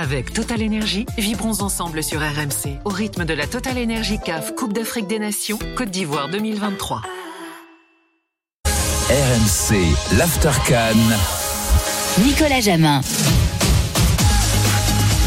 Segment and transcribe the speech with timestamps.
[0.00, 4.72] Avec Total Energy, vibrons ensemble sur RMC au rythme de la Total Energy CAF Coupe
[4.72, 7.02] d'Afrique des Nations Côte d'Ivoire 2023.
[9.10, 9.74] RMC,
[10.16, 10.94] l'Aftercan.
[12.24, 13.00] Nicolas Jamin.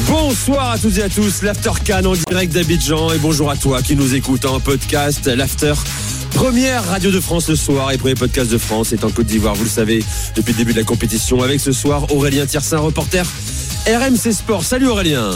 [0.07, 3.97] Bonsoir à toutes et à tous, l'Aftercan en direct d'Abidjan et bonjour à toi qui
[3.97, 5.73] nous écoute en podcast, l'After.
[6.33, 9.53] Première radio de France ce soir et premier podcast de France est en Côte d'Ivoire,
[9.53, 10.01] vous le savez,
[10.33, 11.41] depuis le début de la compétition.
[11.41, 13.25] Avec ce soir Aurélien Tiersin, reporter
[13.87, 14.63] RMC Sport.
[14.63, 15.31] Salut Aurélien.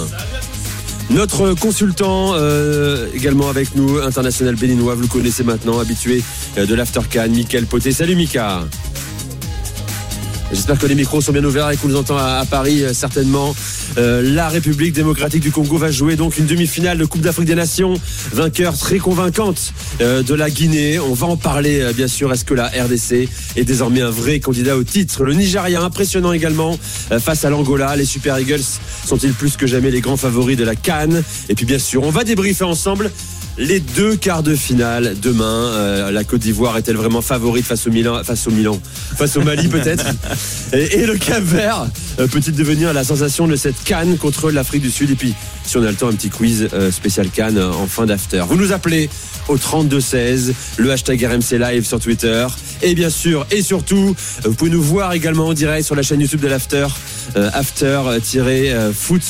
[1.10, 6.24] Notre consultant euh, également avec nous, international béninois, vous le connaissez maintenant, habitué
[6.58, 7.92] euh, de l'Aftercan, Mickaël Poté.
[7.92, 8.62] Salut Mika.
[10.52, 13.56] J'espère que les micros sont bien ouverts et qu'on nous entend à, Paris euh, certainement.
[13.98, 17.94] la République démocratique du Congo va jouer donc une demi-finale de Coupe d'Afrique des Nations.
[18.34, 21.00] Vainqueur très convaincante de la Guinée.
[21.00, 22.32] On va en parler bien sûr.
[22.32, 25.24] Est-ce que la RDC est désormais un vrai candidat au titre?
[25.24, 26.78] Le Nigeria impressionnant également
[27.20, 27.96] face à l'Angola.
[27.96, 28.64] Les Super Eagles
[29.06, 31.24] sont-ils plus que jamais les grands favoris de la Cannes?
[31.50, 33.12] Et puis bien sûr, on va débriefer ensemble
[33.58, 35.44] les deux quarts de finale demain.
[35.46, 38.80] Euh, la Côte d'Ivoire est-elle vraiment favorite face au Milan, face au Milan,
[39.18, 40.06] face au Mali peut-être
[40.74, 41.88] et, le Cap Vert
[42.20, 45.78] euh, peut-il devenir la sensation de cette Cannes contre l'Afrique du Sud Et puis, si
[45.78, 48.44] on a le temps, un petit quiz euh, spécial Cannes en fin d'after.
[48.48, 49.10] Vous nous appelez
[49.48, 52.48] au 32 16, le hashtag RMC Live sur Twitter.
[52.82, 56.20] Et bien sûr, et surtout, vous pouvez nous voir également en direct sur la chaîne
[56.20, 56.88] YouTube de l'After,
[57.36, 59.24] after-foot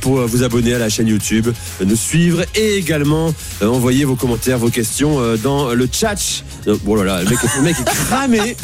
[0.00, 1.48] pour vous abonner à la chaîne YouTube,
[1.84, 6.42] nous suivre et également euh, envoyer vos commentaires, vos questions euh, dans le chat.
[6.84, 8.56] Bon là là, le mec, le mec est cramé,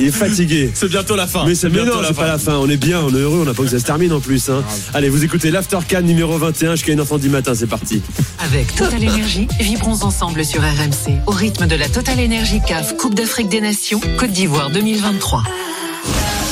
[0.00, 0.70] il est fatigué.
[0.74, 1.44] C'est bientôt la fin.
[1.46, 2.56] Mais c'est non, c'est pas la fin.
[2.56, 4.48] On est bien, on est heureux, on n'a pas que ça se termine en plus.
[4.48, 4.62] Hein.
[4.94, 8.02] Allez, vous écoutez l'Aftercan numéro 21 jusqu'à une enfant du matin, c'est parti.
[8.38, 13.14] Avec Total Energy, vibrons ensemble sur RMC au rythme de la Total Energy CAF Coupe
[13.14, 15.42] d'Afrique des Nations Côte d'Ivoire 2023.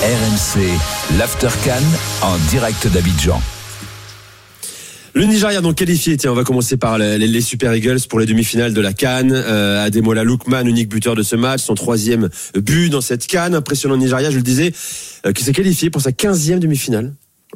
[0.03, 1.83] RMC, l'Aftercan
[2.23, 3.41] en direct d'Abidjan.
[5.15, 8.73] Le Nigeria donc qualifié, tiens, on va commencer par les, Super Eagles pour les demi-finales
[8.73, 9.33] de la Cannes.
[9.33, 13.55] Euh, Ademola Lookman, unique buteur de ce match, son troisième but dans cette Cannes.
[13.55, 14.73] Impressionnant Nigeria, je le disais,
[15.27, 17.13] euh, qui s'est qualifié pour sa quinzième demi-finale.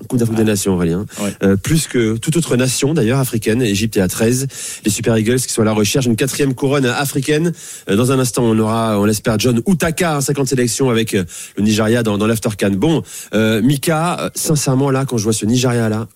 [0.08, 1.06] Coupe d'Afrique des Nations, Aurélien.
[1.42, 3.62] Euh, plus que toute autre nation, d'ailleurs, africaine.
[3.62, 4.46] Égypte est à 13.
[4.84, 7.52] Les Super Eagles qui sont à la recherche d'une quatrième couronne africaine.
[7.88, 11.24] Euh, dans un instant, on aura, on l'espère, John Utaka, 50 sélections avec euh,
[11.56, 12.70] le Nigeria dans, dans l'Aftercan.
[12.72, 13.02] Bon,
[13.32, 16.08] Mika, sincèrement, là, quand je vois ce Nigeria-là,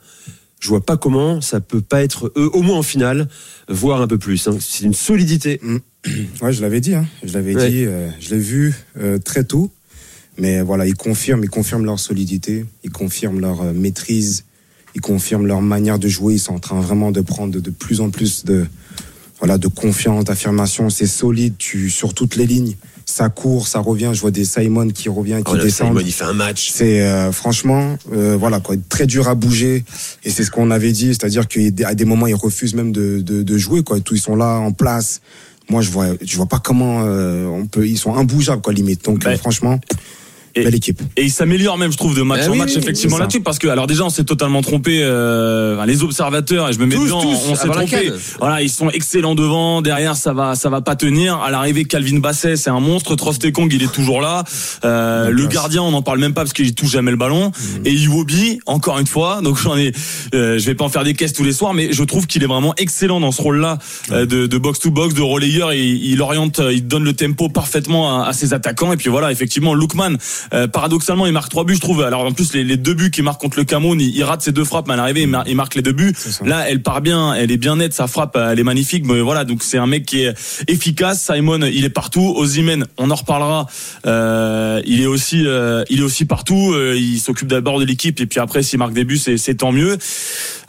[0.61, 3.29] je vois pas comment ça peut pas être eux, au moins en finale,
[3.69, 4.47] voire un peu plus.
[4.47, 4.59] Hein.
[4.61, 5.59] C'est une solidité.
[5.63, 5.79] Mm.
[6.43, 6.95] Ouais, je l'avais dit.
[6.95, 7.07] Hein.
[7.23, 7.85] Je l'avais dit.
[7.85, 9.71] Euh, je l'ai vu euh, très tôt.
[10.39, 14.45] Mais voilà, ils confirment, ils confirment leur solidité, ils confirment leur euh, maîtrise,
[14.95, 16.35] ils confirment leur manière de jouer.
[16.35, 18.67] Ils sont en train vraiment de prendre de, plus en plus de
[19.39, 20.89] voilà de confiance, d'affirmation.
[20.89, 22.77] C'est solide, tu sur toutes les lignes
[23.11, 24.11] ça court, ça revient.
[24.15, 25.89] Je vois des Simon qui revient, qui oh, descend.
[25.89, 26.71] Simon, il fait un match.
[26.73, 29.85] C'est euh, franchement, euh, voilà quoi, très dur à bouger.
[30.25, 33.43] Et c'est ce qu'on avait dit, c'est-à-dire qu'à des moments ils refusent même de, de,
[33.43, 34.01] de, jouer quoi.
[34.01, 35.21] Tous ils sont là en place.
[35.69, 37.87] Moi je vois, je vois pas comment euh, on peut.
[37.87, 39.05] Ils sont imbougeables quoi limite.
[39.05, 39.81] Donc ben, franchement.
[40.55, 41.01] Et, Belle équipe.
[41.17, 43.41] Et il s'améliore même, je trouve, de match ben en match, effectivement, là-dessus.
[43.41, 46.97] Parce que, alors déjà, on s'est totalement trompé, euh, les observateurs, et je me mets
[46.97, 48.13] dedans, on s'est trompé.
[48.39, 51.37] Voilà, ils sont excellents devant, derrière, ça va, ça va pas tenir.
[51.37, 53.15] À l'arrivée, Calvin Basset, c'est un monstre.
[53.15, 54.45] Trostekong, il est toujours là.
[54.85, 57.49] Euh, le gardien, on n'en parle même pas parce qu'il touche jamais le ballon.
[57.49, 57.87] Mm.
[57.87, 59.93] Et Iwobi, encore une fois, donc j'en ai,
[60.35, 62.43] euh, je vais pas en faire des caisses tous les soirs, mais je trouve qu'il
[62.43, 63.79] est vraiment excellent dans ce rôle-là,
[64.11, 67.49] euh, de, de box to box, de relayeur, et il oriente, il donne le tempo
[67.49, 68.93] parfaitement à, à ses attaquants.
[68.93, 70.17] Et puis voilà, effectivement, Lookman,
[70.53, 72.03] euh, paradoxalement, il marque trois buts, je trouve.
[72.03, 74.65] Alors en plus, les, deux buts qu'il marque contre le Cameroun, il, rate ses deux
[74.65, 76.15] frappes, mais à l'arrivée, il, marque les deux buts.
[76.45, 79.05] Là, elle part bien, elle est bien nette, sa frappe, elle est magnifique.
[79.07, 80.35] Mais voilà, donc c'est un mec qui est
[80.69, 81.31] efficace.
[81.33, 82.35] Simon, il est partout.
[82.37, 83.67] Ozymen, on en reparlera.
[84.07, 86.75] Euh, il est aussi, euh, il est aussi partout.
[86.77, 89.99] il s'occupe d'abord de l'équipe et puis après, s'il marque des buts, c'est tant mieux.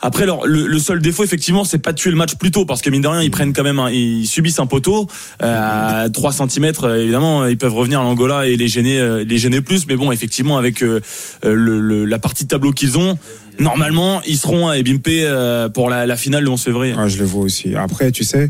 [0.00, 2.82] Après, alors, le, seul défaut, effectivement, c'est pas de tuer le match plus tôt, parce
[2.82, 5.06] que mine de rien, ils prennent quand même, ils subissent un poteau
[5.40, 6.72] à 3 cm.
[6.96, 9.86] Évidemment, ils peuvent revenir à l'Angola et les gêner, les gêner plus.
[9.86, 11.00] Mais bon, effectivement, avec euh,
[11.42, 13.18] le, la partie de tableau qu'ils ont,
[13.58, 16.94] normalement, ils seront à Ebimpe euh, pour la, la, finale le 11 février.
[16.96, 17.74] Ah, je le vois aussi.
[17.74, 18.48] Après, tu sais.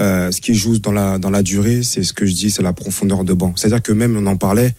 [0.00, 2.62] Euh, ce qui joue dans la dans la durée, c'est ce que je dis, c'est
[2.62, 3.54] la profondeur de banc.
[3.56, 4.74] C'est-à-dire que même on en parlait,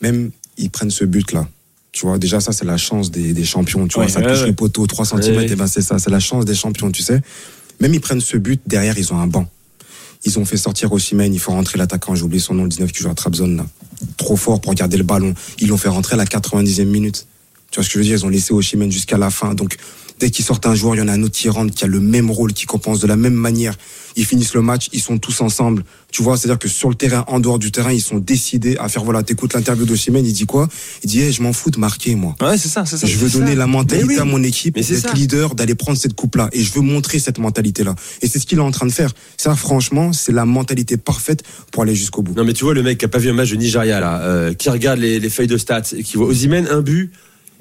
[0.00, 1.46] même ils prennent ce but là.
[1.92, 3.86] Tu vois, déjà ça c'est la chance des, des champions.
[3.86, 6.44] Tu vois, ça touche le poteau 3 cm, et ben c'est ça, c'est la chance
[6.44, 6.90] des champions.
[6.90, 7.20] Tu sais,
[7.80, 9.46] même ils prennent ce but derrière, ils ont un banc.
[10.26, 12.90] Ils ont fait sortir Osimhen, il faut rentrer l'attaquant, j'ai oublié son nom, le 19
[12.90, 13.66] qui joue à Trabzon là.
[14.16, 15.32] Trop fort pour garder le ballon.
[15.60, 17.26] Ils l'ont fait rentrer à la 90e minute.
[17.70, 18.18] Tu vois ce que je veux dire?
[18.18, 19.54] Ils ont laissé Osimhen jusqu'à la fin.
[19.54, 19.76] Donc
[20.18, 21.86] Dès qu'ils sortent un joueur, il y en a un autre qui rentre, qui a
[21.86, 23.74] le même rôle, qui compense de la même manière.
[24.18, 25.84] Ils finissent le match, ils sont tous ensemble.
[26.10, 28.88] Tu vois, c'est-à-dire que sur le terrain, en dehors du terrain, ils sont décidés à
[28.88, 30.68] faire, voilà, t'écoutes l'interview de Chimène, il dit quoi?
[31.04, 32.34] Il dit, hey, je m'en fous de marquer, moi.
[32.40, 33.06] Ouais, c'est ça, c'est ça.
[33.06, 36.48] Je veux donner la mentalité à mon équipe, d'être leader, d'aller prendre cette coupe-là.
[36.52, 37.94] Et je veux montrer cette mentalité-là.
[38.22, 39.10] Et c'est ce qu'il est en train de faire.
[39.36, 42.32] Ça, franchement, c'est la mentalité parfaite pour aller jusqu'au bout.
[42.34, 44.22] Non, mais tu vois, le mec qui a pas vu un match de Nigeria, là,
[44.22, 47.12] euh, qui regarde les, les feuilles de stats, et qui voit Ozimène un but,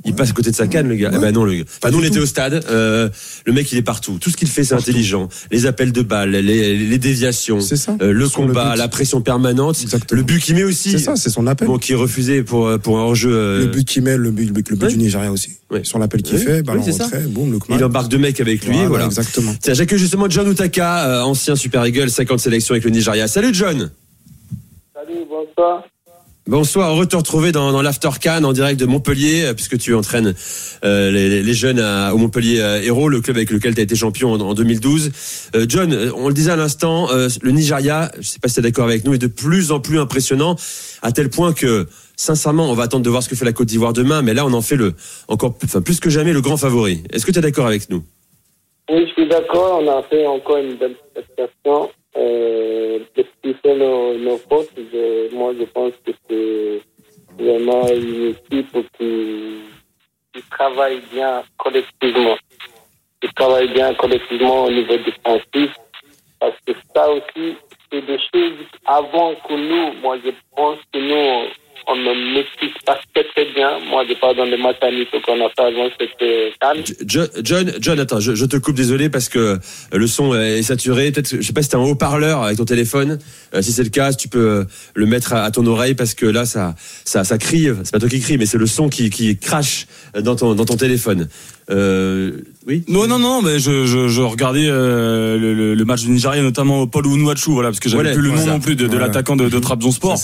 [0.06, 1.12] il passe à côté de sa canne, le gars.
[1.14, 1.64] Eh ben non, le gars.
[1.82, 2.64] Enfin, nous, on était au stade.
[2.70, 3.10] Euh,
[3.46, 4.18] le mec, il est partout.
[4.22, 5.28] Tout ce qu'il fait, c'est intelligent.
[5.52, 7.98] Les appels de balles, les, les déviations, ça.
[8.02, 10.18] Euh, le combat, la pression permanente, Exactement.
[10.20, 10.92] le but qu'il met aussi.
[10.92, 11.68] C'est ça, c'est son appel.
[11.68, 13.32] Bon, qui est refusé pour euh, pour un enjeu.
[13.34, 14.92] euh, Le but qu'il met, le but, le but, le but Ouais.
[14.92, 15.50] du Nigeria aussi.
[15.72, 15.84] Ouais.
[15.84, 19.06] Sur l'appel qu'il fait, oui, retrait, boum, le il embarque deux mecs avec lui, voilà.
[19.06, 19.56] Exactement.
[19.60, 23.28] Tiens, j'accueille justement John Utaka, ancien Super Eagle, 50 sélections avec le Nigeria.
[23.28, 23.90] Salut John.
[24.94, 25.84] Salut, bonsoir.
[26.48, 29.80] Bonsoir, heureux de te retrouver dans, dans l'After Can en direct de Montpellier, euh, puisque
[29.80, 30.36] tu entraînes
[30.84, 33.96] euh, les, jeunes à- au Montpellier euh, Héros, le club avec lequel tu as été
[33.96, 35.12] champion en, en 2012.
[35.56, 38.64] Euh, John, on le disait à l'instant, le Nigeria, je sais pas si tu es
[38.64, 40.56] d'accord avec nous, est de plus en plus impressionnant,
[41.02, 43.68] à tel point que, sincèrement, on va attendre de voir ce que fait la Côte
[43.68, 44.94] d'Ivoire demain, mais là, on en fait le
[45.28, 47.02] encore plus que jamais le grand favori.
[47.12, 48.04] Est-ce que tu es d'accord avec nous?
[48.92, 49.82] Oui, je suis d'accord.
[49.82, 51.90] On a fait encore une belle prestation.
[52.18, 54.72] Euh, D'expliquer nos, nos fautes,
[55.34, 56.82] moi, je pense que c'est
[57.38, 59.62] vraiment une équipe qui,
[60.34, 62.38] qui travaille bien collectivement.
[63.22, 65.76] Qui travaille bien collectivement au niveau défensif.
[66.40, 67.56] Parce que ça aussi,
[67.92, 71.50] c'est des choses avant que nous, moi, je pense que nous,
[71.88, 73.80] on ne maîtrise pas très bien.
[73.90, 75.90] Moi, je parle dans les matchs amicaux qu'on a fait avant
[76.60, 76.74] CAN.
[77.08, 79.58] Jo- John, John, attends, je, je te coupe, désolé parce que euh,
[79.94, 81.12] le son est saturé.
[81.12, 83.20] Peut-être, je sais pas si t'as un haut-parleur avec ton téléphone.
[83.54, 84.64] Euh, si c'est le cas, tu peux euh,
[84.96, 87.68] le mettre à, à ton oreille parce que là, ça, ça, ça crie.
[87.84, 89.86] C'est pas toi qui crie, mais c'est le son qui, qui crache
[90.20, 91.28] dans ton, dans ton téléphone.
[91.72, 92.32] Euh,
[92.68, 92.84] oui.
[92.88, 96.42] Non, non, non, mais je, je, je regardais euh, le, le, le match du Nigeria,
[96.42, 98.88] notamment Paul Onuachu, voilà, parce que j'avais Voilà, plus le nom non plus de, de
[98.90, 99.08] Voilà.
[99.08, 100.18] l'attaquant de, de Trabzonspor.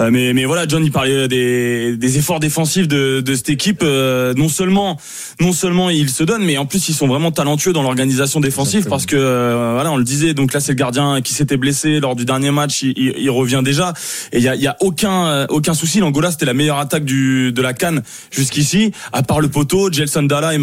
[0.00, 3.80] Euh, mais, mais voilà, John, il parlait des, des efforts défensifs de, de cette équipe.
[3.82, 4.96] Euh, non seulement,
[5.40, 8.78] non seulement ils se donnent, mais en plus ils sont vraiment talentueux dans l'organisation défensive,
[8.78, 8.96] Exactement.
[8.96, 10.34] parce que euh, voilà, on le disait.
[10.34, 12.82] Donc là, c'est le gardien qui s'était blessé lors du dernier match.
[12.82, 13.92] Il, il, il revient déjà,
[14.32, 16.00] et il y a, y a aucun, euh, aucun souci.
[16.00, 20.22] L'Angola, c'était la meilleure attaque du, de la Cannes jusqu'ici, à part le poteau, Gelson
[20.22, 20.58] Dalla et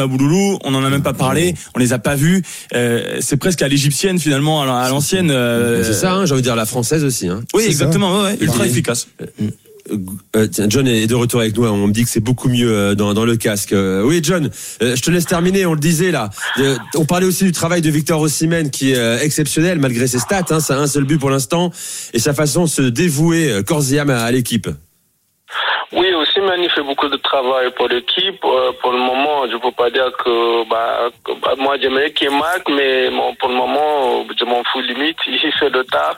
[0.64, 2.44] On en a même pas parlé, on les a pas vus.
[2.74, 5.32] Euh, c'est presque à l'égyptienne finalement, à la- à l'ancienne.
[5.32, 7.28] euh, C'est ça, hein, j'ai envie de dire la française aussi.
[7.28, 7.42] Hein.
[7.54, 9.08] Oui, exactement, ouais, ouais, ultra efficace.
[10.36, 11.64] Euh, tiens, John est de retour avec nous.
[11.66, 11.70] hein.
[11.72, 13.72] On me dit que c'est beaucoup mieux dans, dans le casque.
[13.72, 14.50] Euh, oui, John,
[14.82, 15.68] euh, je te laisse terminer.
[15.68, 16.32] On le disait là.
[16.60, 20.18] Euh, on parlait aussi du travail de Victor Osimhen qui est euh, exceptionnel malgré ses
[20.18, 20.44] stats.
[20.50, 21.72] Hein, ça a un seul but pour l'instant
[22.14, 24.68] et sa façon de se dévouer euh, corps et âme à, à l'équipe.
[25.92, 28.44] Oui, aussi, il fait beaucoup de travail pour l'équipe.
[28.44, 32.12] Euh, pour le moment, je ne peux pas dire que, bah, que, bah, moi, j'aimerais
[32.12, 35.18] qu'il marque, mais bon, pour le moment, je m'en fous limite.
[35.28, 36.18] Il fait le taf.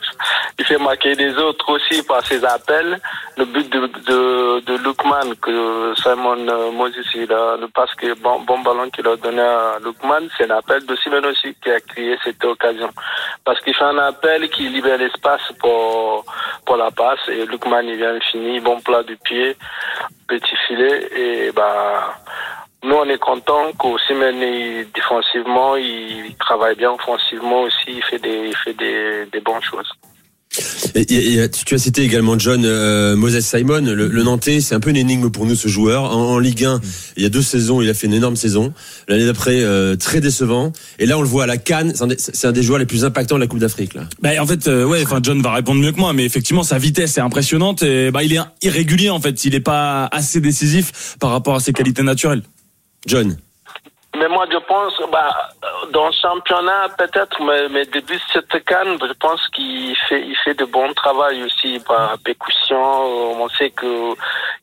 [0.58, 2.98] Il fait marquer les autres aussi par ses appels.
[3.36, 8.14] Le but de, de, de Lukman, que Simon euh, Moses, il a, le passe que
[8.20, 11.70] bon, bon ballon qu'il a donné à Lukman, c'est un appel de Simon aussi qui
[11.70, 12.90] a créé cette occasion.
[13.44, 16.24] Parce qu'il fait un appel qui libère l'espace pour,
[16.68, 19.56] pour la passe et Lukman, il vient finir, bon plat du pied,
[20.28, 22.14] petit filet et bah,
[22.82, 23.72] nous, on est content
[24.44, 29.62] il- défensivement, il travaille bien offensivement aussi, il fait des, il fait des, des bonnes
[29.62, 29.90] choses.
[30.94, 34.60] Et, tu as cité également John euh, Moses Simon, le, le Nantais.
[34.60, 36.04] C'est un peu une énigme pour nous ce joueur.
[36.04, 36.80] En, en Ligue 1,
[37.16, 38.72] il y a deux saisons, il a fait une énorme saison.
[39.06, 40.72] L'année d'après, euh, très décevant.
[40.98, 41.92] Et là, on le voit à la Cannes.
[41.94, 43.92] C'est un, des- c'est un des joueurs les plus impactants de la Coupe d'Afrique.
[44.22, 46.78] Bah, en fait, euh, ouais, enfin John va répondre mieux que moi, mais effectivement sa
[46.78, 51.16] vitesse est impressionnante et bah il est irrégulier en fait, il est pas assez décisif
[51.20, 52.42] par rapport à ses qualités naturelles.
[53.06, 53.36] John.
[54.18, 55.32] Mais moi, je pense, bah,
[55.92, 60.54] dans le championnat, peut-être, mais, mais depuis cette canne, je pense qu'il fait, il fait
[60.54, 62.82] de bon travail aussi par percussion.
[63.42, 64.14] On sait que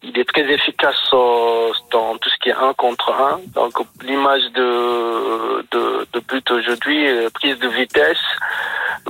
[0.03, 3.39] il est très efficace euh, dans tout ce qui est un contre un.
[3.53, 8.25] Donc, l'image de, de, de but aujourd'hui, euh, prise de vitesse,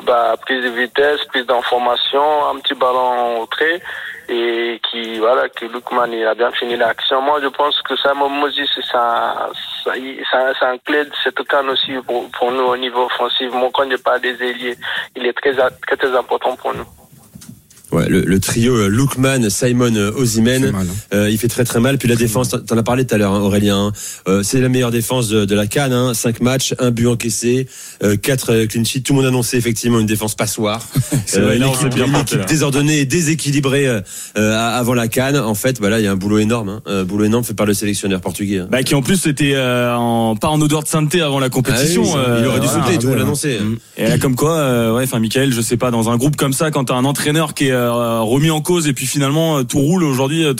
[0.03, 3.81] bah, prise de vitesse, prise d'information, un petit ballon au trait
[4.29, 7.21] et qui voilà que Lukman il a bien fini l'action.
[7.21, 7.93] Moi je pense que
[8.29, 8.59] Moses
[8.91, 9.49] ça-
[10.59, 13.51] c'est un clé de cette canne aussi pour, pour nous au niveau offensif.
[13.51, 14.77] Moi quand je parle des ailiers,
[15.15, 15.53] il est très
[15.97, 16.85] très important pour nous.
[17.95, 20.85] Ouais, le, trio euh, Lookman, Simon, euh, Ozimen, hein.
[21.13, 21.97] euh, il fait très très mal.
[21.97, 23.93] Puis la défense, t'en as parlé tout à l'heure, hein, Aurélien.
[24.27, 24.41] Hein.
[24.43, 25.93] c'est la meilleure défense de, la Cannes.
[25.93, 26.13] Hein.
[26.13, 27.67] 5 matchs, un but encaissé,
[28.03, 29.03] euh, 4 clean sheets.
[29.03, 30.85] Tout le monde annonçait effectivement une défense passoire.
[31.35, 33.87] euh, une équipe, bien équipe désordonnée et déséquilibrée
[34.35, 35.37] avant la Cannes.
[35.37, 36.81] En fait, bah là, il y a un boulot énorme.
[36.85, 37.03] Hein.
[37.05, 38.63] boulot énorme fait par le sélectionneur portugais.
[38.69, 42.03] Bah, qui en plus était en, pas en odeur de sainteté avant la compétition.
[42.13, 43.59] Ah il aurait dû sauter, tout le monde l'annonçait.
[43.95, 46.71] Et là, comme quoi, ouais, enfin, Michael, je sais pas, dans un groupe comme ça,
[46.71, 50.03] quand t'as un entraîneur qui est remis en cause et puis finalement euh, tout roule
[50.03, 50.45] aujourd'hui.
[50.45, 50.53] Euh,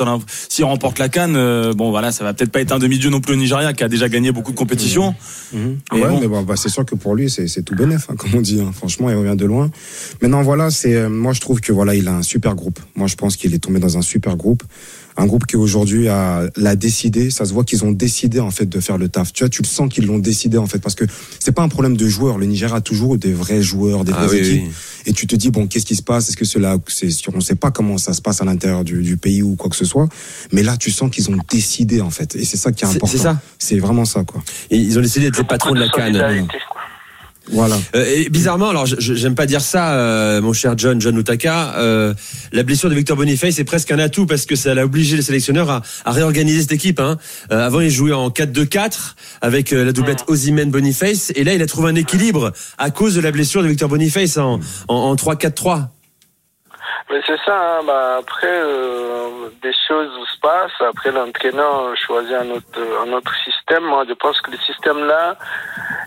[0.50, 3.22] s'il remporte la canne, euh, bon voilà, ça va peut-être pas être un demi-dieu non
[3.22, 5.15] plus au Nigeria qui a déjà gagné beaucoup de compétitions.
[5.53, 5.58] Mmh.
[5.58, 5.75] Mmh.
[5.94, 8.41] Ouais, mais bon, bah, c'est sûr que pour lui c'est tout bénéf, hein, comme on
[8.41, 8.62] dit.
[8.62, 8.72] Hein.
[8.74, 9.70] Franchement, il revient de loin.
[10.22, 12.79] Maintenant voilà, c'est moi je trouve que voilà, il a un super groupe.
[12.96, 14.63] Moi je pense qu'il est tombé dans un super groupe
[15.18, 17.30] un groupe qui aujourd'hui a l'a décidé.
[17.30, 19.34] Ça se voit qu'ils ont décidé en fait de faire le taf.
[19.34, 21.06] Tu vois, tu le sens qu'ils l'ont décidé en fait parce que
[21.40, 22.38] c'est pas un problème de joueurs.
[22.38, 24.72] Le Niger a toujours des vrais joueurs, des ah vraies équipes.
[25.06, 26.30] Et tu te dis bon, qu'est-ce qui se passe?
[26.30, 29.18] Est-ce que cela, c'est on sait pas comment ça se passe à l'intérieur du, du,
[29.18, 30.08] pays ou quoi que ce soit.
[30.52, 32.36] Mais là, tu sens qu'ils ont décidé en fait.
[32.36, 33.08] Et c'est ça qui est important.
[33.08, 33.40] C'est ça.
[33.60, 34.44] C'est vraiment ça quoi.
[34.70, 36.48] Et ils ont décidé d'être les patrons de la canne.
[37.52, 37.78] Voilà.
[37.96, 42.14] Euh, et bizarrement, alors j'aime pas dire ça, euh, mon cher John, John Utaka, euh,
[42.52, 45.22] la blessure de Victor Boniface est presque un atout parce que ça a obligé les
[45.22, 47.00] sélectionneurs à, à réorganiser cette équipe.
[47.00, 47.18] Hein.
[47.50, 51.90] avant, il jouait en 4-2-4 avec la doublette Ozymen Boniface, et là, il a trouvé
[51.90, 55.88] un équilibre à cause de la blessure de Victor Boniface en, en, en 3-4-3.
[57.10, 62.50] Mais c'est ça, hein, bah, après, euh, des choses se passent, après l'entraîneur choisit un
[62.50, 63.84] autre, un autre système.
[63.84, 65.36] Moi, je pense que le système-là,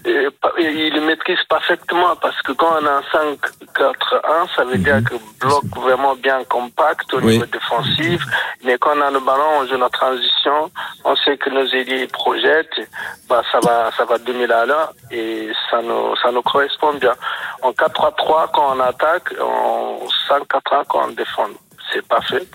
[0.05, 5.05] il le maîtrise parfaitement parce que quand on a un 5-4-1, ça veut dire mhm.
[5.05, 8.21] que bloc vraiment bien compact au niveau défensif.
[8.65, 10.71] Mais quand on a le ballon, on joue la transition,
[11.05, 12.81] on sait que nos ailiers projettent,
[13.29, 17.15] bah, ça va, ça va 2000 à l'heure et ça nous, ça nous correspond bien.
[17.63, 21.49] En 4-3-3, quand on attaque, en 5-4-1, quand on défend.
[21.93, 22.47] C'est parfait.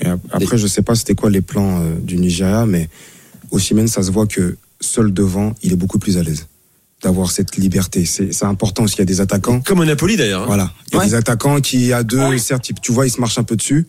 [0.00, 2.88] Et après, je sais pas c'était quoi les plans euh, du Nigeria, mais
[3.50, 6.46] au Siemens, ça se voit que seul devant, il est beaucoup plus à l'aise
[7.02, 8.04] d'avoir cette liberté.
[8.04, 9.60] C'est important s'il y a des attaquants.
[9.60, 10.42] Comme au Napoli d'ailleurs.
[10.42, 10.46] Hein.
[10.46, 10.70] Voilà.
[10.92, 13.44] Il y a des attaquants qui, à deux, certes, tu vois, ils se marchent un
[13.44, 13.88] peu dessus.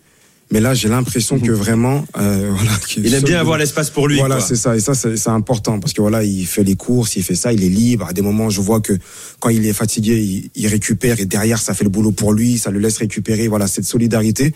[0.53, 4.19] Mais là, j'ai l'impression que vraiment, euh, voilà, il aime bien avoir l'espace pour lui.
[4.19, 7.24] Voilà, c'est ça, et ça, c'est important parce que voilà, il fait les courses, il
[7.24, 8.05] fait ça, il est libre.
[8.07, 8.93] À des moments, je vois que
[9.39, 12.60] quand il est fatigué, il, il récupère et derrière, ça fait le boulot pour lui,
[12.60, 13.48] ça le laisse récupérer.
[13.48, 14.53] Voilà, cette solidarité.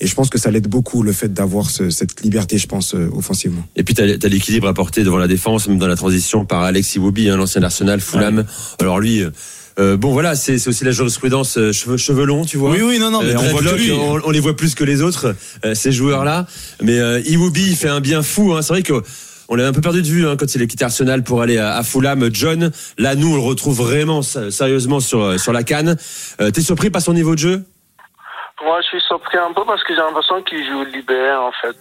[0.00, 2.94] Et je pense que ça l'aide beaucoup le fait d'avoir ce, cette liberté, je pense,
[2.94, 3.66] euh, offensivement.
[3.74, 6.96] Et puis tu as, l'équilibre apporté devant la défense, même dans la transition par Alex
[6.96, 8.44] Iwobi, hein, l'ancien Arsenal, Fulham.
[8.80, 9.22] Alors lui.
[9.22, 9.30] Euh,
[9.78, 12.70] euh, bon voilà, c'est aussi la jurisprudence euh, cheveux, cheveux, longs, tu vois.
[12.70, 13.60] Oui oui non non, mais on, voit
[14.24, 15.34] on, les voit plus que les autres
[15.74, 16.46] ces joueurs là.
[16.82, 18.54] Mais euh, Iwobi il fait un bien fou.
[18.54, 18.62] Hein.
[18.62, 19.02] C'est vrai que
[19.48, 21.58] on l'avait un peu perdu de vue hein, quand il a quitté Arsenal pour aller
[21.58, 22.28] à, Fulham.
[22.32, 25.96] John, là nous on le retrouve vraiment sérieusement sur sur la canne.
[26.38, 27.64] T'es surpris par son niveau de jeu?
[28.62, 31.76] Moi, je suis surpris un peu parce que j'ai l'impression qu'il joue libéré, en fait.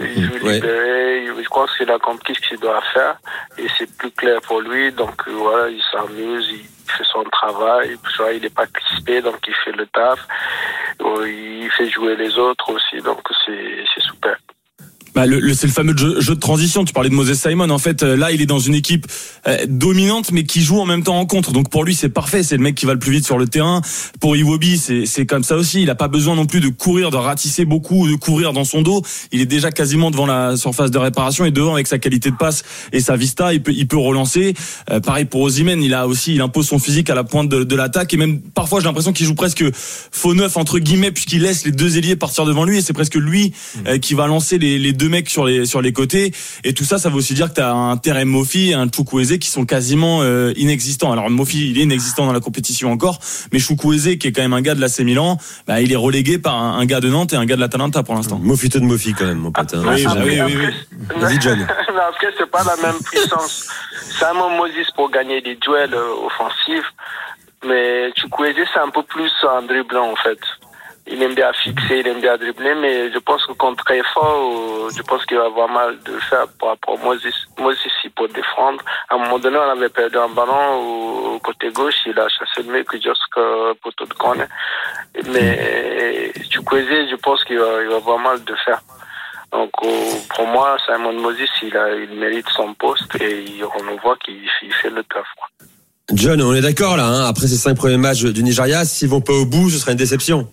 [0.00, 3.16] Il joue libéré, je crois qu'il a compris ce qu'il doit faire
[3.58, 4.92] et c'est plus clair pour lui.
[4.92, 7.96] Donc euh, voilà, il s'amuse, il fait son travail,
[8.34, 10.18] il n'est pas crispé, donc il fait le taf.
[11.02, 14.36] Euh, il fait jouer les autres aussi, donc c'est super.
[15.16, 16.84] Bah, le, c'est le fameux jeu, de transition.
[16.84, 17.70] Tu parlais de Moses Simon.
[17.70, 19.06] En fait, euh, là, il est dans une équipe
[19.48, 21.52] euh, dominante, mais qui joue en même temps en contre.
[21.52, 22.42] Donc pour lui, c'est parfait.
[22.42, 23.80] C'est le mec qui va le plus vite sur le terrain.
[24.20, 25.80] Pour Iwobi, c'est, c'est comme ça aussi.
[25.80, 28.82] Il a pas besoin non plus de courir, de ratisser beaucoup, de courir dans son
[28.82, 29.00] dos.
[29.32, 32.36] Il est déjà quasiment devant la surface de réparation et devant avec sa qualité de
[32.36, 34.52] passe et sa vista, il peut, il peut relancer.
[34.90, 37.64] Euh, pareil pour Ozymen, il a aussi, il impose son physique à la pointe de,
[37.64, 41.40] de l'attaque et même parfois j'ai l'impression qu'il joue presque faux neuf entre guillemets puisqu'il
[41.40, 43.98] laisse les deux ailiers partir devant lui et c'est presque lui mmh.
[44.00, 46.32] qui va lancer les, les deux deux mecs sur les sur les côtés
[46.64, 48.88] et tout ça ça veut aussi dire que tu as un Terem Mofi et un
[48.88, 51.12] Chukwueze qui sont quasiment euh, inexistants.
[51.12, 53.20] Alors Mofi il est inexistant dans la compétition encore,
[53.52, 56.38] mais Chukwueze qui est quand même un gars de l'AC Milan, bah, il est relégué
[56.38, 58.40] par un, gars de Nantes et un gars de l'Atalanta pour l'instant.
[58.42, 59.74] Mofi de Mofi quand même mon pote.
[59.74, 59.84] Hein.
[59.86, 61.60] oui, oui, oui, oui, Vas-y John.
[62.08, 63.68] après c'est pas la même puissance.
[64.18, 66.90] Simon Moses pour gagner des duels euh, offensifs,
[67.64, 70.40] mais Chukwueze c'est un peu plus un dribblant en fait
[71.08, 74.90] il aime bien fixer, il aime bien dribbler, mais je pense que contre très fort,
[74.90, 77.22] je pense qu'il va avoir mal de faire par rapport à Moses,
[78.14, 78.82] pour défendre.
[79.08, 82.66] À un moment donné, on avait perdu un ballon au côté gauche, il a chassé
[82.66, 83.40] le mec jusqu'à
[83.82, 84.48] poteau de corner.
[85.32, 88.80] Mais Chukwueze, je pense qu'il va, il va avoir mal de faire.
[89.52, 89.70] Donc
[90.34, 94.90] pour moi, Simon Moses, il, a, il mérite son poste et on voit qu'il fait
[94.90, 95.26] le taf.
[96.12, 99.20] John, on est d'accord là, hein après ces cinq premiers matchs du Nigeria, s'ils vont
[99.20, 100.48] pas au bout, ce sera une déception.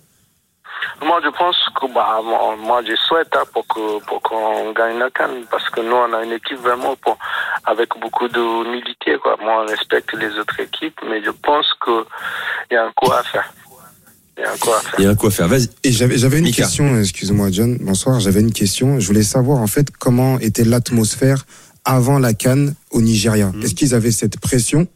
[1.02, 5.10] Moi, je pense que bah, moi, je souhaite hein, pour que pour qu'on gagne la
[5.10, 7.18] canne parce que nous, on a une équipe vraiment pour,
[7.66, 9.18] avec beaucoup d'humilité.
[9.22, 9.38] Quoi.
[9.42, 12.04] Moi, on respecte les autres équipes, mais je pense qu'il
[12.72, 13.52] y a un coup à faire.
[14.38, 14.96] Il y a quoi faire.
[15.00, 15.48] Il y a quoi faire.
[15.48, 15.70] Vas-y.
[15.84, 19.00] Et j'avais, j'avais une question, excuse-moi John, bonsoir, j'avais une question.
[19.00, 21.46] Je voulais savoir en fait comment était l'atmosphère
[21.86, 23.48] avant la Cannes au Nigeria.
[23.48, 23.62] Mmh.
[23.62, 24.88] Est-ce qu'ils avaient cette pression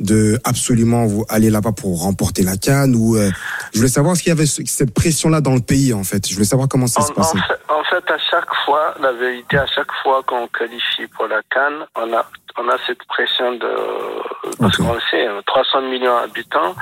[0.00, 3.30] de absolument aller là-bas pour remporter la canne ou euh,
[3.72, 6.28] je voulais savoir s'il y avait cette pression là dans le pays en fait.
[6.28, 7.38] Je voulais savoir comment ça se passait.
[7.68, 11.86] en fait, à chaque fois la vérité à chaque fois qu'on qualifie pour la canne
[11.96, 12.26] on a
[12.58, 13.68] on a cette pression de
[14.58, 16.74] parce qu'on sait 300 hein, millions d'habitants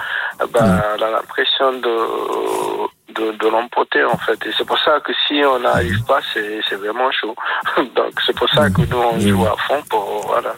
[0.53, 4.39] bah, on a la pression de de, de l'emporter en fait.
[4.47, 7.35] Et c'est pour ça que si on n'arrive pas c'est c'est vraiment chaud.
[7.97, 10.55] Donc c'est pour ça que nous on joue à fond pour voilà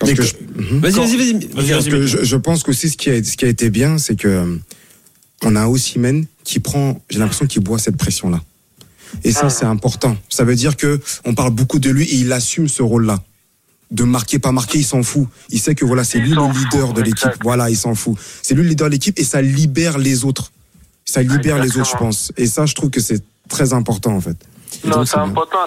[0.00, 0.14] Vas-y,
[0.94, 2.06] vas-y, vas-y.
[2.06, 4.58] je, je, pense qu'aussi ce qui a, ce qui a été bien, c'est que
[5.42, 8.42] on a Ossimène qui prend, j'ai l'impression qu'il boit cette pression-là.
[9.24, 10.16] Et ça, c'est important.
[10.28, 13.22] Ça veut dire que on parle beaucoup de lui et il assume ce rôle-là.
[13.90, 15.26] De marquer, pas marquer, il s'en fout.
[15.48, 17.32] Il sait que voilà, c'est lui le leader de l'équipe.
[17.42, 18.16] Voilà, il s'en fout.
[18.40, 20.52] C'est lui le leader de l'équipe et ça libère les autres.
[21.04, 22.32] Ça libère les autres, je pense.
[22.36, 24.36] Et ça, je trouve que c'est très important, en fait.
[24.84, 25.58] Non, c'est important.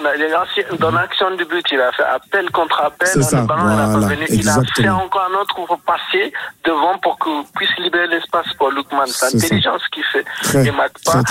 [0.78, 3.22] Dans l'action du but, il a fait appel contre appel.
[3.22, 3.88] Ça, voilà,
[4.28, 6.32] il a fait encore un autre pour passer
[6.64, 9.06] devant pour qu'on puisse libérer l'espace pour Lukman.
[9.06, 10.24] C'est l'intelligence qu'il fait.
[10.54, 11.22] il ne marque pas.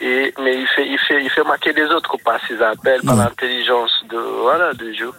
[0.00, 3.16] Et, mais il fait, il fait, il fait marquer les autres par ses appels, par
[3.16, 5.12] l'intelligence de, voilà, du jeu.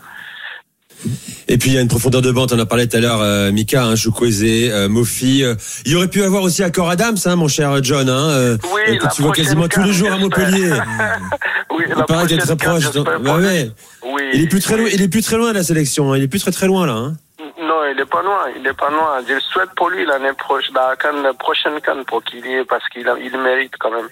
[1.48, 3.00] Et puis il y a une profondeur de banc, on en a parlé tout à
[3.00, 5.44] l'heure, euh, Mika, hein, Chukwueze, euh, Mofi.
[5.44, 8.58] Euh, il y aurait pu avoir aussi Accor Adams, hein, mon cher John, hein, euh,
[8.74, 10.72] oui, que tu vois quasiment tous les jours à Montpellier.
[11.72, 12.92] oui, il paraît est très proche.
[13.22, 13.72] Bah ouais.
[14.04, 16.14] oui, il est plus très loin, il est plus très loin de la sélection.
[16.14, 16.18] Hein.
[16.18, 16.94] Il est plus très très loin là.
[16.94, 17.14] Hein.
[17.60, 19.20] Non, il est pas loin, il est pas loin.
[19.28, 23.10] Je souhaite pour lui l'année prochaine, la, prochaine canne pour qu'il y ait, parce qu'il
[23.22, 24.08] il mérite quand même.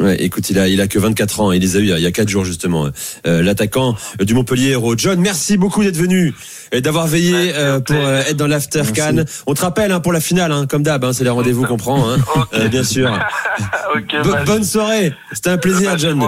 [0.00, 1.52] Ouais, écoute, il a, il a que 24 ans.
[1.52, 2.88] Il les a eu il y a 4 jours justement.
[3.26, 4.76] Euh, L'attaquant du Montpellier.
[4.96, 6.32] John, merci beaucoup d'être venu
[6.78, 9.24] d'avoir veillé euh, pour euh, être dans l'after Cannes.
[9.46, 11.04] On te rappelle hein, pour la finale, hein, comme d'hab.
[11.04, 12.18] Hein, c'est les rendez-vous qu'on prend, hein,
[12.54, 13.10] euh, bien sûr.
[13.96, 15.12] okay, bonne soirée.
[15.32, 16.22] C'était un plaisir, John,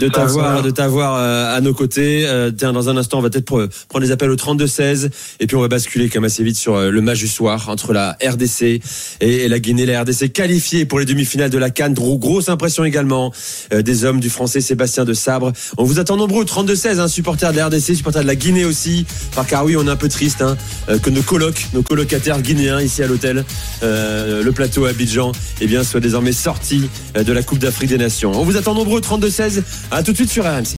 [0.00, 2.26] de t'avoir, de t'avoir à nos côtés.
[2.56, 5.56] tiens, dans un instant, on va peut-être prendre les appels au 32 16 et puis
[5.56, 8.80] on va basculer comme assez vite sur le match du soir entre la RDC
[9.20, 9.86] et, la Guinée.
[9.86, 11.94] La RDC qualifiée pour les demi-finales de la Cannes.
[11.94, 13.32] Grosse impression également
[13.72, 15.52] des hommes du Français Sébastien de Sabre.
[15.78, 18.36] On vous attend nombreux au 32 16, hein, supporters de la RDC, supporters de la
[18.36, 19.06] Guinée aussi.
[19.34, 20.56] Par car oui, on est un peu triste hein,
[20.88, 23.44] euh, que nos colocs, nos colocataires guinéens ici à l'hôtel,
[23.82, 28.32] euh, le plateau Abidjan, eh soient désormais sortis euh, de la Coupe d'Afrique des Nations.
[28.34, 29.62] On vous attend nombreux 32-16.
[29.90, 30.74] À tout de suite sur RMC.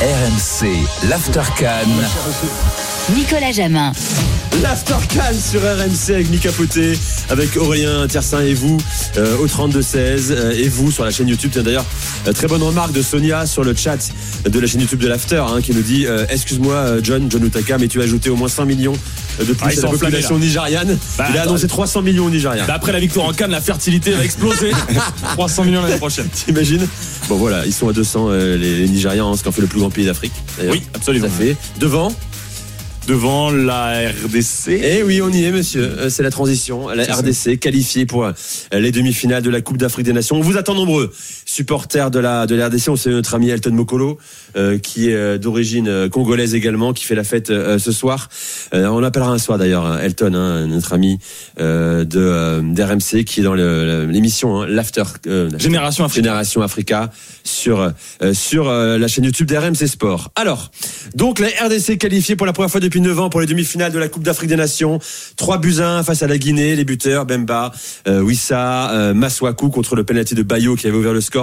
[0.00, 2.85] RMC, l'Aftercan.
[3.14, 3.92] Nicolas Jamin.
[4.62, 8.78] L'Aftercan sur RMC avec Mika Poté, avec Aurélien Tiersin et vous
[9.16, 9.94] euh, au 32-16
[10.30, 11.52] euh, et vous sur la chaîne YouTube.
[11.52, 11.84] D'ailleurs,
[12.26, 14.10] euh, très bonne remarque de Sonia sur le chat
[14.44, 17.86] de la chaîne YouTube de l'After hein, qui nous dit Excuse-moi, John, John Utaka, mais
[17.86, 18.94] tu as ajouté au moins 5 millions
[19.38, 20.98] de plus ah, à la population nigériane.
[21.16, 22.64] Bah, il a annoncé 300 millions au Nigeria.
[22.66, 24.72] Bah, après la victoire en Cannes, la fertilité va exploser.
[25.34, 26.28] 300 millions l'année prochaine.
[26.28, 26.88] T'imagines?
[27.28, 29.90] Bon voilà, ils sont à 200 les, Nigérians, hein, ce qu'en fait le plus grand
[29.90, 30.32] pays d'Afrique.
[30.68, 31.28] Oui, absolument.
[31.28, 31.56] fait.
[31.78, 32.10] Devant
[33.06, 34.68] devant la RDC.
[34.68, 35.82] Eh oui, on y est, monsieur.
[35.82, 36.88] Euh, c'est la transition.
[36.88, 38.32] La RDC qualifiée pour euh,
[38.72, 40.36] les demi-finales de la Coupe d'Afrique des Nations.
[40.36, 41.12] On vous attend nombreux,
[41.46, 42.88] supporters de la de la RDC.
[42.88, 44.18] On sait notre ami Elton Mokolo,
[44.56, 48.28] euh, qui est d'origine congolaise également, qui fait la fête ce soir.
[48.72, 51.18] on appellera un soir d'ailleurs Elton, hein, notre ami
[51.58, 55.04] de d'RMC, qui est dans l'émission hein, l'After
[55.56, 56.22] Génération Africa.
[56.22, 57.10] Génération Africa
[57.44, 57.92] sur
[58.34, 60.32] sur la chaîne YouTube d'RMC Sport.
[60.34, 60.70] Alors,
[61.14, 63.98] donc la RDC qualifiée pour la première fois depuis 9 ans pour les demi-finales de
[63.98, 64.98] la Coupe d'Afrique des Nations.
[65.36, 67.72] 3 buts 1 face à la Guinée, les buteurs Bemba,
[68.08, 71.35] euh, Wissa, euh, Maswaku contre le penalty de Bayo qui avait ouvert le score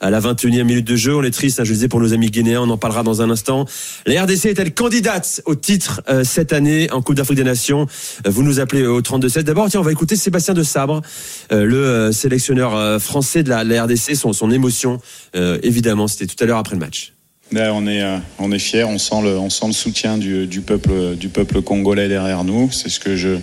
[0.00, 1.14] à la 21e minute de jeu.
[1.16, 3.22] On est triste, hein, je le disais pour nos amis guinéens, on en parlera dans
[3.22, 3.66] un instant.
[4.06, 7.86] La RDC est-elle candidate au titre euh, cette année en Coupe d'Afrique des Nations?
[8.26, 9.42] Vous nous appelez au 32-7.
[9.42, 11.02] D'abord, tiens, on va écouter Sébastien de Sabre,
[11.50, 15.00] le sélectionneur français de la, RDC, son, émotion,
[15.34, 17.12] évidemment, c'était tout à l'heure après le match
[17.58, 21.16] on est, euh, on est fiers, on sent le, on sent le soutien du, peuple,
[21.16, 22.70] du peuple congolais derrière nous.
[22.70, 23.38] C'est ce que je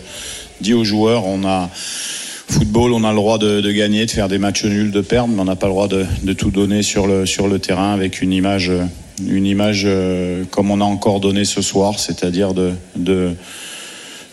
[0.61, 1.25] dis aux joueurs.
[1.25, 1.69] On a
[2.49, 5.41] football, on a le droit de, gagner, de faire des matchs nuls, de perdre, mais
[5.41, 8.71] on n'a pas le droit de, tout donner sur le, terrain avec une image,
[9.25, 12.73] une image euh, comme on a encore donné ce soir, c'est-à-dire de,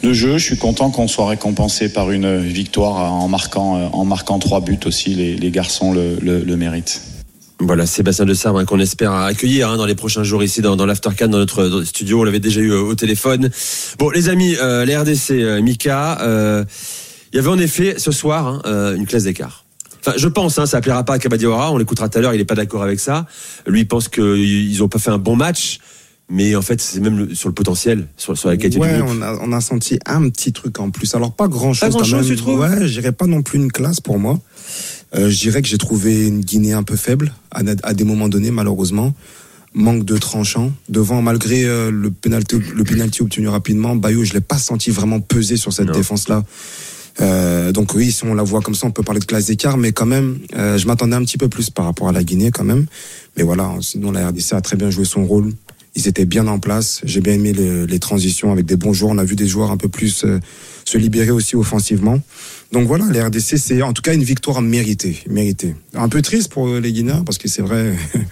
[0.02, 0.38] jeu.
[0.38, 4.78] Je suis content qu'on soit récompensé par une victoire en marquant, en marquant trois buts
[4.86, 5.14] aussi.
[5.14, 7.02] Les, garçons le, le méritent.
[7.58, 10.76] Voilà, Sébastien de Sabre hein, qu'on espère accueillir hein, dans les prochains jours ici dans,
[10.76, 12.20] dans l'Aftercan, dans notre studio.
[12.20, 13.50] On l'avait déjà eu euh, au téléphone.
[13.98, 16.64] Bon, les amis, euh, RDC, euh, Mika, euh,
[17.36, 19.66] il y avait en effet ce soir hein, une classe d'écart.
[20.00, 22.40] Enfin, je pense, hein, ça plaira pas à Kabadiawara, on l'écoutera tout à l'heure, il
[22.40, 23.26] est pas d'accord avec ça.
[23.66, 25.80] Lui, il pense qu'ils ont pas fait un bon match.
[26.30, 29.20] mais en fait, c'est même sur le potentiel, sur, sur la qualité ouais, du on
[29.20, 31.14] a, on a senti un petit truc en plus.
[31.14, 31.80] Alors, pas grand chose.
[31.80, 34.38] Pas grand chose, tu trouves Ouais, je dirais pas non plus une classe pour moi.
[35.14, 38.30] Euh, je dirais que j'ai trouvé une Guinée un peu faible à, à, des moments
[38.30, 39.12] donnés, malheureusement.
[39.74, 40.72] Manque de tranchant.
[40.88, 45.20] Devant, malgré euh, le penalty, le penalty obtenu rapidement, Bayo, je l'ai pas senti vraiment
[45.20, 46.44] peser sur cette défense-là.
[47.20, 49.76] Euh, donc oui, si on la voit comme ça, on peut parler de classe d'écart,
[49.76, 52.50] mais quand même, euh, je m'attendais un petit peu plus par rapport à la Guinée
[52.50, 52.86] quand même.
[53.36, 55.52] Mais voilà, sinon la RDC a très bien joué son rôle.
[55.94, 57.00] Ils étaient bien en place.
[57.04, 59.12] J'ai bien aimé les, les, transitions avec des bons joueurs.
[59.12, 60.38] On a vu des joueurs un peu plus euh,
[60.84, 62.20] se libérer aussi offensivement.
[62.72, 65.74] Donc voilà, la RDC, c'est en tout cas une victoire méritée, méritée.
[65.94, 67.94] Un peu triste pour les Guinéens parce que c'est vrai.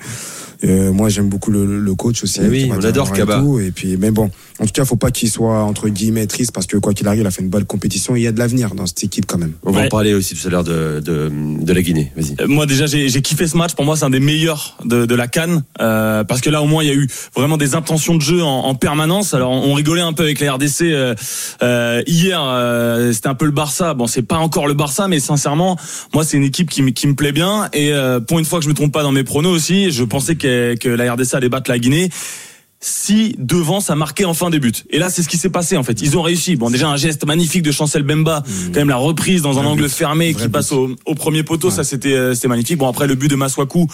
[0.64, 2.40] Euh, moi, j'aime beaucoup le, le, coach aussi.
[2.42, 3.42] Eh oui, on adore Kaba.
[3.60, 6.52] Et, et, puis, mais bon, en tout cas, faut pas qu'il soit entre guillemets triste
[6.52, 8.14] parce que quoi qu'il arrive, il a fait une bonne compétition.
[8.14, 9.52] Et il y a de l'avenir dans cette équipe quand même.
[9.64, 12.12] On va en parler aussi tout à l'heure de, de, de, la Guinée.
[12.16, 12.36] Vas-y.
[12.40, 13.74] Euh, moi, déjà, j'ai kiffé ce match.
[13.74, 16.66] Pour moi, c'est un des meilleurs de, de la Cannes euh, parce que là, au
[16.66, 19.34] moins, il y a eu vraiment des intentions de jeu en, en permanence.
[19.34, 21.14] Alors, on rigolait un peu avec la RDC euh,
[21.62, 22.40] euh, hier.
[22.40, 23.94] Euh, c'était un peu le Barça.
[23.94, 25.76] Bon, c'est pas encore le Barça, mais sincèrement,
[26.12, 27.68] moi, c'est une équipe qui, qui me plaît bien.
[27.72, 27.92] Et
[28.28, 30.74] pour une fois que je me trompe pas dans mes pronos aussi, je pensais que,
[30.76, 32.10] que la RDC allait battre la Guinée
[32.86, 34.72] si devant ça marquait enfin des buts.
[34.90, 36.02] Et là, c'est ce qui s'est passé en fait.
[36.02, 36.54] Ils ont réussi.
[36.56, 38.66] Bon, déjà un geste magnifique de Chancel Bemba, mmh.
[38.66, 41.68] quand même la reprise dans un, un angle fermé qui passe au, au, premier poteau,
[41.68, 41.74] ouais.
[41.74, 42.76] ça c'était c'était magnifique.
[42.76, 43.88] Bon après le but de Maswaku,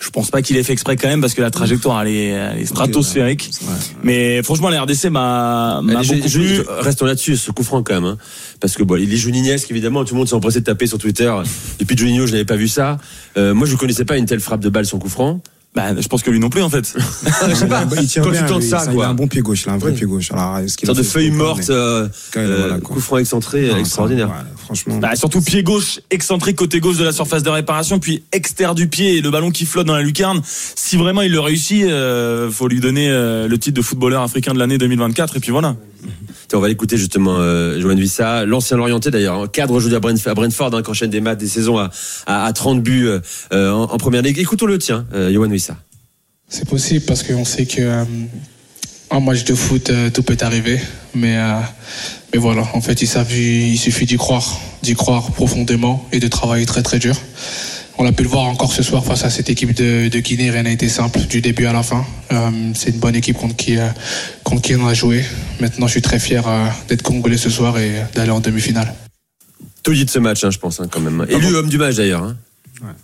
[0.00, 2.28] je pense pas qu'il ait fait exprès quand même parce que la trajectoire elle est,
[2.28, 3.50] elle est stratosphérique.
[3.60, 3.74] Ouais.
[4.02, 6.62] Mais franchement la RDC m'a beaucoup plu.
[6.80, 8.16] Restons là-dessus, ce coup franc quand même, hein.
[8.60, 10.96] parce que bon, il est Juninès évidemment tout le monde s'est empressé de taper sur
[10.96, 11.30] Twitter.
[11.78, 12.96] Depuis Juninho, je n'avais pas vu ça.
[13.36, 15.42] Euh, moi, je connaissais pas une telle frappe de balle son coup franc.
[15.74, 16.92] Bah, je pense que lui non plus en fait.
[17.48, 17.84] je sais pas.
[18.00, 19.74] Il tire Quand bien, tu tentes ça, il a un bon pied gauche, il a
[19.74, 20.32] un vrai pied gauche.
[20.32, 23.68] Alors, est-ce qu'il de feuille ce morte, euh, Quand même, euh, voilà, coup franc excentré,
[23.68, 24.28] Non, extraordinaire.
[24.28, 24.98] ça, ouais, franchement.
[24.98, 28.88] Bah, surtout pied gauche excentré côté gauche de la surface de réparation, puis externe du
[28.88, 30.40] pied et le ballon qui flotte dans la lucarne.
[30.44, 34.54] Si vraiment il le réussit, euh, faut lui donner euh, le titre de footballeur africain
[34.54, 35.76] de l'année 2024 et puis voilà.
[36.54, 40.30] On va l'écouter justement, euh, Joanne Vissa, l'ancien Lorienté d'ailleurs, hein, cadre aujourd'hui à Brentford,
[40.30, 41.90] à Brentford hein, qui enchaîne des matchs, des saisons à,
[42.26, 43.08] à, à 30 buts
[43.52, 44.38] euh, en, en première ligue.
[44.38, 45.76] Écoutons-le, tiens, euh, Johan Wissa.
[46.48, 48.04] C'est possible parce qu'on sait que euh,
[49.10, 50.80] en match de foot, euh, tout peut arriver.
[51.14, 51.60] Mais, euh,
[52.32, 56.82] mais voilà, en fait, il suffit d'y croire, d'y croire profondément et de travailler très
[56.82, 57.16] très dur.
[58.00, 60.50] On a pu le voir encore ce soir face à cette équipe de, de Guinée.
[60.50, 62.06] Rien n'a été simple du début à la fin.
[62.30, 63.88] Euh, c'est une bonne équipe contre qui, euh,
[64.44, 65.24] contre qui on a joué.
[65.58, 68.94] Maintenant, je suis très fier euh, d'être congolais ce soir et d'aller en demi-finale.
[69.82, 71.26] Tout dit de ce match, hein, je pense, hein, quand même.
[71.28, 72.22] Élu homme du match d'ailleurs.
[72.22, 72.36] Hein.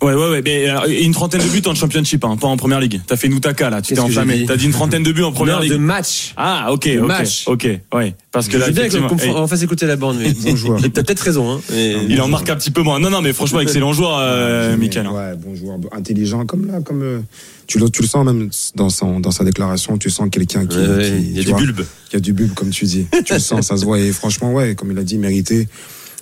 [0.01, 0.41] Ouais, ouais, ouais.
[0.43, 3.01] Mais, euh, une trentaine de buts en championship, hein, pas en première ligue.
[3.05, 4.45] T'as fait Noutaka là, tu t'es enflammé.
[4.45, 5.73] T'as dit une trentaine de buts en première Non, ligue.
[5.73, 6.33] de match.
[6.37, 7.43] Ah, ok, de ok, match.
[7.47, 8.15] ok, ouais.
[8.31, 8.97] Parce que là, bien que
[9.33, 10.81] on fasse écouter la bande, mais Bon joueur.
[10.81, 11.51] T'as peut-être raison.
[11.51, 12.99] Hein, mais- il en marque un petit peu moins.
[12.99, 15.07] Non, non, mais franchement, excellent joueur, euh, Michael.
[15.07, 15.11] hein.
[15.11, 17.19] Ouais, bon joueur, intelligent comme là, comme euh,
[17.67, 20.77] tu, le, tu le sens même dans, son, dans sa déclaration, tu sens quelqu'un qui,
[20.77, 21.81] Ouais, ouais, qui- il y a du vois, bulbe.
[22.09, 23.07] qui a du bulbe comme tu dis.
[23.25, 25.67] tu le sens, ça se voit et franchement ouais, comme il a dit, mérité.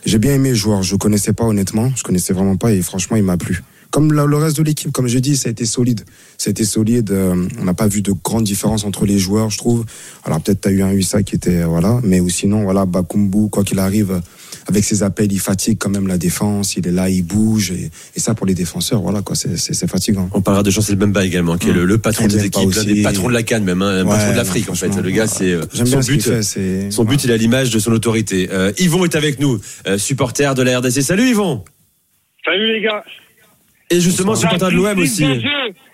[0.06, 3.16] J'ai bien aimé le joueur, je connaissais pas honnêtement, je connaissais vraiment pas et franchement
[3.16, 3.64] il m'a plu.
[3.90, 6.02] Comme le reste de l'équipe, comme je dis, ça a été solide.
[6.46, 7.12] Été solide.
[7.12, 9.86] euh, on n'a pas vu de grande différence entre les joueurs, je trouve.
[10.26, 12.86] Alors peut-être tu as eu un Huissa qui était euh, voilà, mais ou sinon voilà,
[12.86, 14.20] Bakumbu, quoi qu'il arrive,
[14.68, 16.76] avec ses appels, il fatigue quand même la défense.
[16.78, 20.30] Il est là, il bouge et, et ça pour les défenseurs, voilà quoi, c'est- fatigant.
[20.34, 22.62] On parlera de Chancel Bemba également, qui est le, le patron Très de cette bien,
[22.62, 24.70] équipe, pas l'un des patrons de la Cannes même, hein, un Ouais, patron de l'Afrique
[24.70, 24.96] en fait.
[24.96, 26.22] Le gars, c'est euh, J'aime son ce but.
[26.22, 26.92] fait.
[26.92, 28.50] Son but, il est à l'image de son autorité.
[28.52, 31.02] Euh, Yvon est avec nous, euh, supporter de la RDC.
[31.02, 31.64] Salut Yvon
[32.46, 33.04] Salut les gars.
[33.90, 35.34] Et justement, supporter de l'OM justice aussi.
[35.36, 35.50] de Dieu.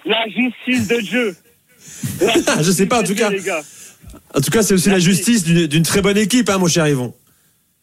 [0.05, 1.35] La justice de Dieu.
[2.21, 3.29] La Je sais pas, en tout cas.
[4.33, 6.87] En tout cas, c'est aussi la justice d'une d'une très bonne équipe, hein, mon cher
[6.87, 7.13] Yvon.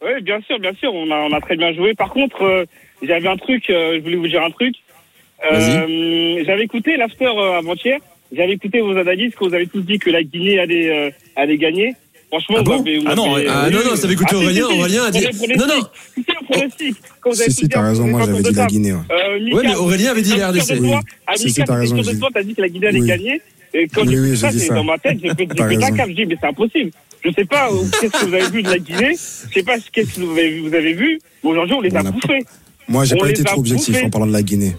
[0.03, 1.93] Oui, bien sûr, bien sûr, on a, on a très bien joué.
[1.95, 2.65] Par contre, euh,
[3.01, 4.75] j'avais un truc, euh, je voulais vous dire un truc.
[5.51, 7.99] Euh, j'avais écouté l'after euh, avant-hier.
[8.31, 11.57] J'avais écouté vos analyses quand vous avez tous dit que la Guinée allait, euh, allait
[11.57, 11.95] gagner.
[12.29, 14.29] Franchement, Ah vous bon m'avez- vous Ah non, m'avez- ah non, non, ça avait écouté
[14.31, 15.81] si, Aurélien, si, si, Aurélien a dit- Non, non.
[16.13, 16.95] Si, si, le pronostic.
[17.21, 18.93] Quand vous avez Si, si, t'as raison, vous moi avez j'avais dit la Guinée.
[18.93, 18.99] ouais.
[19.11, 20.77] Euh, Mika, Ouais, mais Aurélien avait dit la RDC.
[20.77, 23.07] toi Ah, Si, si, t'as raison, de toi, T'as dit que la Guinée allait Oui.
[23.07, 23.41] gagner.
[23.73, 25.95] Et quand Oui, oui, ça, c'est dans ma tête, j'ai fait, raison.
[25.95, 26.09] cave.
[26.09, 26.91] Je dis, mais c'est impossible.
[27.23, 29.15] Je sais pas euh, qu'est-ce que vous avez vu de la Guinée.
[29.49, 30.69] Je sais pas qu'est-ce que vous avez vu.
[30.69, 31.19] Vous avez vu.
[31.43, 32.45] Mais aujourd'hui, on les a On a bouffés.
[32.87, 34.05] Moi, j'ai pas été trop objectif bouffés.
[34.05, 34.75] en parlant de la Guinée.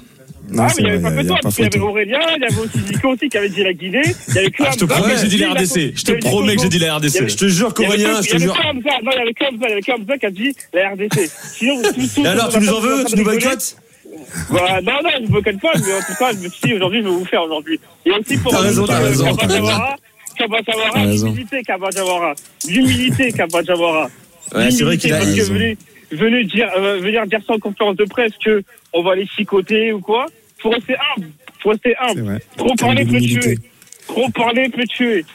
[0.50, 1.78] Non, ah, mais il n'y avait pas que toi, parce qu'il y avait.
[1.78, 4.50] Aurélien, il y avait aussi Nico aussi qui avait dit la Guinée, il y avait
[4.50, 5.92] que Ah, je te promets que j'ai dit la RDC.
[5.94, 7.28] Je te promets que j'ai dit la RDC.
[7.28, 8.54] Je te jure qu'Aurélien, je te il y avait jure.
[8.54, 8.90] que Hamza.
[9.02, 10.90] Non, il y avait que Hamza, il y avait que Hamza qui a dit la
[10.90, 11.30] RDC.
[11.52, 13.76] Sinon, tout, tout, Et alors, tu nous en veux Tu nous boycottes
[14.50, 16.74] Bah, non, non, je ne connais pas, mais en tout cas, je me suis dit,
[16.74, 17.78] aujourd'hui, je vais vous faire aujourd'hui.
[18.06, 19.26] Et aussi pour T'as raison, t'as raison,
[20.38, 20.86] Kaba t'as raison.
[20.86, 21.26] Jawara, Kaba T'as Jawara, raison.
[21.26, 22.34] l'humilité, Kaba Jawara.
[22.68, 24.10] L'humilité, Kaba Jawara.
[24.54, 25.52] Ouais, c'est vrai qu'il a raison.
[25.52, 25.76] venir,
[26.10, 28.62] venir dire, euh, venir dire ça en conférence de presse que
[28.94, 30.24] on va les chicoter ou quoi.
[30.56, 31.28] Faut rester humble.
[31.62, 32.40] Faut rester humble.
[32.56, 33.58] Trop parler peut tuer.
[34.06, 35.26] trop parler peut tuer.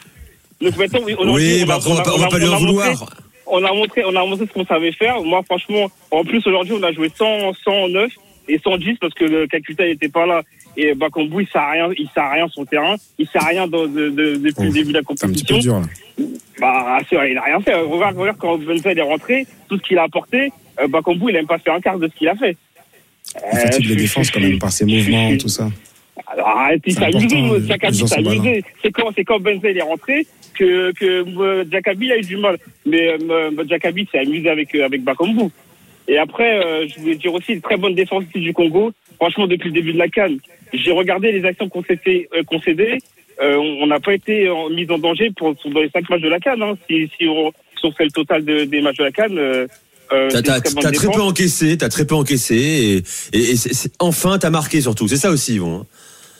[0.59, 3.05] Donc maintenant, oui, bah, on, va, on, va pas lui en vouloir.
[3.45, 5.21] on a montré, on a montré ce qu'on savait faire.
[5.21, 8.11] Moi, franchement, en plus aujourd'hui, on a joué 100, 109
[8.47, 10.41] et 110 parce que le Kakuta n'était pas là.
[10.75, 12.95] Et Bakambu, il sert à rien, il sert à rien sur le terrain.
[13.17, 15.57] Il sert à rien de, de, de, depuis le début de la compétition.
[15.59, 16.25] Dur, là.
[16.59, 17.75] Bah, c'est vrai, il a rien fait.
[17.75, 21.39] Regarde, regarde quand Benzel est rentré, tout ce qu'il a apporté, euh, Bakambu, il a
[21.39, 22.57] même pas fait un quart de ce qu'il a fait.
[23.35, 25.69] Il fatigue les défenses quand même par ses mouvements, tout ça.
[26.27, 28.63] Alors arrête, il s'est amusé, Jackabi s'est amusé.
[28.81, 32.57] C'est quand, c'est quand Benzel est rentré que, que euh, Jackabi a eu du mal.
[32.85, 35.49] Mais euh, Jackabi s'est amusé avec, euh, avec Bakambu.
[36.07, 38.91] Et après, euh, je voulais dire aussi une très bonne défense du Congo.
[39.15, 40.37] Franchement, depuis le début de la Cannes,
[40.73, 42.97] j'ai regardé les actions qu'on s'est fait euh, concéder.
[43.41, 46.39] Euh, on n'a pas été mis en danger pour, dans les cinq matchs de la
[46.39, 46.61] Cannes.
[46.61, 46.73] Hein.
[46.89, 49.37] Si, si, on, si on fait le total de, des matchs de la Cannes.
[49.37, 49.67] Euh,
[50.11, 54.37] euh, T'as très très peu encaissé, t'as très peu encaissé et, et, et c'est- enfin
[54.37, 55.07] t'as marqué surtout.
[55.07, 55.77] C'est ça aussi, Yvon.
[55.81, 55.85] hein.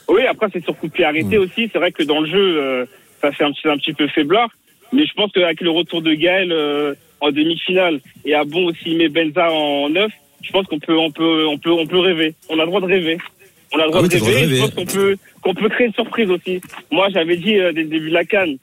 [0.10, 1.70] Oui, après c'est sur coup de pied arrêté aussi.
[1.72, 2.86] C'est vrai que dans le jeu, euh,
[3.22, 4.50] ça fait un petit, un petit peu faiblard.
[4.92, 8.96] Mais je pense qu'avec le retour de Gaël euh, en demi-finale et à bon aussi
[8.96, 10.12] met Benza en neuf,
[10.44, 12.36] je pense qu'on peut, on peut, on peut, on peut rêver.
[12.50, 13.18] On a le droit de rêver.
[13.74, 14.56] On a le droit Ah de droit de rêver.
[14.58, 16.60] Je pense qu'on peut, qu'on peut créer une surprise aussi.
[16.92, 18.58] Moi, j'avais dit euh, dès le début de la Cannes,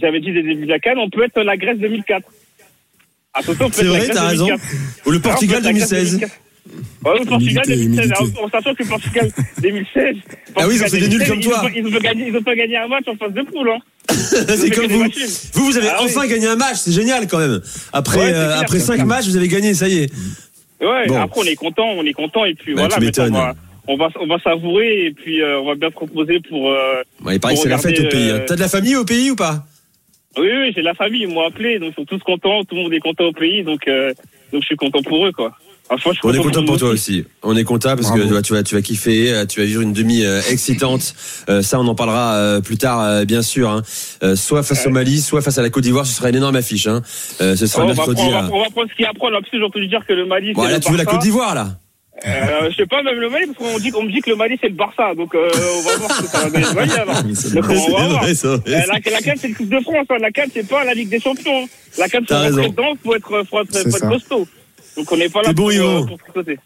[0.00, 2.22] j'avais dit dès le début de la Cannes, on peut être la Grèce 2004.
[3.34, 4.46] Attention, on peut C'est vrai, t'as raison.
[4.46, 5.06] 2004.
[5.06, 6.18] Ou le Ah, Portugal peut être la Grèce 2016.
[6.20, 6.40] 2004.
[7.04, 8.40] Ouais, le Portugal Humilité, 2016, humilité.
[8.42, 10.16] en sachant que Portugal 2016.
[10.56, 11.70] Ah oui, ils ont fait des nuls 2016, comme toi.
[11.74, 11.90] Ils ont
[12.42, 13.78] pas gagné, pas un match en phase de poule, hein.
[14.08, 15.04] c'est comme vous.
[15.54, 16.06] Vous, vous avez Ah oui.
[16.14, 17.60] enfin gagné un match, c'est génial quand même.
[17.92, 19.06] Après, Ouais, euh, après c'est cinq clair.
[19.06, 20.12] matchs, vous avez gagné, ça y est.
[20.80, 21.20] Ouais, Bon.
[21.20, 23.54] après on est content, on est content et puis Bah, voilà, on va,
[23.88, 26.70] on va, on va savourer et puis euh, on va bien se reposer pour.
[26.70, 28.32] euh, Ouais, il paraît que c'est la fête au pays.
[28.46, 29.64] T'as de la famille au pays ou pas?
[30.38, 32.82] Oui, oui, j'ai la famille, ils m'ont appelé, donc ils sont tous contents, tout le
[32.82, 35.56] monde est content au pays, donc donc je suis content pour eux quoi.
[35.90, 37.20] Enfin, je suis On est content pour toi aussi.
[37.20, 37.24] aussi.
[37.42, 38.28] On est content parce que Bravo.
[38.28, 41.14] tu vas, tu vas, tu vas kiffer, euh, tu vas vivre une demi euh, excitante.
[41.50, 43.68] Euh, ça, on en parlera euh, plus tard, euh, bien sûr.
[43.70, 43.82] hein.
[44.22, 46.56] Euh, soit face au Mali, soit face à la Côte d'Ivoire, ce sera une énorme
[46.56, 46.86] affiche.
[46.86, 47.02] Hein.
[47.42, 48.22] Euh, ce sera Oh, on, va mercredi.
[48.22, 49.36] prendre, on, va, on va prendre ce qu'il y a à prendre.
[49.36, 51.04] En plus, j'ai entendu dire que le Mali, c'est Bon, là, le tu veux la.
[51.04, 51.68] Côte d'Ivoire, là
[52.24, 54.36] Euh, je sais pas, même le Mali, parce qu'on dit, on me dit que le
[54.36, 55.14] Mali, c'est le Barça.
[55.14, 57.16] Donc, euh, on va voir ce que ça va donner le Mali, alors.
[57.34, 58.22] C'est Donc, vrai, on va voir.
[58.22, 58.58] vrai, c'est vrai.
[58.68, 60.06] Euh, la, la CAN, c'est le Coupe de France.
[60.08, 60.16] Hein.
[60.20, 61.68] La CAN, c'est pas la Ligue des Champions.
[61.98, 62.62] La CAN, rentrer raison.
[62.68, 64.46] dedans, faut être, faut être, C'est faut être costaud.
[64.96, 66.58] Donc, on n'est pas là bon, pour, euh, pour tricoter.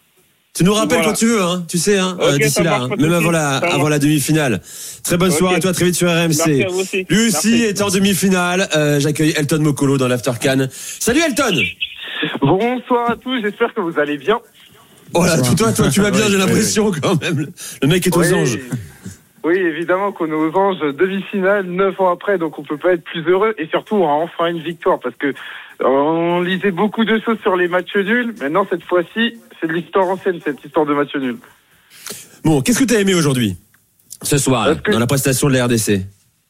[0.53, 1.05] Tu nous rappelles Voilà.
[1.11, 3.89] quand tu veux, hein, tu sais, hein, euh, d'ici là, hein, même avant la, avant
[3.89, 4.59] demi-finale.
[5.03, 6.27] Très bonne soirée à toi, très vite sur RMC.
[6.29, 7.05] Merci à vous aussi.
[7.09, 7.63] Lui aussi Merci.
[7.63, 8.67] est en demi-finale.
[8.75, 10.67] Euh, J'accueille Elton Mokolo dans l'After Can.
[10.71, 11.61] Salut Elton
[12.41, 14.39] Bonsoir à tous, j'espère que vous allez bien.
[15.13, 17.47] Oh là, toi, toi, tu vas bien, j'ai l'impression quand même.
[17.83, 18.33] Le mec est aux Oui.
[18.33, 18.57] anges.
[19.47, 23.03] Oui, évidemment qu'on est aux anges demi-finale, neuf ans après, donc on peut pas être
[23.05, 23.55] plus heureux.
[23.57, 25.33] Et surtout, on a enfin une victoire parce que euh,
[25.85, 28.33] on lisait beaucoup de choses sur les matchs nuls.
[28.41, 31.37] Maintenant, cette fois-ci, c'est de l'histoire ancienne, cette histoire de match nul.
[32.43, 33.55] Bon, qu'est-ce que t'as aimé aujourd'hui
[34.21, 36.01] Ce soir, que- dans la prestation de la RDC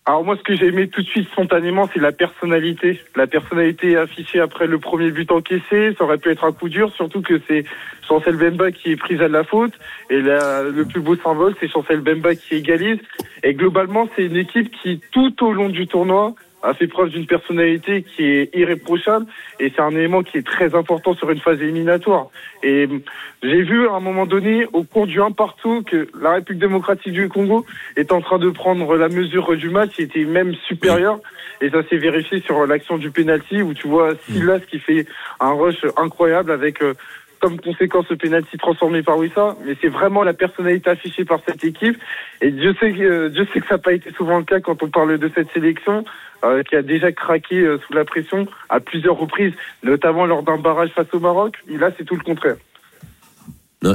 [0.08, 3.00] Alors moi, ce que j'ai aimé tout de suite spontanément, c'est la personnalité.
[3.16, 6.92] La personnalité affichée après le premier but encaissé, ça aurait pu être un coup dur,
[6.96, 7.64] surtout que c'est
[8.08, 9.74] Chancel Bemba qui est prise à la faute.
[10.10, 13.00] Et la- le plus beau symbole, c'est Chancel Bemba qui égalise.
[13.44, 17.28] Et globalement, c'est une équipe qui, tout au long du tournoi, a fait preuve d'une
[17.28, 19.28] personnalité qui est irréprochable.
[19.60, 22.28] Et c'est un élément qui est très important sur une phase éliminatoire.
[22.64, 23.02] Et hum,
[23.44, 27.14] j'ai vu à un moment donné, au cours du 1 partout, que la République démocratique
[27.14, 27.64] du Congo
[27.96, 31.20] est en train de prendre la mesure du match, qui était même supérieur.
[31.62, 35.06] Et ça s'est vérifié sur l'action du penalty où tu vois Silas qui fait
[35.40, 36.94] un rush incroyable avec euh,
[37.40, 39.56] comme conséquence le penalty transformé par Wissa.
[39.66, 41.98] Mais c'est vraiment la personnalité affichée par cette équipe.
[42.42, 44.60] Et Dieu sait que, euh, Dieu sait que ça n'a pas été souvent le cas
[44.60, 46.06] quand on parle de cette sélection.
[46.44, 50.58] euh, qui a déjà craqué euh, sous la pression à plusieurs reprises, notamment lors d'un
[50.58, 51.56] barrage face au Maroc.
[51.70, 52.58] Et là, c'est tout le contraire.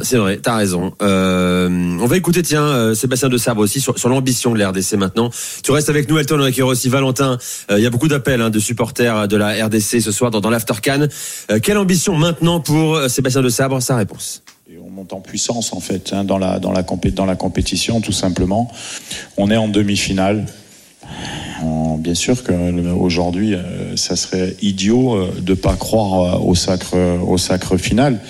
[0.05, 0.93] C'est vrai, t'as raison.
[1.03, 1.69] Euh,
[2.01, 5.29] on va écouter, tiens, euh, Sébastien de Sabre aussi sur, l'ambition de la RDC maintenant.
[5.65, 7.37] Tu restes avec nous, Elton, on accueille aussi Valentin.
[7.71, 10.41] Euh, Il y a beaucoup d'appels hein, de supporters de la RDC ce soir dans,
[10.41, 10.75] dans l'After
[11.63, 13.81] quelle ambition maintenant pour Sébastien de Sabre?
[13.83, 14.43] Sa réponse.
[14.73, 18.01] Et on monte en puissance en fait hein, dans la dans la dans la compétition
[18.01, 18.71] tout simplement.
[19.37, 20.47] On est en demi-finale.
[21.99, 27.37] Bien sûr que le- aujourd'hui, euh, ça serait idiot de pas croire au sacre au
[27.39, 28.21] sacre final.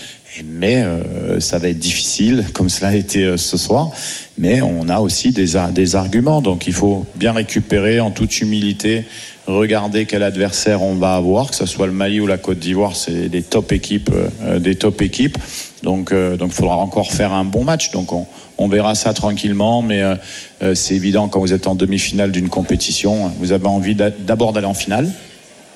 [0.44, 3.90] Mais euh, ça va être difficile, comme cela a été euh, ce soir.
[4.38, 9.04] Mais on a aussi des, des arguments, donc il faut bien récupérer en toute humilité,
[9.46, 12.96] regarder quel adversaire on va avoir, que ce soit le Mali ou la Côte d'Ivoire,
[12.96, 14.10] c'est des top équipes,
[14.42, 15.36] euh, des top équipes.
[15.82, 17.90] Donc, euh, donc, il faudra encore faire un bon match.
[17.90, 20.14] Donc, on, on verra ça tranquillement, mais euh,
[20.62, 24.52] euh, c'est évident quand vous êtes en demi-finale d'une compétition, vous avez envie d'a- d'abord
[24.54, 25.10] d'aller en finale.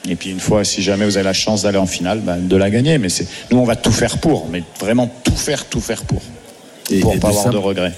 [0.08, 2.56] Et puis une fois, si jamais vous avez la chance d'aller en finale, ben, de
[2.56, 2.98] la gagner.
[2.98, 6.22] Mais c'est nous, on va tout faire pour, mais vraiment tout faire, tout faire pour,
[6.90, 7.92] Et- pour et pas avoir ça- de regrets.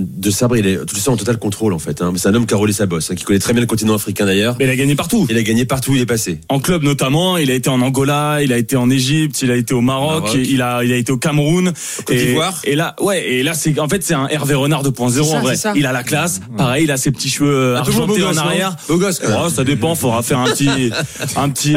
[0.00, 2.00] De Sabre, il est tout ça en total contrôle en fait.
[2.00, 2.14] Hein.
[2.16, 3.94] C'est un homme qui a roulé sa bosse, hein, qui connaît très bien le continent
[3.94, 4.56] africain d'ailleurs.
[4.58, 5.26] Mais il a gagné partout.
[5.28, 6.40] Il a gagné partout où il est passé.
[6.48, 9.56] En club notamment, il a été en Angola, il a été en Égypte, il a
[9.56, 11.72] été au Maroc, il a il a été au Cameroun,
[12.06, 12.58] Côte d'Ivoire.
[12.64, 15.56] Et là, ouais, et là c'est en fait c'est un Hervé Renard 2.0 en vrai.
[15.76, 18.74] Il a la classe, pareil, il a ses petits cheveux argentés en arrière.
[18.88, 19.20] Beau gosse.
[19.26, 20.70] Oh, ça dépend, faudra faire un petit
[21.36, 21.76] un petit,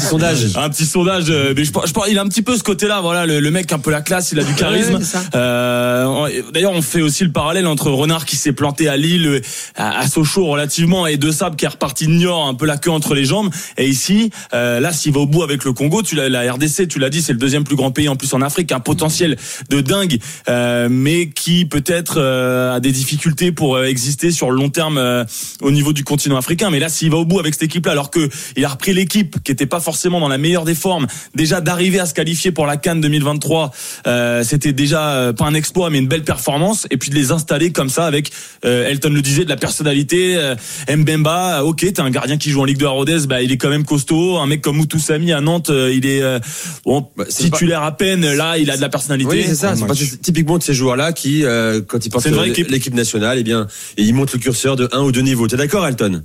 [0.00, 0.46] sondage.
[0.56, 1.26] Un petit sondage.
[1.30, 3.00] euh, Mais je, pense- je pense il a un petit peu ce côté-là.
[3.00, 4.98] Voilà, le, le mec un peu la classe, il a du charisme.
[5.34, 9.40] Euh, D'ailleurs, on fait aussi le parallèle entre Renard qui s'est planté à Lille,
[9.76, 12.90] à, Sochaux relativement, et De Sable qui est reparti de Niort, un peu la queue
[12.90, 13.50] entre les jambes.
[13.78, 16.98] Et ici, euh, là, s'il va au bout avec le Congo, tu la RDC, tu
[16.98, 19.36] l'as dit, c'est le deuxième plus grand pays en plus en Afrique, un potentiel
[19.70, 24.68] de dingue, euh, mais qui peut-être euh, a des difficultés pour exister sur le long
[24.68, 25.26] terme
[25.60, 26.70] au niveau du continent africain.
[26.70, 29.42] Mais là, s'il va au bout avec cette équipe-là, alors que il a repris l'équipe
[29.42, 32.66] qui était pas forcément dans la meilleure des formes, déjà d'arriver à se qualifier pour
[32.66, 33.70] la Cannes 2023,
[34.06, 36.86] euh, c'était déjà pas un exploit, mais une belle performance.
[36.90, 38.30] Et puis de les installer comme ça avec
[38.64, 40.36] euh, Elton le disait, de la personnalité.
[40.36, 40.54] euh,
[40.88, 43.56] Mbemba, euh, ok, t'es un gardien qui joue en Ligue de Rodez, bah il est
[43.56, 44.38] quand même costaud.
[44.38, 46.38] Un mec comme Moutoussamy à Nantes, euh, il est euh,
[46.84, 48.22] bon c'est titulaire à peine.
[48.34, 49.30] Là, il a de la personnalité.
[49.30, 49.74] Oui, c'est ça.
[49.74, 52.12] Que c'est typiquement de ces joueurs-là qui, euh, quand ils
[52.46, 52.68] équipe.
[52.70, 55.48] l'équipe nationale, eh bien, et ils montent le curseur de un ou deux niveaux.
[55.48, 56.22] T'es d'accord, Elton?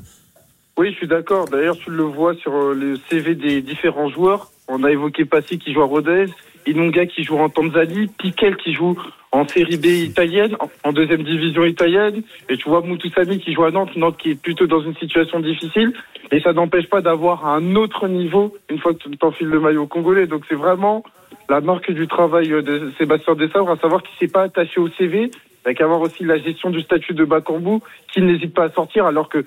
[0.77, 1.47] Oui, je suis d'accord.
[1.49, 4.51] D'ailleurs, tu le vois sur le CV des différents joueurs.
[4.67, 6.25] On a évoqué Passy qui joue à Rodez,
[6.67, 8.95] Inonga qui joue en Tanzanie, Piquel qui joue
[9.37, 13.71] en série B italienne, en- deuxième division italienne, et tu vois Moutoussamy qui joue à
[13.71, 15.93] Nantes, Nantes qui est plutôt dans une situation difficile,
[16.31, 19.85] et ça n'empêche pas d'avoir un autre niveau une fois que tu t'enfiles le maillot
[19.87, 20.27] congolais.
[20.27, 21.03] Donc c'est vraiment
[21.49, 25.31] la marque du travail de Sébastien Dessavre, à savoir qu'il s'est pas attaché au CV,
[25.65, 27.79] avec avoir aussi la gestion du statut de Bakambu,
[28.11, 29.45] qui n'hésite pas à sortir, alors que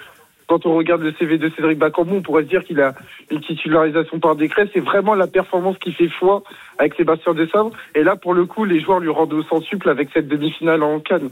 [0.50, 2.92] quand on regarde le CV de Cédric Bakambu, on pourrait se dire qu'il a
[3.30, 4.68] une titularisation par décret.
[4.74, 6.42] C'est vraiment la performance qui fait foi
[6.76, 7.70] avec Sébastien Dessavre.
[7.94, 10.98] Et là, pour le coup, les joueurs lui rendent au centuple avec cette demi-finale en
[10.98, 11.30] Cannes.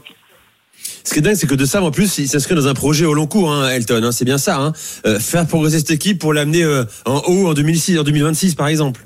[1.03, 3.13] Ce qui est dingue, c'est que de en plus, il s'inscrit dans un projet au
[3.13, 4.01] long cours, hein, Elton.
[4.05, 4.57] hein, c'est bien ça.
[4.57, 4.71] Hein,
[5.05, 8.69] Euh, faire progresser cette équipe pour l'amener euh, en haut en 2006, en 2026, par
[8.69, 9.01] exemple.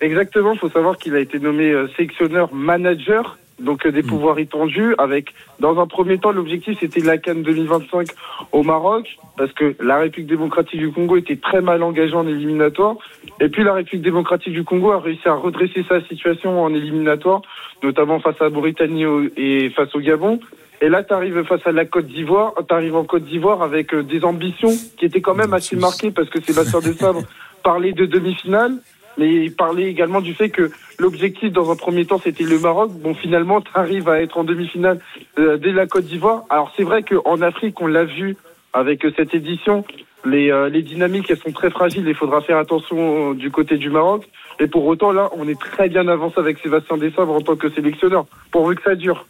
[0.00, 4.38] Exactement, il faut savoir qu'il a été nommé euh, sélectionneur manager, donc euh, des pouvoirs
[4.38, 8.08] étendus, avec, dans un premier temps, l'objectif c'était la Cannes 2025
[8.52, 12.96] au Maroc, parce que la République démocratique du Congo était très mal engagée en éliminatoire,
[13.40, 17.42] et puis la République démocratique du Congo a réussi à redresser sa situation en éliminatoire,
[17.82, 20.40] notamment face à la Mauritanie au- et face au Gabon.
[20.80, 23.94] Et là, tu arrives face à la Côte d'Ivoire, tu arrives en Côte d'Ivoire avec
[23.94, 27.22] euh, des ambitions qui étaient quand même assez marquées parce que Sébastien Desabre
[27.62, 28.78] parlait de demi-finale,
[29.18, 32.90] mais il parlait également du fait que l'objectif dans un premier temps c'était le Maroc.
[32.92, 35.00] Bon, finalement, tu arrives à être en demi-finale
[35.38, 36.44] euh, dès la Côte d'Ivoire.
[36.50, 38.36] Alors c'est vrai qu'en Afrique, on l'a vu
[38.72, 39.84] avec euh, cette édition,
[40.24, 42.06] les, euh, les dynamiques elles sont très fragiles.
[42.06, 44.28] Il faudra faire attention du côté du Maroc.
[44.60, 47.68] Et pour autant, là, on est très bien avancé avec Sébastien Desabre en tant que
[47.70, 49.26] sélectionneur, pourvu que ça dure.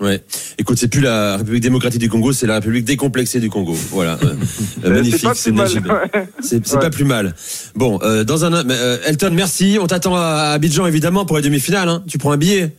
[0.00, 0.22] Ouais.
[0.58, 3.74] Écoute, c'est plus la République démocratique du Congo, c'est la République décomplexée du Congo.
[3.90, 4.18] Voilà.
[4.22, 5.52] Euh, magnifique, pas c'est.
[6.40, 6.80] C'est c'est Ouais.
[6.80, 7.34] pas plus mal.
[7.76, 9.78] Bon, euh, dans un euh, Elton, merci.
[9.80, 11.88] On t'attend à Abidjan évidemment pour les demi-finales.
[11.88, 12.02] Hein.
[12.08, 12.72] Tu prends un billet.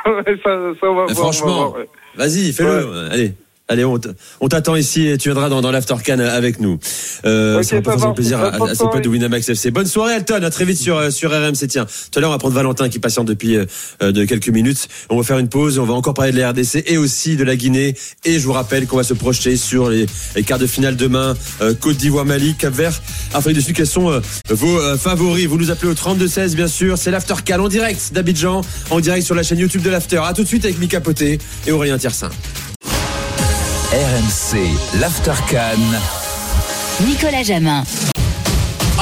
[0.05, 0.49] Ouais, ça,
[0.81, 1.87] ça, on va voir, on va franchement, ouais.
[2.15, 3.09] Vas-y, fais-le.
[3.11, 3.33] Allez.
[3.71, 6.79] Allez, on t'attend ici et tu viendras dans, dans l'Aftercan avec nous.
[7.25, 8.13] Euh, Ok, ça va.
[8.13, 9.69] plaisir à, à, ses potes de Winamax FC.
[9.69, 10.41] Bonne soirée, Elton.
[10.41, 11.67] À très vite sur, euh, sur RMC.
[11.67, 13.65] Tiens, tout à l'heure, on va prendre Valentin qui patiente depuis euh,
[14.01, 14.87] euh, de quelques minutes.
[15.11, 15.77] On va faire une pause.
[15.77, 17.95] On va encore parler de la RDC et aussi de la Guinée.
[18.25, 21.35] Et je vous rappelle qu'on va se projeter sur les, les quarts de finale demain.
[21.61, 22.99] Euh, Côte d'Ivoire, Mali, Cap-Vert,
[23.35, 23.75] Afrique du Sud.
[23.75, 25.45] Quels sont euh, vos euh, favoris?
[25.45, 26.97] Vous nous appelez au 32-16, bien sûr.
[26.97, 30.21] C'est l'Aftercan en direct d'Abidjan, en direct sur la chaîne YouTube de l'After.
[30.25, 32.31] À tout de suite avec Mika Poté et Aurélien Tiersin.
[33.91, 35.79] RMC, l'Aftercan.
[37.03, 37.83] Nicolas Jamin.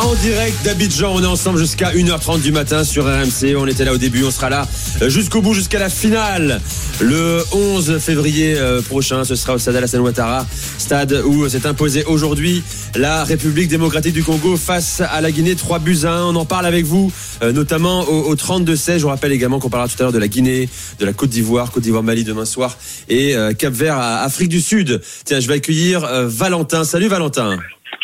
[0.04, 3.56] En direct d'Abidjan, on est ensemble jusqu'à 1h30 du matin sur RMC.
[3.58, 4.68] On était là au début, on sera là
[5.02, 6.62] euh, jusqu'au bout, jusqu'à la finale.
[7.02, 10.46] Le 11 février euh, prochain, ce sera au stade Alassane Ouattara,
[10.78, 12.64] stade où s'est imposé aujourd'hui
[12.96, 16.26] la République démocratique du Congo face à la Guinée, 3 buts à 1.
[16.26, 18.98] On en parle avec vous, euh, notamment au, au 32-16.
[18.98, 21.30] Je vous rappelle également qu'on parlera tout à l'heure de la Guinée, de la Côte
[21.30, 22.78] d'Ivoire, Côte d'Ivoire-Mali demain soir
[23.10, 25.02] et euh, Cap-Vert à Afrique du Sud.
[25.26, 26.84] Tiens, je vais accueillir euh, Valentin.
[26.84, 27.58] Salut Valentin.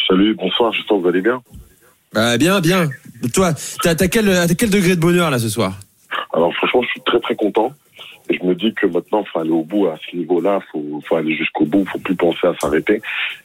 [0.08, 1.42] Salut, bonsoir, j'espère que vous allez bien.
[2.14, 2.90] Bah, bien, bien.
[3.34, 5.80] Toi, t'as t'as quel, t'as quel degré de bonheur là ce soir?
[6.34, 7.74] Alors franchement, je suis très très content.
[8.30, 11.16] Et je me dis que maintenant, faut aller au bout à ce niveau-là, faut, faut
[11.16, 13.02] aller jusqu'au bout, faut plus penser à s'arrêter.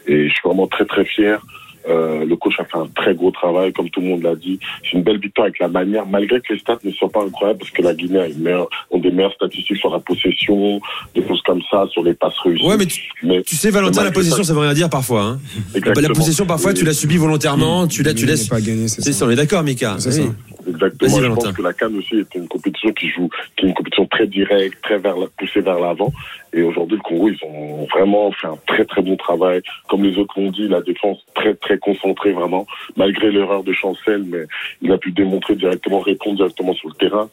[0.06, 1.40] Et je suis vraiment très très fier.
[1.88, 4.58] Euh, le coach a fait un très gros travail, comme tout le monde l'a dit.
[4.82, 7.58] C'est une belle victoire avec la manière, malgré que les stats ne soient pas incroyables,
[7.60, 10.80] parce que la Guinée a une meilleure, ont des meilleures statistiques sur la possession,
[11.14, 12.66] des choses comme ça, sur les passes réussies.
[12.66, 15.22] Ouais, mais tu, Mais- tu sais, Valentin, la possession, ça- ça veut rien dire parfois.
[15.22, 15.40] Hein.
[15.72, 16.14] La Exactement.
[16.14, 18.48] possession, parfois, tu l'as subie volontairement, tu, la, tu laisses.
[18.48, 19.20] pas gagner, c'est C'est ça.
[19.20, 19.96] ça, on est d'accord, Mika.
[19.98, 20.26] C'est Oui.
[20.26, 20.32] ça.
[20.70, 21.18] Exactement.
[21.22, 24.06] Je pense que la Cannes aussi est une compétition qui joue, qui est une compétition
[24.06, 26.12] très directe, très vers poussée vers l'avant.
[26.52, 29.60] Et aujourd'hui, le Congo, ils ont vraiment fait un très très bon travail.
[29.88, 34.24] Comme les autres l'ont dit, la défense très très concentrée vraiment, malgré l'erreur de Chancel,
[34.24, 34.44] mais
[34.80, 37.28] il a pu démontrer directement, répondre directement sur le terrain.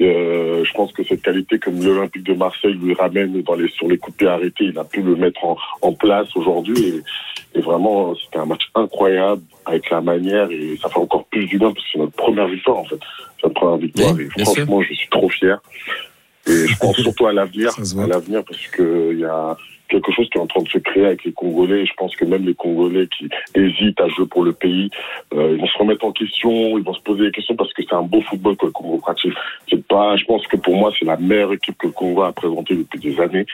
[0.00, 3.86] Euh, je pense que cette qualité, comme l'Olympique de Marseille lui ramène dans les, sur
[3.86, 7.02] les coups de pied arrêtés, il a pu le mettre en, en place aujourd'hui.
[7.54, 11.46] Et, et, vraiment, c'était un match incroyable avec la manière et ça fait encore plus
[11.46, 12.98] du bien parce que c'est notre première victoire en fait.
[13.36, 15.60] C'est notre première victoire et franchement, je suis trop fier.
[16.46, 19.56] Et je pense surtout à l'avenir, à l'avenir parce que il y a
[19.88, 21.82] quelque chose qui est en train de se créer avec les Congolais.
[21.82, 24.90] Et je pense que même les Congolais qui hésitent à jouer pour le pays,
[25.34, 27.82] euh, ils vont se remettre en question, ils vont se poser des questions parce que
[27.82, 29.32] c'est un beau football que le Congo pratique.
[29.68, 32.32] C'est pas, je pense que pour moi, c'est la meilleure équipe que le Congo a
[32.32, 33.46] présentée depuis des années.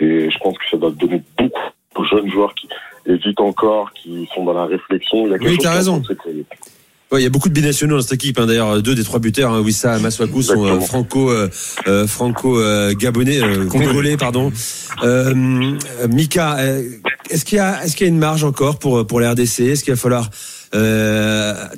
[0.00, 1.60] Et je pense que ça doit donner beaucoup
[1.96, 2.68] aux jeunes joueurs qui
[3.06, 5.26] hésitent encore, qui sont dans la réflexion.
[5.26, 6.02] Il y a quelque oui, chose as raison.
[7.12, 8.38] Ouais, il y a beaucoup de binationaux dans cette équipe.
[8.38, 8.46] Hein.
[8.46, 11.50] D'ailleurs, deux des trois buteurs, hein, Wissa Maswaku, sont euh, franco, euh,
[11.86, 13.38] euh franco euh, gabonais,
[13.68, 14.50] congolais, pardon.
[16.08, 16.56] Mika,
[17.28, 19.60] est-ce qu'il y a, est-ce qu'il y a une marge encore pour pour la RDC
[19.60, 20.30] Est-ce qu'il va falloir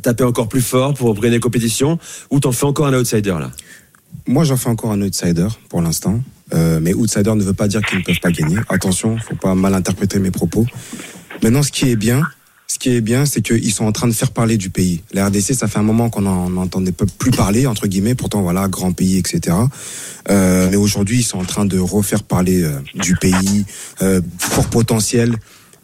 [0.03, 1.99] taper encore plus fort pour gagner la compétition,
[2.31, 3.51] ou t'en fais encore un outsider là?
[4.29, 6.21] Moi, j'en fais encore un outsider pour l'instant.
[6.53, 8.59] mais outsider ne veut pas dire qu'ils ne peuvent pas gagner.
[8.69, 10.65] Attention, faut pas mal interpréter mes propos.
[11.43, 12.23] Maintenant, ce qui est bien,
[12.75, 15.01] ce qui est bien, c'est qu'ils sont en train de faire parler du pays.
[15.13, 18.67] La RDC, ça fait un moment qu'on n'en entendait plus parler, entre guillemets, pourtant, voilà,
[18.67, 19.57] grand pays, etc.
[20.29, 23.65] Euh, mais aujourd'hui, ils sont en train de refaire parler euh, du pays,
[24.03, 25.37] euh, fort potentiel.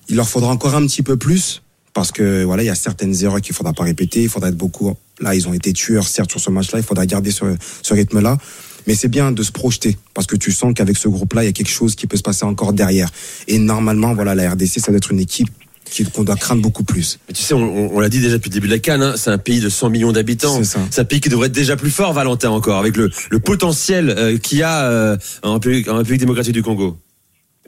[0.09, 1.63] Il leur faudra encore un petit peu plus,
[1.95, 4.25] parce que voilà, il y a certaines erreurs qu'il faudra pas répéter.
[4.25, 4.93] Il faudra être beaucoup.
[5.21, 6.81] Là, ils ont été tueurs, certes, sur ce match-là.
[6.81, 7.45] Il faudra garder ce,
[7.83, 8.37] ce rythme-là.
[8.89, 11.51] Mais c'est bien de se projeter parce que tu sens qu'avec ce groupe-là, il y
[11.51, 13.13] a quelque chose qui peut se passer encore derrière.
[13.47, 15.51] Et normalement, voilà, la RDC, ça doit être une équipe
[16.13, 17.19] qu'on doit craindre beaucoup plus.
[17.29, 19.31] Mais tu sais, on, l'a dit déjà depuis le début de la Cannes, hein, c'est
[19.31, 20.63] un pays de 100 millions d'habitants.
[20.63, 23.11] C'est un pays qui devrait être déjà plus fort, Valentin, encore, avec le,
[23.41, 26.97] potentiel euh, qu'il y a euh, en, République, démocratique du Congo.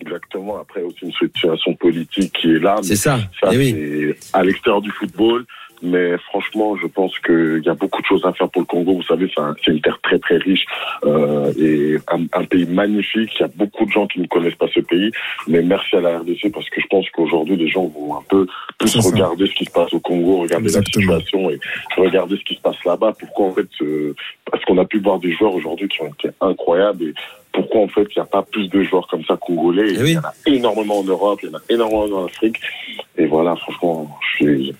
[0.00, 0.58] Exactement.
[0.60, 2.76] Après, aussi une situation politique qui est là.
[2.82, 3.20] C'est ça.
[3.40, 5.44] ça eh à l'extérieur du football.
[5.82, 8.94] Mais franchement, je pense qu'il y a beaucoup de choses à faire pour le Congo.
[8.94, 9.30] Vous savez,
[9.64, 10.64] c'est une terre très très riche
[11.04, 13.30] euh, et un, pays magnifique.
[13.38, 15.10] Il y a beaucoup de gens qui ne connaissent pas ce pays.
[15.48, 18.46] Mais merci à la RDC parce que je pense qu'aujourd'hui, les gens vont un peu
[18.78, 21.58] plus regarder ce qui se passe au Congo, regarder la situation et
[21.96, 23.14] regarder ce qui se passe là-bas.
[23.18, 23.68] Pourquoi en fait,
[24.50, 27.14] parce qu'on a pu voir des joueurs aujourd'hui qui ont été incroyables et
[27.52, 29.88] pourquoi en fait il n'y a pas plus de joueurs comme ça congolais?
[29.90, 32.56] Eh il y en a énormément en Europe, il y en a énormément en Afrique.
[33.16, 34.74] Et voilà, franchement, je suis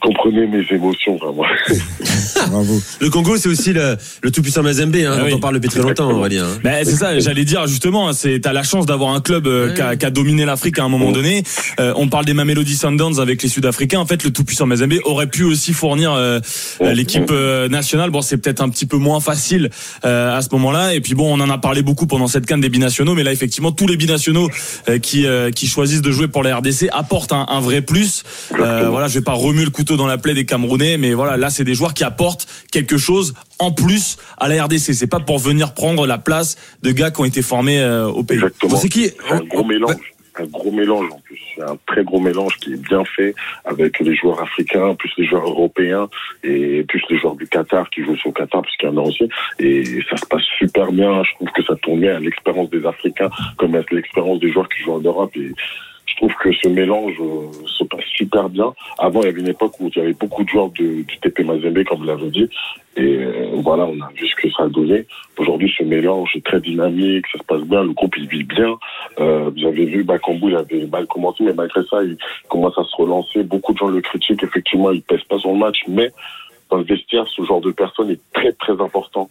[0.00, 1.44] comprenez mes émotions vraiment.
[2.50, 2.80] Bravo.
[3.00, 5.68] Le Congo, c'est aussi le, le tout puissant Mazembe, hein, ah dont on parle depuis
[5.68, 6.44] très longtemps, on va dire.
[6.44, 6.58] Hein.
[6.62, 10.06] Ben, c'est ça, j'allais dire justement, c'est t'as la chance d'avoir un club euh, qui,
[10.06, 11.42] a, dominé l'Afrique à un moment donné.
[11.80, 14.00] Euh, on parle des Mamelody Sundowns avec les Sud-Africains.
[14.00, 16.40] En fait, le tout puissant Mazembe aurait pu aussi fournir euh,
[16.80, 17.32] l'équipe
[17.70, 18.10] nationale.
[18.10, 19.70] Bon, c'est peut-être un petit peu moins facile
[20.02, 20.94] à ce moment-là.
[20.94, 23.32] Et puis bon, on en a parlé beaucoup pendant cette canne des binationaux, mais là
[23.32, 24.50] effectivement, tous les binationaux
[25.02, 28.22] qui qui choisissent de jouer pour la RDC apportent un, un vrai plus.
[28.50, 31.48] voilà, je vais pas remuer le couteau dans la plaie des Camerounais, mais voilà, là
[31.48, 34.94] c'est des joueurs qui apportent quelque chose en plus à la RDC.
[34.94, 38.24] C'est pas pour venir prendre la place de gars qui ont été formés euh, au
[38.24, 38.38] pays.
[38.38, 38.76] Exactement.
[38.76, 39.94] C'est qui un gros mélange.
[40.38, 41.40] Un gros mélange en plus.
[41.54, 43.32] C'est un très gros mélange qui est bien fait
[43.64, 46.08] avec les joueurs africains, plus les joueurs européens
[46.42, 49.02] et plus les joueurs du Qatar qui jouent sur le Qatar, puisqu'il y en a
[49.02, 49.28] aussi.
[49.60, 51.22] Et ça se passe super bien.
[51.22, 54.68] Je trouve que ça tourne bien à l'expérience des Africains comme à l'expérience des joueurs
[54.68, 55.30] qui jouent en Europe.
[55.36, 55.52] Et
[56.16, 58.72] je trouve que ce mélange euh, se passe super bien.
[58.98, 61.40] Avant, il y avait une époque où il y avait beaucoup de joueurs du TP
[61.40, 62.48] Mazembe, comme vous l'avez dit.
[62.96, 65.06] Et euh, voilà, on a vu ce que ça a donné.
[65.36, 68.78] Aujourd'hui, ce mélange est très dynamique, ça se passe bien, le groupe il vit bien.
[69.20, 72.16] Euh, vous avez vu, Bakambu, il avait mal commencé, mais malgré ça, il
[72.48, 73.42] commence à se relancer.
[73.42, 76.10] Beaucoup de gens le critiquent, effectivement, il pèse pas son match, mais
[76.70, 79.28] dans le vestiaire, ce genre de personne est très très important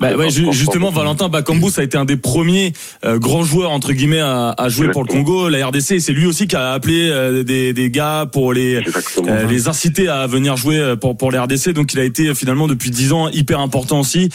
[0.00, 2.72] bah ouais, justement, Valentin Bakambu, ça a été un des premiers
[3.04, 6.00] euh, grands joueurs entre guillemets à, à jouer pour le Congo, la RDC.
[6.00, 10.08] C'est lui aussi qui a appelé euh, des, des, gars pour les euh, les inciter
[10.08, 11.70] à venir jouer pour pour la RDC.
[11.70, 14.28] Donc, il a été finalement depuis dix ans hyper important aussi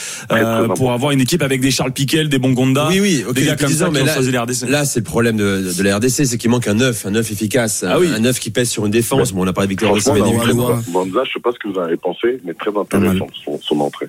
[0.76, 3.70] pour avoir une équipe avec des Charles Piquel, des Bongonda, oui, oui, des gars comme
[3.70, 4.70] ça mais là, la RDC.
[4.70, 7.32] Là, c'est le problème de, de la RDC, c'est qu'il manque un neuf, un neuf
[7.32, 9.34] efficace, ah un neuf qui pèse sur une défense.
[9.34, 11.80] Bon, on a parlé de Victor Rossi, mais Bonza, je sais pas ce que vous
[11.80, 14.08] avez pensé, mais très intéressant son, son entrée.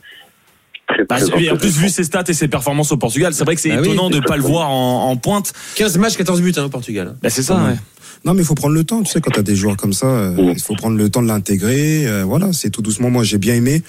[1.09, 1.17] Bah,
[1.53, 3.81] en plus, vu ses stats et ses performances au Portugal, c'est vrai que c'est bah
[3.81, 5.53] étonnant de ne pas le voir en, pointe.
[5.75, 7.17] 15 matchs, 14 buts hein, au Portugal.
[7.23, 7.77] Bah, c'est ça, ouais.
[8.25, 9.03] Non, mais il faut prendre le temps.
[9.03, 11.23] Tu sais, quand tu as des joueurs comme ça, euh, il faut prendre le temps
[11.23, 12.07] de l'intégrer.
[12.07, 13.11] Euh, voilà, c'est tout doucement.
[13.11, 13.83] Moi, j'ai bien aimé.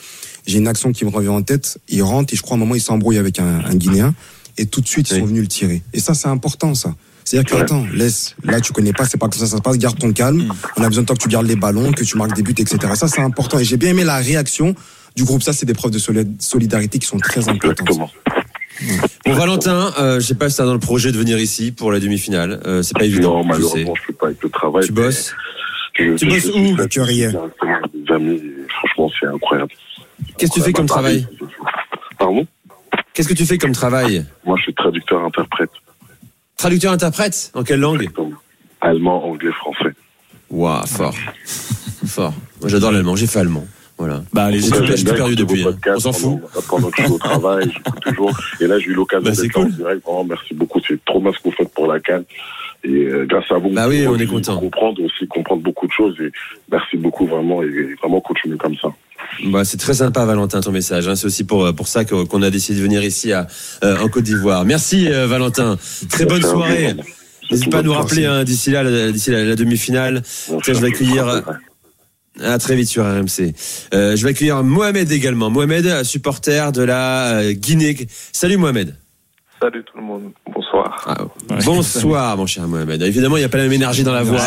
[0.45, 1.79] J'ai une action qui me revient en tête.
[1.89, 4.13] Il rentre et je crois à un moment, il s'embrouille avec un, Guinéen.
[4.57, 5.81] Et tout de suite, ils sont venus le tirer.
[5.93, 6.93] Et ça, c'est important, ça.
[7.23, 9.77] C'est-à-dire que, attends, laisse, là, tu connais pas, c'est pas comme ça ça se passe,
[9.77, 10.43] garde ton calme.
[10.43, 10.53] Mm.
[10.77, 12.55] On a besoin de toi que tu gardes les ballons, que tu marques des buts,
[12.57, 12.77] etc.
[12.95, 13.59] Ça, c'est important.
[13.59, 14.75] Et j'ai bien aimé la réaction
[15.17, 15.43] du groupe.
[15.43, 15.99] Ça, c'est des preuves de
[16.39, 18.11] solidarité qui sont très importantes.
[19.25, 21.91] Bon, Valentin, euh, je sais pas si t'as dans le projet de venir ici pour
[21.91, 22.61] la demi-finale.
[22.65, 23.39] Euh, c'est pas évident.
[23.39, 24.85] Non, malheureusement, je, je peux pas avec le travail.
[24.85, 25.33] Tu bosses
[25.95, 27.31] Tu bosses où Tu riais.
[27.31, 29.71] Franchement, c'est incroyable.
[30.37, 31.27] Qu'est-ce que tu fais comme travail
[32.19, 32.45] Pardon?
[33.13, 34.23] Qu'est-ce que tu fais comme travail?
[34.45, 35.71] Moi, je suis traducteur-interprète.
[36.57, 38.09] Traducteur-interprète En quelle langue?
[38.81, 39.95] Allemand, anglais, français.
[40.51, 41.15] Waouh, fort.
[42.05, 42.33] fort.
[42.61, 43.15] Moi, j'adore l'allemand.
[43.15, 43.65] J'ai fait allemand.
[43.97, 44.23] Voilà.
[44.31, 45.65] Bah, les j'ai tout, perdu depuis.
[45.87, 46.39] On s'en fout.
[46.69, 48.39] Pendant que je suis au travail, j'écoute toujours.
[48.61, 49.65] Et là, j'ai eu l'occasion bah, d'être cool.
[49.65, 50.03] en direct.
[50.05, 50.79] Vraiment, merci beaucoup.
[50.87, 52.23] C'est trop bien ce que vous faites pour la canne.
[52.83, 54.59] Et euh, grâce à vous, bah oui, on est content.
[54.59, 56.15] comprendre aussi, comprendre beaucoup de choses.
[56.21, 56.31] Et
[56.71, 57.63] merci beaucoup vraiment.
[57.63, 58.89] Et vraiment continuer comme ça.
[59.45, 61.07] Bah, c'est très sympa, Valentin, ton message.
[61.07, 61.15] Hein.
[61.15, 63.47] C'est aussi pour, pour ça qu'on a décidé de venir ici à,
[63.83, 64.63] euh, en Côte d'Ivoire.
[64.63, 65.77] Merci, euh, Valentin.
[66.09, 66.95] Très bonne soirée.
[67.49, 70.21] N'hésite pas à nous rappeler hein, d'ici là, d'ici la, la demi-finale.
[70.63, 71.43] Je vais accueillir.
[72.43, 73.53] À très vite sur RMC.
[73.93, 75.49] Euh, je vais accueillir Mohamed également.
[75.49, 77.95] Mohamed, supporter de la euh, Guinée.
[78.31, 78.95] Salut Mohamed.
[79.59, 80.31] Salut tout le monde.
[80.53, 81.03] Bonsoir.
[81.07, 83.01] Ah, bonsoir mon cher Mohamed.
[83.01, 84.39] Évidemment, il n'y a pas la même énergie dans la voix.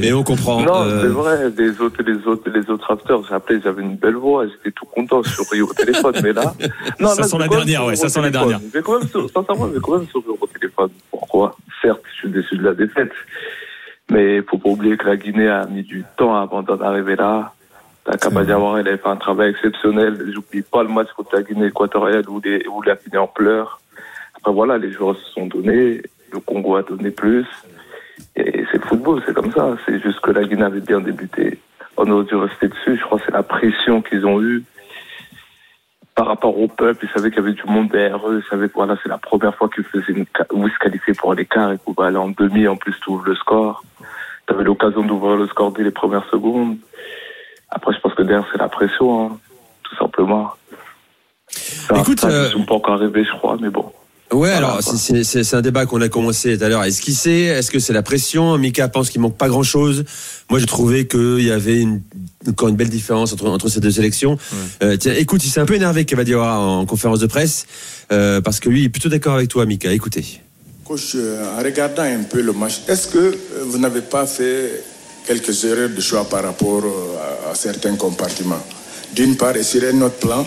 [0.00, 0.62] mais on comprend.
[0.62, 1.52] Non, euh, c'est vrai.
[1.58, 4.46] Les autres, les autres, les autres acteurs, j'ai appelé, j'avais une belle voix.
[4.46, 5.22] J'étais tout content.
[5.22, 6.54] Souris au téléphone, mais là.
[7.00, 7.96] Non, ça sent la dernière, ouais.
[7.96, 8.60] Ça sent la dernière.
[8.74, 10.90] Mais quand même, sincèrement, mais quand même sourire au téléphone.
[11.10, 11.56] Pourquoi?
[11.82, 13.10] Certes, je suis déçu de la défaite.
[14.10, 17.16] Mais il faut pas oublier que la Guinée a mis du temps avant d'en arriver
[17.16, 17.52] là.
[18.06, 20.30] La Kabadiawara, elle a fait un travail exceptionnel.
[20.32, 23.80] J'oublie pas le match contre la Guinée équatoriale où, les, où la Guinée en pleurs.
[24.36, 26.02] Après voilà, les joueurs se sont donnés.
[26.32, 27.46] Le Congo a donné plus.
[28.36, 29.76] Et c'est le football, c'est comme ça.
[29.84, 31.58] C'est juste que la Guinée avait bien débuté.
[31.96, 32.96] On aurait dû rester dessus.
[32.96, 34.62] Je crois que c'est la pression qu'ils ont eue
[36.16, 37.04] par rapport au peuple.
[37.04, 38.42] Ils savaient qu'il y avait du monde derrière eux.
[38.44, 41.34] Ils savaient que voilà, c'est la première fois qu'ils faisaient une, ils se qualifiaient pour
[41.34, 42.66] l'écart et pouvaient aller en demi.
[42.66, 43.84] En plus, tu ouvres le score
[44.46, 46.76] tu avais l'occasion d'ouvrir le score dès les premières secondes.
[47.70, 49.38] Après, je pense que derrière, c'est la pression, hein,
[49.82, 50.52] tout simplement.
[51.94, 52.48] Écoute, ça, euh...
[52.50, 53.92] sont pas encore arrivés, je crois, mais bon.
[54.32, 56.82] Ouais, alors c'est un débat qu'on a commencé tout à l'heure.
[56.82, 58.58] Est-ce qu'il sait Est-ce que c'est la pression?
[58.58, 60.04] Mika pense qu'il manque pas grand-chose.
[60.50, 62.02] Moi, j'ai trouvé qu'il y avait une,
[62.48, 64.36] encore une belle différence entre, entre ces deux élections.
[64.82, 67.66] Euh, tiens, écoute, il s'est un peu énervé Kavadiora en conférence de presse
[68.10, 69.92] euh, parce que lui, il est plutôt d'accord avec toi, Mika.
[69.92, 70.40] Écoutez.
[70.84, 74.82] Coach, en regardant un peu le match, est-ce que vous n'avez pas fait
[75.24, 76.82] quelques erreurs de choix par rapport
[77.48, 78.62] à, certains compartiments?
[79.14, 80.46] D'une part, et sur un autre plan,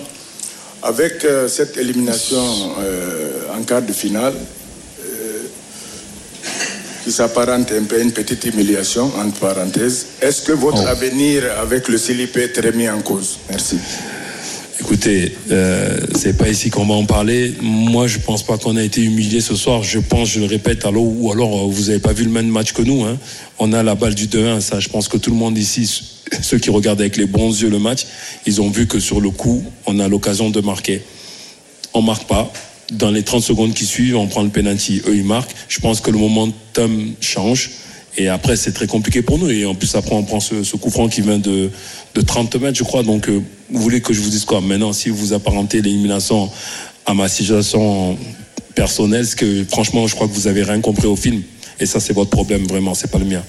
[0.84, 2.44] avec euh, cette élimination
[2.80, 4.34] euh, en quart de finale,
[5.02, 5.44] euh,
[7.04, 10.88] qui s'apparente un peu à une petite humiliation, entre parenthèses, est-ce que votre oh.
[10.88, 13.38] avenir avec le CILIP est très mis en cause?
[13.50, 13.78] Merci.
[14.82, 17.54] Écoutez, euh, c'est pas ici qu'on va en parler.
[17.62, 19.84] Moi, je pense pas qu'on a été humilié ce soir.
[19.84, 22.48] Je pense, je le répète, alors, ou alors euh, vous avez pas vu le même
[22.48, 23.04] match que nous.
[23.04, 23.18] Hein.
[23.60, 24.62] On a la balle du 2-1.
[24.62, 25.86] Ça, je pense que tout le monde ici,
[26.42, 28.06] ceux qui regardent avec les bons yeux le match,
[28.46, 31.02] ils ont vu que sur le coup, on a l'occasion de marquer.
[31.94, 32.52] On marque pas.
[32.94, 35.02] Dans les 30 secondes qui suivent, on prend le penalty.
[35.08, 35.52] Eux, ils marquent.
[35.68, 37.72] Je pense que le momentum change.
[38.20, 39.50] Et après, c'est très compliqué pour nous.
[39.50, 41.70] Et en plus, après, on prend ce, ce coup franc qui vient de,
[42.14, 43.02] de 30 mètres, je crois.
[43.02, 43.40] Donc, euh,
[43.72, 44.60] vous voulez que je vous dise quoi?
[44.60, 46.50] Maintenant, si vous apparentez l'élimination
[47.06, 48.18] à ma situation
[48.76, 51.42] personnelle, ce que franchement, je crois que vous avez rien compris au film.
[51.80, 52.94] Et ça, c'est votre problème, vraiment.
[52.94, 53.42] C'est pas le mien.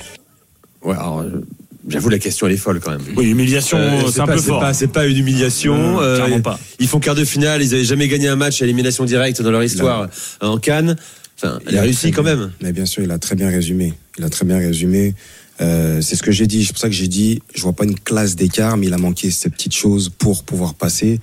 [0.85, 1.19] Ouais, alors.
[1.19, 1.45] Euh,
[1.89, 3.03] j'avoue, la question, elle est folle quand même.
[3.17, 4.65] Oui, humiliation, euh, c'est un peu fort.
[4.73, 5.99] C'est pas, une humiliation.
[6.45, 6.61] pas.
[6.79, 9.51] Ils font quart de finale, ils n'avaient jamais gagné un match à élimination directe dans
[9.51, 10.09] leur histoire
[10.41, 10.95] en Cannes.
[11.43, 12.53] Enfin, il a réussi quand même.
[12.61, 13.95] Mais bien sûr, il a très bien résumé.
[14.21, 15.15] Il a très bien résumé.
[15.63, 16.67] Euh, c'est ce que j'ai dit.
[16.67, 18.99] C'est pour ça que j'ai dit, je vois pas une classe d'écart, mais il a
[18.99, 21.21] manqué ces petites choses pour pouvoir passer.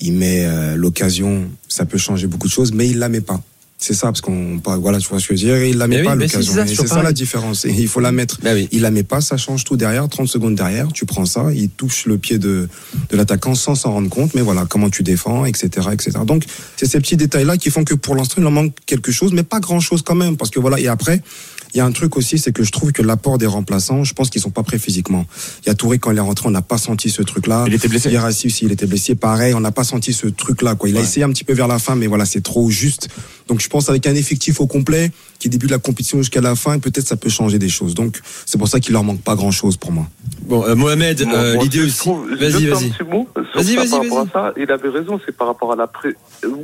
[0.00, 3.40] Il met euh, l'occasion, ça peut changer beaucoup de choses, mais il la met pas.
[3.78, 6.02] C'est ça, parce qu'on, voilà, tu vois ce que je veux dire, il la met
[6.02, 6.64] pas l'occasion.
[6.66, 7.66] C'est ça, la différence.
[7.66, 8.38] Et il faut la mettre.
[8.42, 11.52] Bah il la met pas, ça change tout derrière, 30 secondes derrière, tu prends ça,
[11.54, 12.68] il touche le pied de,
[13.10, 16.12] de l'attaquant sans s'en rendre compte, mais voilà, comment tu défends, etc., etc.
[16.24, 16.44] Donc,
[16.76, 19.42] c'est ces petits détails-là qui font que pour l'instant, il en manque quelque chose, mais
[19.42, 21.20] pas grand chose quand même, parce que voilà, et après,
[21.74, 24.14] il y a un truc aussi, c'est que je trouve que l'apport des remplaçants, je
[24.14, 25.26] pense qu'ils sont pas prêts physiquement.
[25.62, 27.64] Il y a Touré quand il est rentré, on n'a pas senti ce truc-là.
[27.66, 28.16] Il était blessé.
[28.46, 29.14] Aussi, il était blessé.
[29.14, 30.74] Pareil, on n'a pas senti ce truc-là.
[30.74, 30.88] Quoi.
[30.88, 33.08] Il a essayé un petit peu vers la fin, mais voilà, c'est trop juste.
[33.46, 36.78] Donc je pense avec un effectif au complet qui débute la compétition jusqu'à la fin,
[36.78, 37.94] peut-être ça peut changer des choses.
[37.94, 40.06] Donc c'est pour ça qu'il leur manque pas grand-chose pour moi.
[40.46, 42.08] Bon, euh, Mohamed, euh, l'idée aussi.
[42.08, 42.90] Vas-y, vas-y.
[43.54, 46.14] Vas-y, vas-y, vas Il avait raison, c'est par rapport à la pré...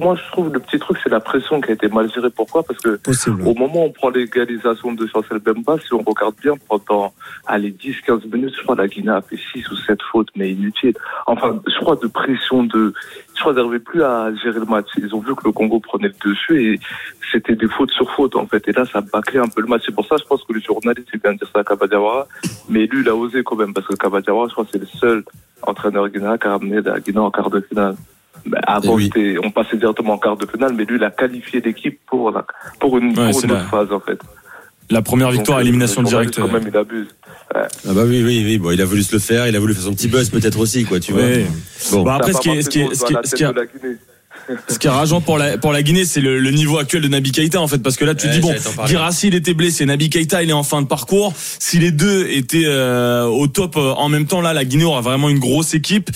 [0.00, 2.30] Moi, je trouve le petit truc, c'est la pression qui a été mal gérée.
[2.30, 2.62] Pourquoi?
[2.62, 2.98] Parce que
[3.44, 7.12] au moment où on prend l'égalisation de Chancel Bemba, si on regarde bien pendant
[7.58, 10.94] les 10-15 minutes, je crois la Guinée a fait 6 ou 7 fautes, mais inutiles.
[11.26, 12.94] Enfin, je crois de pression de.
[13.35, 14.87] Je crois qu'ils n'arrivaient plus à gérer le match.
[14.99, 16.80] Ils ont vu que le Congo prenait le dessus et
[17.33, 18.62] c'était des fautes sur fautes en fait.
[18.68, 19.83] Et là, ça bâclait un peu le match.
[19.87, 22.26] C'est pour ça, je pense que le journaliste, il vient de dire ça à Kabadiawara,
[22.68, 25.24] mais lui, il a osé quand même parce que Kabadiawara, je crois, c'est le seul
[25.62, 27.97] entraîneur guinéen qui a ramené la Guinée en quart de finale.
[28.64, 28.97] Avant,
[29.45, 32.45] on passait directement en quart de finale, mais lui, il a qualifié l'équipe pour, la-
[32.80, 34.20] pour une, Ouais, pour une la- autre phase en fait.
[34.91, 36.37] La première victoire à élimination directe.
[36.37, 37.07] Quand même, il abuse.
[37.55, 37.62] Ouais.
[37.89, 38.59] Ah bah oui, oui, oui.
[38.59, 40.59] Bon, il a voulu se le faire, il a voulu faire son petit buzz peut-être
[40.59, 41.22] aussi, quoi, tu vois.
[41.93, 42.03] Bon.
[42.03, 43.35] Bah, après, ce qui est, ce qui est, marché ce qui est- dans la ce
[43.35, 43.97] qui est- tête de la Guinée.
[44.68, 47.09] Ce qui est rageant pour la, pour la Guinée, c'est le, le niveau actuel de
[47.09, 48.53] Nabi Keita, en fait, parce que là, tu Ouais, dis, bon.
[48.87, 51.33] Girassi, il était blessé, Nabi Keita, il est en fin de parcours.
[51.37, 55.01] Si les deux étaient euh, au top euh, en même temps, là, la Guinée aura
[55.01, 56.11] vraiment une grosse équipe.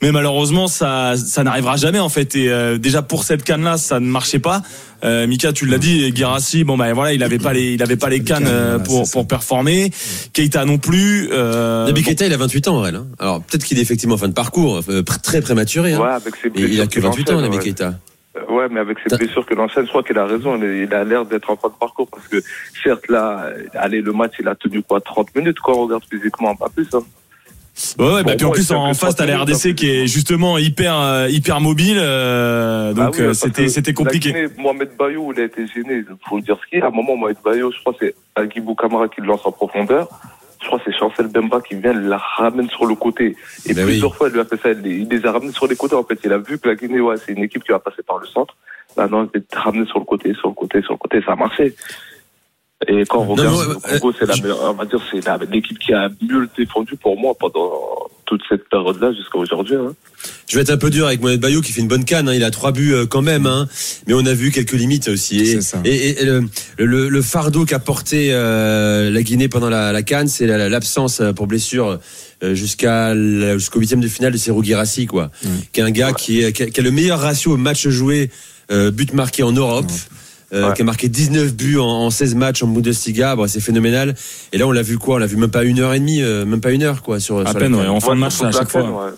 [0.00, 2.36] Mais malheureusement, ça, ça n'arrivera jamais, en fait.
[2.36, 4.62] Et euh, déjà, pour cette canne-là, ça ne marchait pas.
[5.04, 7.96] Euh, Mika, tu l'as dit, Girassi, bon, bah voilà, il avait pas les, il avait
[7.96, 9.90] pas les cannes euh, pour, pour performer.
[10.32, 11.28] Keita non plus.
[11.32, 12.08] Euh, Nabi bon.
[12.08, 12.94] Keita, il a 28 ans, Aurel.
[12.96, 13.06] hein.
[13.18, 15.94] Alors, peut-être qu'il est effectivement en fin de parcours, euh, très prématuré.
[15.94, 16.00] hein.
[16.00, 17.62] Ouais, avec ses Mais il a que qu'il 28 ans, Nabi ouais.
[17.64, 17.94] Keita.
[18.48, 20.56] Ouais, mais avec ses blessures que l'enchaîne, je crois qu'il a raison.
[20.56, 22.42] Il il a l'air d'être en fin de parcours parce que,
[22.82, 26.04] certes, là, euh, allez, le match, il a tenu quoi, 30 minutes, quoi, on regarde
[26.10, 27.02] physiquement, pas plus, hein.
[27.98, 29.90] Ouais, ouais, bah, Bon, puis en plus en, face t'as la 30 minutes, RDC qui
[29.90, 34.32] est justement hyper euh, hyper mobile, euh, donc Ah oui, euh, c'était c'était compliqué.
[34.32, 36.04] Guinée, Mohamed Bayou, il a été gêné.
[36.08, 36.84] Il faut le dire ce qu'il y a.
[36.84, 40.08] À un moment, Mohamed Bayou, je crois c'est Agibou Kamara qui le lance en profondeur.
[40.60, 43.36] Je crois que c'est Chancel Bemba qui vient, il la ramène sur le côté.
[43.66, 44.70] Et Ben plusieurs fois, il lui a fait ça.
[44.70, 46.18] Il les, les a ramenés sur les côtés, en fait.
[46.22, 48.26] Il a vu que la Guinée, ouais, c'est une équipe qui va passer par le
[48.26, 48.54] centre.
[48.96, 51.20] Maintenant, il est ramené sur le côté, sur le côté, sur le côté.
[51.26, 51.74] Ça a marché.
[52.88, 55.38] Et quand on regarde le euh, Congo, c'est la meilleure, on va dire, c'est la-
[55.50, 57.70] l'équipe qui a mieux défendu pour moi pendant
[58.26, 59.76] toute cette période-là jusqu'à aujourd'hui.
[59.76, 59.94] Hein.
[60.48, 62.28] Je vais être un peu dur avec Mohamed Bayo qui fait une bonne canne.
[62.28, 62.34] hein.
[62.34, 63.68] Il a trois buts euh, quand même, hein.
[64.06, 65.38] mais on a vu quelques limites aussi.
[65.40, 65.80] Et, C'est ça.
[65.84, 66.44] et- et- et le,
[66.78, 71.20] le- le fardeau qu'a porté euh, la Guinée pendant la, la canne, c'est la- l'absence
[71.20, 71.98] euh, pour blessure
[72.42, 75.30] euh, jusqu'à la- jusqu'au huitième de finale de Serou Girassi, quoi.
[75.72, 77.86] Qui est un gars qui, est, qui, a, qui a le meilleur ratio au match
[77.88, 78.30] joué,
[78.70, 79.90] euh, but marqué en Europe.
[80.52, 80.74] Euh, Ouais.
[80.74, 84.14] qui a marqué 19 buts en, en 16 matchs en Bundesliga, bon, c'est phénoménal.
[84.52, 85.16] Et là, on l'a vu quoi?
[85.16, 87.20] On l'a vu même pas une heure et demie, euh, même pas une heure, quoi,
[87.20, 88.82] sur, À sur la peine, ouais, en fin de match à la chaque fois.
[88.82, 89.10] ouais.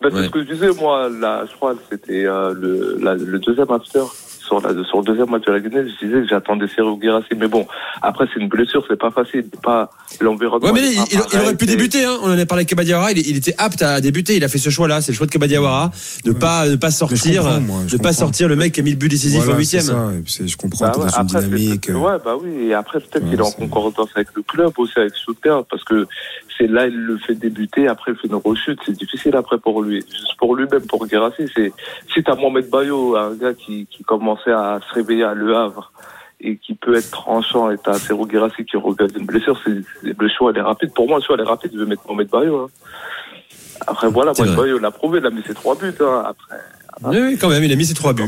[0.00, 0.20] Ben, Ouais.
[0.20, 3.38] C'est ce que je disais, moi, là, je crois que c'était euh, le, la- le
[3.40, 4.00] deuxième after.
[4.48, 7.28] Sur, la, sur le deuxième match de la Guinée, je disais que j'attendais Sergio Guirassi.
[7.36, 7.66] Mais bon,
[8.00, 9.44] après, c'est une blessure, c'est pas facile.
[9.62, 9.90] Pas
[10.20, 10.66] l'environnement.
[10.68, 12.04] Ouais, mais il, aurait pu débuter.
[12.04, 12.16] Hein.
[12.22, 13.12] On en a parlé avec Kabadiawara.
[13.12, 14.36] Il, il était apte à débuter.
[14.36, 15.02] Il a fait ce choix-là.
[15.02, 15.90] C'est le choix de Kabadiawara.
[16.24, 18.96] Ne pas, ne pas sortir, moi, ne pas sortir le mec qui a mis le
[18.96, 19.84] but décisif Voilà, en huitième.
[20.26, 21.82] Je comprends, Bah ouais, après, c'est dynamique.
[21.82, 24.42] peut-être- euh, ouais, bah oui, et après, peut-être Ouais, qu'il est en concordance avec le
[24.42, 26.06] club aussi, avec Stuttgart, parce que
[26.56, 28.78] c'est là, il le fait débuter, après, il fait une rechute.
[28.86, 29.96] C'est difficile après pour lui.
[30.10, 31.72] Juste pour lui-même, pour Guérassi, c'est,
[32.12, 34.02] si t'as Mohamed Bayo, un gars qui, qui
[34.46, 35.92] à se réveiller à Le Havre,
[36.40, 39.72] et qui peut être tranchant, et t'as Sergio Guérassi qui regarde une blessure, c'est,
[40.02, 40.92] le choix, il est rapide.
[40.94, 42.68] Pour moi, le choix, il est rapide, je vais mettre Mohamed Bayo, hein.
[43.86, 44.56] Après, voilà, Mohamed.
[44.56, 46.56] Bayo l'a prouvé, il a mis ses trois buts, hein, après.
[47.04, 47.62] Oui, oui, quand même.
[47.62, 48.24] Il a mis ses trois buts.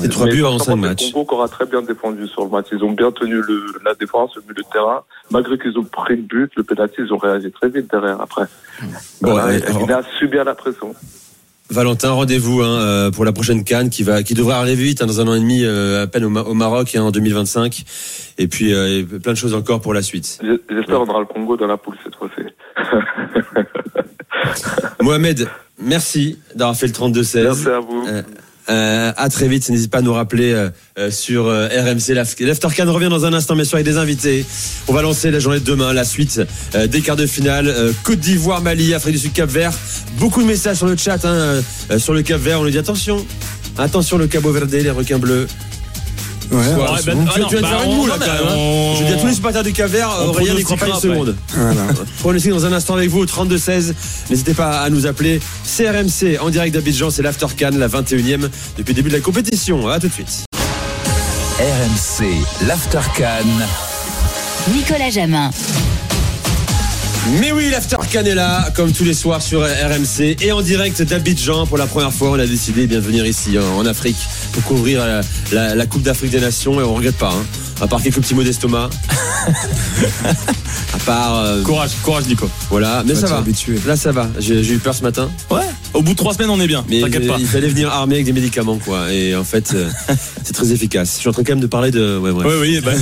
[0.00, 1.12] Ses trois buts en cinq le matchs.
[1.12, 2.66] Congo qui aura très bien défendu sur le match.
[2.72, 5.02] Ils ont bien tenu le, la défense, le milieu de terrain.
[5.30, 8.44] Malgré qu'ils ont pris le but, le penalty, ils ont réagi très vite derrière après.
[9.20, 10.94] Bon, Voilà, ouais, et il a subi à la pression.
[11.70, 15.06] Valentin, rendez-vous hein, euh, pour la prochaine Cannes qui va, qui devrait arriver vite hein,
[15.06, 17.84] dans un an et demi euh, à peine au, Ma- au Maroc hein, en 2025.
[18.38, 20.38] Et puis euh, et plein de choses encore pour la suite.
[20.68, 22.42] J'espère qu'on aura le Congo dans la poule cette fois-ci.
[25.00, 25.48] Mohamed,
[25.80, 27.42] merci d'avoir fait le 32-16.
[27.44, 28.04] Merci à vous.
[28.08, 28.22] Euh,
[28.68, 32.14] euh, à très vite, n'hésite pas à nous rappeler euh, euh, sur euh, RMC.
[32.40, 34.46] L'Aftercan revient dans un instant, mais sûr avec des invités.
[34.88, 36.40] On va lancer la journée de demain, la suite
[36.74, 37.74] des quarts de finale.
[38.02, 39.72] Côte d'Ivoire, Mali, Afrique du Sud, Cap Vert.
[40.18, 41.62] Beaucoup de messages sur le chat, hein,
[41.98, 42.60] sur le Cap Vert.
[42.60, 43.24] On nous dit attention,
[43.76, 45.46] attention le Cabo Verde, les requins bleus.
[46.50, 48.26] Ouais, Ouais, ben, tu, ah non, tu vas te bah, faire une moue là bah,
[48.26, 48.52] quand même.
[48.52, 48.56] hein.
[48.56, 50.88] on- Je veux dire, tous les supporters du Cap Vert, on Aurélien n'y croit pas
[50.88, 51.36] une seconde.
[51.54, 51.80] voilà.
[52.20, 53.92] Pronostic dans un instant avec vous au 32-16.
[54.30, 55.40] N'hésitez pas à nous appeler.
[55.76, 59.88] CRMC en direct d'Abidjan, c'est l'After Cannes, la 21e depuis le début de la compétition.
[59.88, 60.44] À tout de suite.
[61.58, 62.26] RMC,
[62.66, 63.66] l'After Cannes.
[64.74, 65.50] Nicolas Jamin.
[67.40, 71.66] Mais oui, l'After est là, comme tous les soirs sur RMC et en direct d'Abidjan.
[71.66, 74.16] Pour la première fois, on a décidé de venir ici en Afrique
[74.52, 75.20] pour couvrir la,
[75.52, 77.32] la- la Coupe d'Afrique des Nations et on regrette pas.
[77.32, 77.44] hein.
[77.84, 78.88] À part quelques petits mots d'estomac.
[80.94, 81.38] à part.
[81.44, 82.48] euh, Courage, courage, Nico.
[82.70, 83.36] voilà, mais ça va.
[83.38, 83.78] habitué.
[83.86, 84.30] Là, ça va.
[84.38, 85.30] J'ai eu peur ce matin.
[85.50, 85.60] Ouais.
[85.92, 86.82] Au bout de trois semaines, on est bien.
[86.88, 87.36] Mais T'inquiète pas.
[87.38, 89.12] il fallait venir armé avec des médicaments, quoi.
[89.12, 89.90] Et en fait, euh,
[90.42, 91.12] c'est très efficace.
[91.16, 92.16] Je suis en train quand même de parler de.
[92.16, 92.46] Ouais, bref.
[92.48, 92.92] Oui, oui, bah,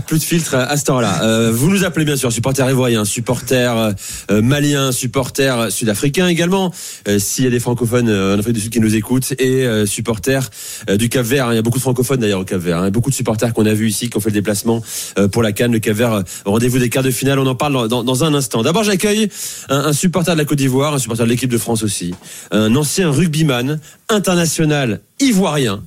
[0.08, 1.20] Plus de filtre à, ce temps-là.
[1.22, 3.92] Euh, vous nous appelez bien sûr, euh,
[4.30, 6.72] euh, maliens, supporters euh, sud-africains également.
[7.18, 10.50] S'il y a des francophones en Afrique du Sud qui nous écoutent et supporters
[10.98, 11.46] du Cap-Vert.
[11.48, 11.52] hein.
[11.52, 12.78] Il y a beaucoup de francophones d'ailleurs au Cap-Vert.
[12.78, 12.90] hein.
[12.90, 14.82] Beaucoup de supporters qu'on a vus ici, qui ont fait le déplacement
[15.18, 16.12] euh, pour la Cannes, le Cap-Vert.
[16.12, 17.38] euh, Rendez-vous des quarts de finale.
[17.38, 18.62] On en parle dans un instant.
[18.62, 19.28] D'abord, j'accueille
[19.68, 22.14] un, un supporter de la Côte d'Ivoire, un supporter de l'équipe de France aussi.
[22.50, 25.82] Un ancien rugbyman international ivoirien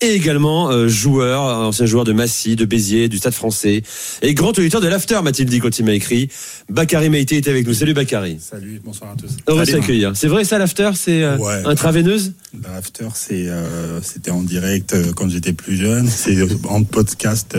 [0.00, 3.82] et également euh, joueur, ancien joueur de Massy, de Béziers, du Stade français,
[4.22, 6.28] et grand auditeur de l'After, m'a-t-il dit quand il m'a écrit.
[6.68, 7.74] Bakary Maïté est avec nous.
[7.74, 8.38] Salut Bakary.
[8.40, 9.30] Salut, bonsoir à tous.
[9.46, 10.12] Heureux de s'accueillir.
[10.14, 12.32] C'est vrai ça l'After, c'est euh, intraveineuse
[12.62, 16.36] L'After, c'est euh, c'était en direct euh, quand j'étais plus jeune, c'est
[16.68, 17.56] en podcast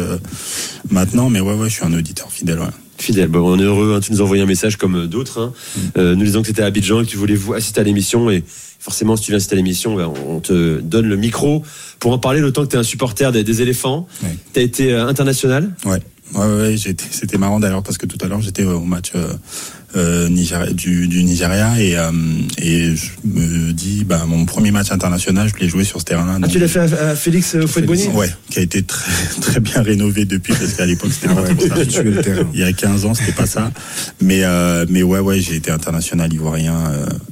[0.90, 2.60] maintenant, mais ouais ouais, je suis un auditeur fidèle.
[2.60, 2.66] Ouais.
[2.98, 3.30] Fidèle.
[3.30, 3.94] Bon, on est heureux.
[3.96, 5.40] Hein, tu nous as envoyé un message comme d'autres.
[5.40, 5.54] Hein.
[5.96, 6.14] Mm.
[6.14, 8.44] nous disons que tu étais à Abidjan et que tu voulais assister à l'émission et
[8.88, 11.62] forcément, si tu viens à l'émission, ben, on te donne le micro
[12.00, 12.40] pour en parler.
[12.40, 14.08] L'autant que tu es un supporter des, éléphants.
[14.54, 15.76] Tu as été euh, international?
[15.84, 16.00] Ouais.
[16.34, 19.14] Ouais, ouais, c'était marrant d'ailleurs parce que tout à l'heure j'étais au match
[19.98, 22.12] euh, euh, du, du, Nigeria et, euh,
[22.58, 26.40] et je me dis bah mon premier match international je l'ai joué sur ce terrain-là.
[26.42, 30.26] Ah tu l'as fait à, Félix Fouet-Boigny Ouais, qui a été très très bien rénové
[30.26, 32.02] depuis parce qu'à l'époque c'était pas ça.
[32.54, 33.72] Il y a 15 ans c'était pas ça,
[34.22, 36.92] mais euh, mais ouais ouais j'ai été international ivoirien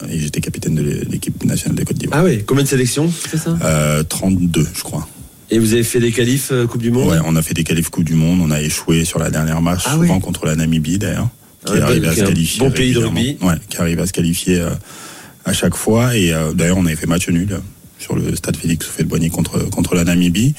[0.09, 2.19] et j'étais capitaine de l'équipe nationale de Côte d'Ivoire.
[2.21, 3.57] Ah oui, combien de sélections c'est ça?
[4.09, 5.07] 32 je crois.
[5.51, 7.09] Et vous avez fait des qualifs Coupe du Monde?
[7.09, 8.39] Ouais, on a fait des qualifs Coupe du Monde.
[8.41, 11.29] On a échoué sur la dernière match, ah souvent contre la Namibie d'ailleurs
[11.65, 12.59] qui arrive à se qualifier.
[12.59, 13.37] Bon pays de rugby.
[13.41, 14.69] Ouais, qui arrive à se qualifier euh,
[15.45, 16.15] à chaque fois.
[16.15, 17.59] Et euh, d'ailleurs, on avait fait match nul
[17.99, 20.53] sur le stade Félix fait boigny contre, contre la Namibie.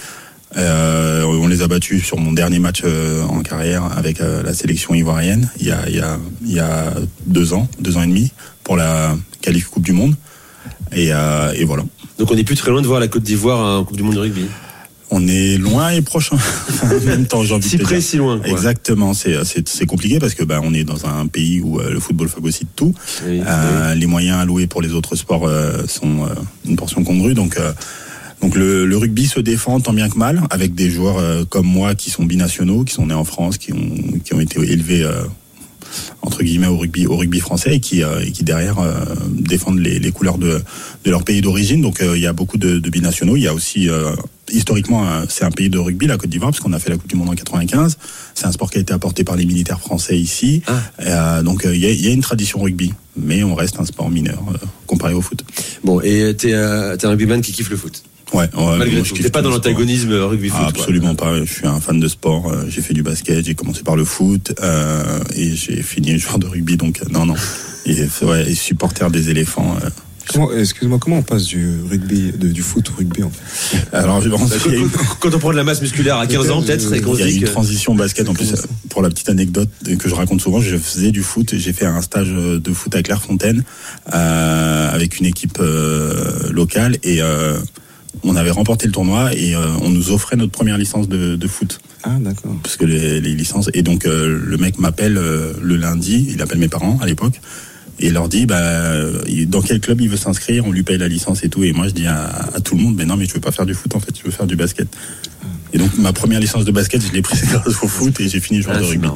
[0.57, 2.83] Euh, on les a battus sur mon dernier match
[3.29, 6.95] en carrière avec la sélection ivoirienne il y, a, il, y a, il y a
[7.27, 8.31] deux ans, deux ans et demi,
[8.65, 10.15] pour la qualif Coupe du Monde.
[10.93, 11.85] Et, et voilà.
[12.19, 14.15] Donc on n'est plus très loin de voir la Côte d'Ivoire en Coupe du Monde
[14.15, 14.47] de rugby
[15.11, 16.33] on est loin et proche
[16.83, 18.41] en même temps, j'ai envie si près, si loin.
[18.45, 22.01] Exactement, c'est c'est compliqué parce que bah, on est dans un pays où euh, le
[22.01, 22.93] football phagocyte tout.
[23.25, 26.35] euh, Les moyens alloués pour les autres sports euh, sont euh,
[26.69, 27.59] une portion congrue, donc.
[28.43, 31.95] donc le, le, rugby se défend tant bien que mal avec des joueurs comme moi
[31.95, 33.91] qui sont binationaux, qui sont nés en France, qui ont
[34.25, 35.07] qui ont été élevés
[36.21, 38.77] entre guillemets au rugby au rugby français et qui et qui derrière
[39.31, 40.61] défendent les, les, couleurs de
[41.05, 41.81] de leur pays d'origine.
[41.81, 43.37] Donc il y a beaucoup de, de, binationaux.
[43.37, 43.89] Il y a aussi
[44.51, 46.97] historiquement, euh, c'est un pays de rugby, la Côte d'Ivoire, parce qu'on a fait la
[46.97, 47.99] Coupe du Monde en 95.
[48.35, 50.63] C'est un sport qui a été apporté par les militaires français ici.
[50.67, 50.81] Ah.
[51.01, 54.43] Euh, donc, euh, il y, a une tradition rugby, mais on reste un sport mineur
[54.87, 55.45] comparé au foot.
[55.85, 58.03] Bon, et t'es un rugbyman qui kiffe le foot?
[58.33, 59.15] Ouais, ouais Malgré tout.
[59.15, 61.45] T'es pas dans l'antagonisme rugby-foot Absolument pas.
[61.45, 62.53] Je suis un fan de sport.
[62.69, 64.53] J'ai fait du basket, j'ai commencé par le foot
[65.35, 66.77] et j'ai fini joueur de rugby.
[66.77, 67.37] Donc, non, non.
[67.85, 69.77] Et, ouais, et supporter des éléphants.
[70.59, 74.37] Excuse-moi, comment on passe du rugby, du foot au rugby en fait Alors, bah,
[75.21, 77.45] quand, on prend de la masse musculaire à 15 ans, peut-être, il y a une
[77.45, 78.29] transition basket.
[78.29, 78.55] En plus,
[78.89, 79.69] pour la petite anecdote
[79.99, 81.55] que je raconte souvent, je faisais du foot.
[81.57, 83.65] J'ai fait un stage de foot à Clairefontaine
[84.15, 87.59] euh, avec une équipe euh, locale et euh,
[88.25, 91.47] on avait remporté le tournoi et euh, on nous offrait notre première licence de, de
[91.47, 91.81] foot.
[92.03, 92.55] Ah d'accord.
[92.63, 96.27] Parce que les, les licences et donc euh, le mec m'appelle le lundi.
[96.31, 97.41] Il appelle mes parents à l'époque
[97.99, 98.93] et il leur dit bah
[99.47, 101.65] dans quel club il veut s'inscrire, on lui paye la licence et tout.
[101.65, 103.67] Et moi je dis à, tout le monde mais non mais je veux pas faire
[103.67, 104.89] du foot en fait, je veux faire du basket.
[105.73, 108.41] Et donc ma première licence de basket, je l'ai prise grâce au foot et j'ai
[108.41, 109.09] fini joueur ah, de rugby.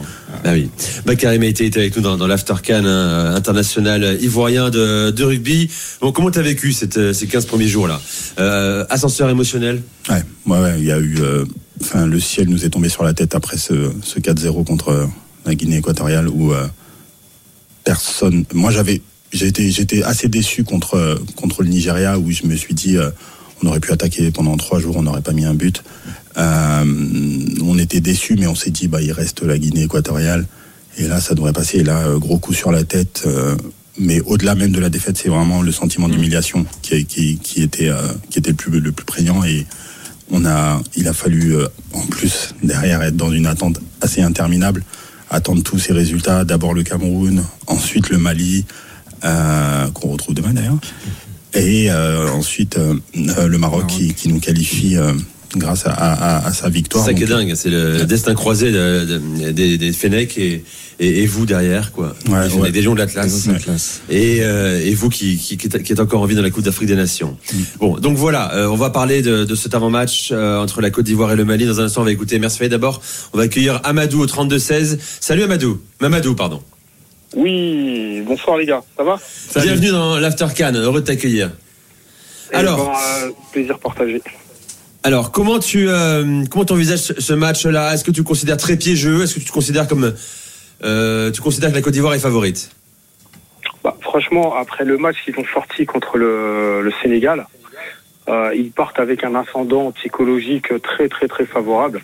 [0.44, 0.70] Ah oui.
[1.04, 5.70] Bakary Maïté était avec nous dans, dans l'Aftercan hein, international ivoirien de, de rugby.
[6.00, 8.00] Bon, comment t'as vécu cette, ces 15 premiers jours là?
[8.38, 9.82] Euh, Ascenseur émotionnel?
[10.08, 11.18] Ouais, ouais, ouais, il y a eu.
[11.20, 11.44] Euh,
[11.80, 15.08] enfin, le ciel nous est tombé sur la tête après ce, ce 4-0 contre
[15.46, 16.66] la Guinée équatoriale où euh,
[17.84, 18.44] personne.
[18.54, 19.02] Moi, j'avais,
[19.32, 23.10] j'étais, j'étais assez déçu contre contre le Nigeria où je me suis dit, euh,
[23.62, 25.82] on aurait pu attaquer pendant trois jours, on n'aurait pas mis un but.
[26.38, 26.84] Euh,
[27.62, 30.46] on était déçu, mais on s'est dit, bah, il reste la Guinée équatoriale,
[30.98, 31.78] et là, ça devrait passer.
[31.78, 33.26] Et là, euh, gros coup sur la tête.
[33.98, 36.12] mais au-delà même de la défaite, c'est vraiment le sentiment mmh.
[36.12, 37.90] d'humiliation qui, qui, qui, était
[38.30, 39.66] qui était le plus le plus prégnant et
[40.30, 41.54] on a il a fallu
[41.92, 44.84] en plus derrière être dans une attente assez interminable
[45.30, 46.44] attendre tous ces résultats.
[46.44, 48.66] D'abord le Cameroun, ensuite le Mali,
[49.24, 50.78] euh, qu'on retrouve demain d'ailleurs,
[51.54, 54.96] et euh, ensuite euh, le Maroc qui, qui, nous qualifie
[55.56, 57.04] grâce à, à, à, sa victoire.
[57.04, 60.64] C'est ça qui est dingue, c'est le destin croisé de, de, des, des Fenech et,
[61.00, 62.14] et, et, vous derrière, quoi.
[62.28, 62.70] Ouais, ouais.
[62.70, 63.48] Des gens de l'Atlas.
[64.08, 66.88] Et, euh, et vous qui, qui, qui, êtes encore en vie dans la Coupe d'Afrique
[66.88, 67.36] des Nations.
[67.52, 67.56] Mm.
[67.78, 71.06] Bon, donc voilà, euh, on va parler de, de cet avant-match euh, entre la Côte
[71.06, 71.66] d'Ivoire et le Mali.
[71.66, 73.00] Dans un instant, on va écouter Merci D'abord,
[73.32, 74.98] on va accueillir Amadou au 32-16.
[75.20, 75.80] Salut Amadou.
[76.00, 76.62] Mamadou, pardon.
[77.36, 79.18] Oui, bonsoir les gars, ça va?
[79.62, 81.50] Bienvenue dans l'After Can, heureux de t'accueillir.
[82.52, 84.20] Eh Alors, bon, euh, plaisir partagé.
[85.02, 87.94] Alors, comment tu euh, comment envisages ce, match-là?
[87.94, 89.22] Est-ce que tu considères très piégeux?
[89.22, 90.12] Est-ce que tu considères comme
[90.84, 92.70] euh, tu considères que la Côte d'Ivoire est favorite?
[93.82, 97.46] Bah, Franchement, après le match qu'ils ont sorti contre le, le Sénégal,
[98.28, 102.02] euh, ils partent avec un ascendant psychologique très très très favorable.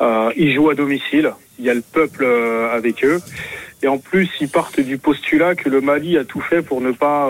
[0.00, 3.20] Euh, ils jouent à domicile, il y a le peuple euh, avec eux,
[3.82, 6.92] et en plus ils partent du postulat que le Mali a tout fait pour ne
[6.92, 7.28] pas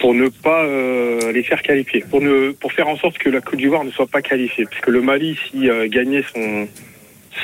[0.00, 3.40] pour ne pas euh, les faire qualifier, pour ne pour faire en sorte que la
[3.40, 6.68] Côte d'Ivoire ne soit pas qualifiée, parce que le Mali, si euh, gagnait son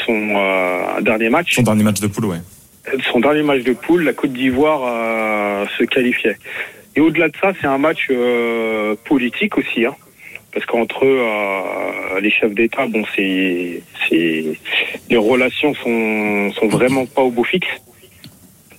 [0.07, 2.40] son euh, dernier match, son dernier match de poule, ouais,
[3.11, 6.36] son dernier match de poule, la Côte d'Ivoire euh, se qualifiait.
[6.95, 9.95] Et au-delà de ça, c'est un match euh, politique aussi, hein,
[10.53, 14.45] parce qu'entre euh, les chefs d'État, bon, c'est c'est
[15.09, 17.68] les relations sont sont vraiment pas au beau fixe.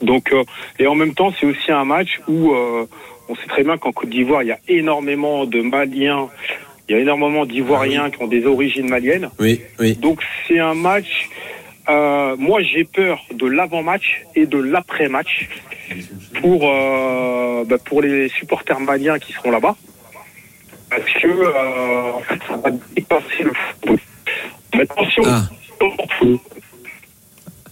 [0.01, 0.43] Donc euh,
[0.79, 2.85] et en même temps, c'est aussi un match où euh,
[3.29, 6.29] on sait très bien qu'en Côte d'Ivoire, il y a énormément de Maliens,
[6.89, 9.29] il y a énormément d'Ivoiriens qui ont des origines maliennes.
[9.39, 9.95] Oui, oui.
[9.95, 11.29] Donc c'est un match.
[11.89, 15.49] euh, moi, j'ai peur de l'avant-match et de l'après-match
[16.41, 19.75] pour euh, bah, pour les supporters maliens qui seront là-bas,
[20.89, 23.97] parce que euh, en fait, ça va dépasser le football.
[24.75, 25.43] Maintenant, si on- Ah.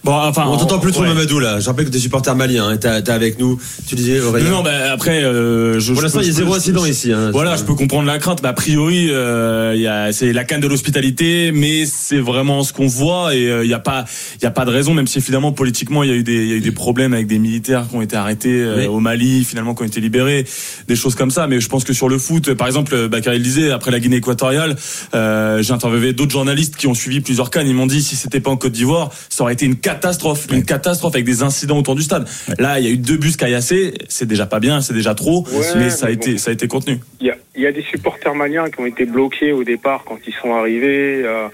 [0.04, 1.08] Bon, enfin, on t'entend plus trop ouais.
[1.08, 1.60] Mamadou là.
[1.60, 2.76] Je rappelle que t'es supporter malien, hein.
[2.76, 3.60] t'es avec nous.
[3.86, 4.50] Tu disais Aurélien.
[4.50, 7.12] Non, non, bah, après, euh, je, Pour l'instant, il y a zéro incident ici.
[7.12, 7.30] hein.
[7.32, 8.42] Voilà, je peux comprendre la crainte.
[8.42, 12.64] mais a priori, euh, il y a, c'est la canne de l'hospitalité, mais c'est vraiment
[12.64, 14.04] ce qu'on voit et euh, il n'y a pas,
[14.40, 16.46] il y a pas de raison, même si finalement politiquement il y a eu des,
[16.46, 18.86] y a eu des problèmes avec des militaires qui ont été arrêtés euh, Oui.
[18.88, 20.44] au Mali, finalement qui ont été libérés,
[20.88, 21.46] des choses comme ça.
[21.46, 24.16] Mais je pense que sur le foot, par exemple, Bakary le disait, après la Guinée
[24.16, 24.74] équatoriale,
[25.14, 27.68] euh, j'ai interviewé d'autres journalistes qui ont suivi plusieurs cannes.
[27.68, 30.64] Ils m'ont dit si c'était pas en Côte d'Ivoire, ça aurait été une catastrophe, une
[30.64, 32.26] catastrophe avec des incidents autour du stade.
[32.58, 35.44] Là, il y a eu deux bus caillassés, c'est déjà pas bien, c'est déjà trop,
[35.48, 36.98] Ouais, mais ça a été, ça a été contenu.
[37.20, 40.04] Il y a, il y a des supporters maliens qui ont été bloqués au départ
[40.04, 41.22] quand ils sont arrivés.
[41.24, 41.48] euh,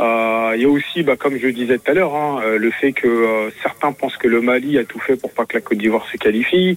[0.00, 2.58] euh, il y a aussi, bah, comme je le disais tout à l'heure, hein, euh,
[2.58, 5.54] le fait que euh, certains pensent que le Mali a tout fait pour pas que
[5.54, 6.76] la Côte d'Ivoire se qualifie.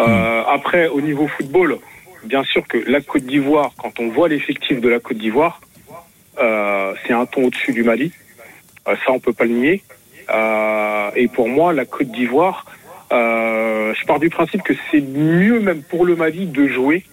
[0.00, 1.78] Euh, Après, au niveau football,
[2.24, 5.60] bien sûr que la Côte d'Ivoire, quand on voit l'effectif de la Côte d'Ivoire,
[6.40, 8.10] euh, c'est un ton au-dessus du Mali.
[8.86, 9.82] Ça, on peut pas le nier.
[10.30, 12.64] Euh, et pour moi, la Côte d'Ivoire,
[13.12, 17.04] euh, je pars du principe que c'est mieux même pour le Mali de jouer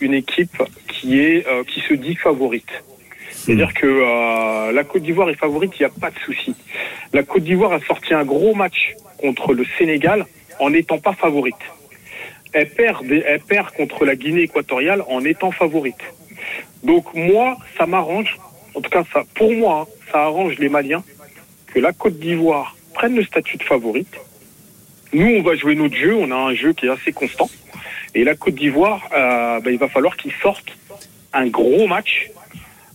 [0.00, 2.84] une équipe qui est euh, qui se dit favorite.
[3.30, 6.54] C'est-à-dire que euh, la Côte d'Ivoire est favorite, il n'y a pas de souci.
[7.12, 10.26] La Côte d'Ivoire a sorti un gros match contre le Sénégal
[10.60, 11.54] en n'étant pas favorite.
[12.52, 16.02] Elle perd, elle perd contre la Guinée équatoriale en étant favorite.
[16.82, 18.36] Donc moi, ça m'arrange.
[18.74, 21.02] En tout cas, ça, pour moi, hein, ça arrange les Maliens
[21.72, 24.14] que la Côte d'Ivoire prenne le statut de favorite.
[25.12, 26.14] Nous, on va jouer notre jeu.
[26.14, 27.48] On a un jeu qui est assez constant.
[28.14, 30.76] Et la Côte d'Ivoire, euh, bah, il va falloir qu'ils sortent
[31.32, 32.30] un gros match.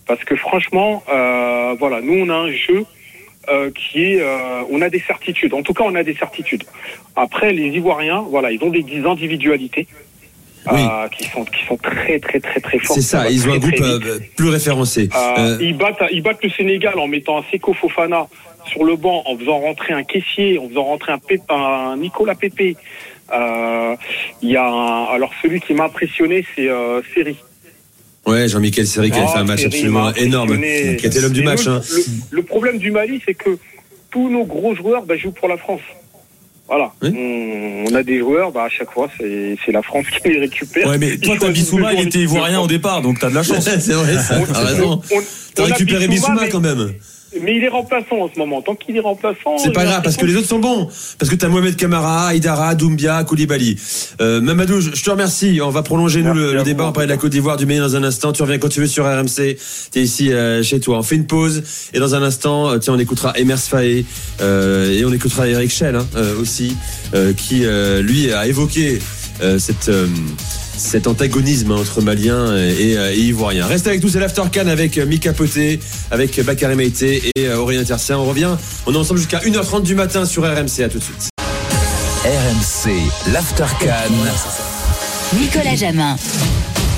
[0.05, 2.85] Parce que franchement, euh, voilà, nous, on a un jeu
[3.49, 4.21] euh, qui est...
[4.21, 5.53] euh, on a des certitudes.
[5.53, 6.63] En tout cas, on a des certitudes.
[7.15, 9.87] Après, les Ivoiriens, voilà, ils ont des, des individualités.
[10.71, 12.99] euh, qui sont qui sont très très très très fortes.
[12.99, 13.75] C'est ça, ils ont un groupe
[14.35, 15.09] plus référencé.
[15.59, 18.27] Ils, battent, ils battent le Sénégal en mettant un Seko Fofana
[18.67, 22.35] sur le banc, en faisant rentrer un caissier, en faisant rentrer un, Pép- un Nicolas
[22.35, 22.75] Pépé.
[23.33, 23.95] Euh,
[24.41, 27.35] Il y a un- alors celui qui m'a impressionné, c'est euh, Seri.
[28.25, 31.43] Ouais, Jean-Michel Seri qui a fait un match Seri absolument énorme, qui été l'homme du
[31.43, 31.65] match.
[31.65, 31.81] le, hein.
[32.31, 33.57] le- le problème du Mali, c'est que
[34.11, 35.81] tous nos gros joueurs bah, jouent pour la France.
[36.69, 36.91] Voilà.
[37.01, 40.87] On, on a des joueurs, bah, à chaque fois, c'est la France qui les récupère.
[40.89, 43.63] Ouais, mais toi, t'as Bissouma, il était ivoirien au départ, donc t'as de la chance.
[43.79, 44.15] c'est vrai,
[44.53, 45.01] t'as raison.
[45.11, 45.21] On-
[45.55, 46.93] T'as récupéré Bissouma, Bissouma mais- quand même.
[47.41, 48.61] Mais il est remplaçant en ce moment.
[48.61, 49.57] Tant qu'il est remplaçant.
[49.57, 50.87] C'est pas grave parce que les autres sont bons.
[51.19, 53.77] Parce que t'as Mohamed Kamara, Aïdara, Doumbia, Koulibaly.
[54.21, 55.59] Euh, Mamadou, je te remercie.
[55.61, 56.85] On va prolonger nous le, le débat.
[56.85, 58.31] On va parler de la Côte d'Ivoire, du Mali dans un instant.
[58.31, 59.57] Tu reviens quand tu veux sur RMC.
[59.91, 60.99] T'es ici euh, chez toi.
[60.99, 61.63] On fait une pause
[61.93, 64.05] et dans un instant, euh, tiens, on écoutera Emers Faé
[64.41, 66.75] euh, et on écoutera Eric Schell hein, euh, aussi,
[67.13, 68.99] euh, qui euh, lui a évoqué
[69.41, 70.07] euh, cette euh,
[70.77, 73.65] cet antagonisme entre Maliens et, et, et Ivoiriens.
[73.65, 75.79] Reste avec nous, c'est l'After Can avec Mika Poté,
[76.11, 78.17] avec Bakary Meïté et Aurélien Tercien.
[78.17, 78.55] On revient,
[78.85, 80.83] on est ensemble jusqu'à 1h30 du matin sur RMC.
[80.83, 81.29] À tout de suite.
[82.23, 82.91] RMC,
[83.31, 84.13] l'Aftercan.
[85.39, 86.15] Nicolas Jamin.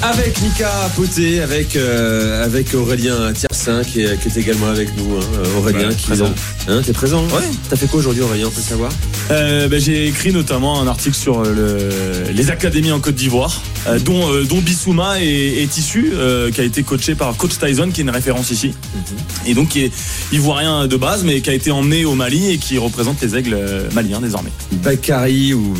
[0.02, 5.18] Avec Mika Poté, avec, euh, avec Aurélien Tiersin qui est, qui est également avec nous.
[5.18, 5.24] hein.
[5.36, 6.34] Euh, Aurélien Ouais, qui présent.
[6.70, 7.44] Hein, T'es présent Ouais.
[7.70, 8.92] T'as fait quoi aujourd'hui Aurélien, on peut savoir
[9.30, 11.90] Euh, ben, j'ai écrit notamment un article sur le,
[12.34, 15.26] les académies en Côte d'Ivoire, euh, dont, dont Bissouma est,
[15.64, 18.74] est issu, euh, qui a été coaché par Coach Tyson, qui est une référence ici,
[19.46, 19.92] et donc qui est
[20.32, 23.58] ivoirien de base, mais qui a été emmené au Mali et qui représente les aigles
[23.94, 24.52] maliens désormais.
[24.72, 25.74] Bakary ou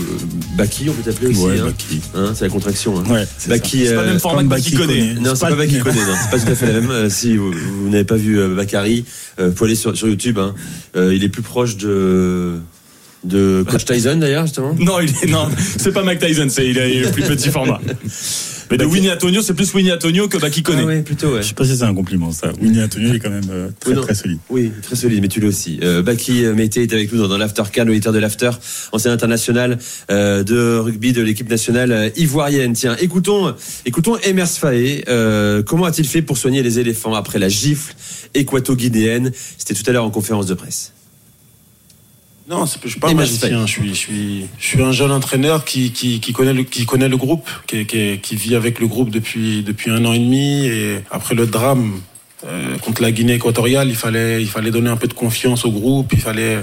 [0.56, 1.40] Baki, on peut t'appeler aussi.
[1.40, 1.66] Ouais, hein.
[1.68, 2.02] Baki.
[2.16, 3.00] Hein, c'est la contraction.
[3.00, 3.10] Hein.
[3.10, 3.88] Ouais, Baki,
[4.18, 4.20] ça.
[4.20, 5.14] C'est pas le même euh, format que Baki connaît.
[5.22, 5.96] Non, c'est pas Baki connaît.
[6.00, 6.92] Non, c'est pas tout à fait la même.
[6.92, 9.06] Euh, si vous, vous n'avez pas vu euh, Bakary,
[9.40, 10.38] euh, vous pouvez aller sur, sur YouTube.
[10.40, 10.54] hein.
[10.96, 12.58] Euh, il est plus proche de
[13.26, 14.74] de Coach Tyson d'ailleurs justement.
[14.80, 17.82] Non, il est, non, c'est pas Mike Tyson, c'est il a le plus petit format.
[18.72, 20.84] Mais de Winnie Antonio, c'est plus Winnie Antonio que Baki connaît.
[20.84, 21.42] Ah ouais, plutôt, ouais.
[21.42, 22.52] Je sais pas si c'est un compliment, ça.
[22.62, 24.40] Winnie Antonio est quand même euh, très, Oui, très solide.
[24.50, 25.80] Oui, très solide, mais tu l'es aussi.
[25.84, 28.52] Euh, Baki euh, Mété est avec nous dans, dans l'After Can, auditeur de l'After,
[28.92, 29.80] ancien international
[30.12, 32.74] euh, de rugby de l'équipe nationale euh, ivoirienne.
[32.74, 33.56] Tiens, écoutons,
[33.86, 35.04] écoutons Emers Faé.
[35.08, 37.96] Euh, comment a-t-il fait pour soigner les éléphants après la gifle
[38.36, 39.32] équato-guinéenne?
[39.58, 40.94] C'était tout à l'heure en conférence de presse.
[42.50, 43.68] Non, je suis pas Et magicien.
[43.68, 46.88] Je suis, je suis, je suis un jeune entraîneur qui, qui, qui connaît le, qui
[46.88, 50.20] connaît le groupe, qui, qui, qui vit avec le groupe depuis, depuis un an et
[50.20, 50.66] demi.
[50.66, 52.02] Et après le drame
[52.48, 55.70] euh, contre la Guinée équatoriale, il fallait, il fallait donner un peu de confiance au
[55.70, 56.12] groupe.
[56.12, 56.58] Il fallait,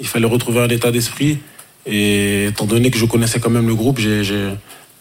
[0.00, 1.38] il fallait retrouver un état d'esprit.
[1.84, 4.22] Et étant donné que je connaissais quand même le groupe, j'ai,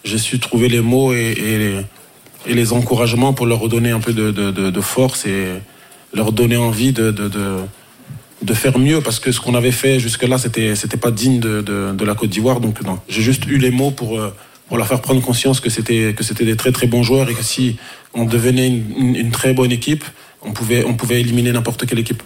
[0.03, 1.79] su trouver les mots et, et, les,
[2.45, 5.45] et les encouragements pour leur redonner un peu de, de, de, de force et
[6.13, 7.11] leur donner envie de,
[8.41, 11.61] de, faire mieux parce que ce qu'on avait fait jusque-là, c'était c'était pas digne de,
[11.61, 12.59] de, de la Côte d'Ivoire.
[12.59, 14.33] Donc non, j'ai juste eu les mots pour euh,
[14.67, 17.33] pour leur faire prendre conscience que c'était que c'était des très très bons joueurs et
[17.33, 17.77] que si
[18.13, 20.03] on devenait une, une- une très bonne équipe,
[20.41, 22.21] on pouvait on pouvait éliminer n'importe quelle équipe.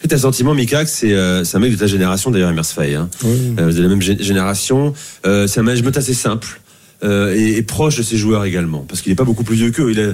[0.00, 2.50] Tu as le sentiment, Mika, que c'est euh, c'est un mec de ta génération, d'ailleurs,
[2.50, 2.94] Emers Faé.
[2.94, 3.08] Hein.
[3.24, 4.92] Euh, vous êtes de la même gé- génération.
[5.26, 6.60] Euh, c'est un management assez simple
[7.02, 8.80] et, et proche de ses joueurs également.
[8.88, 9.90] Parce qu'il n'est pas beaucoup plus vieux qu'eux.
[9.92, 10.12] Il, a,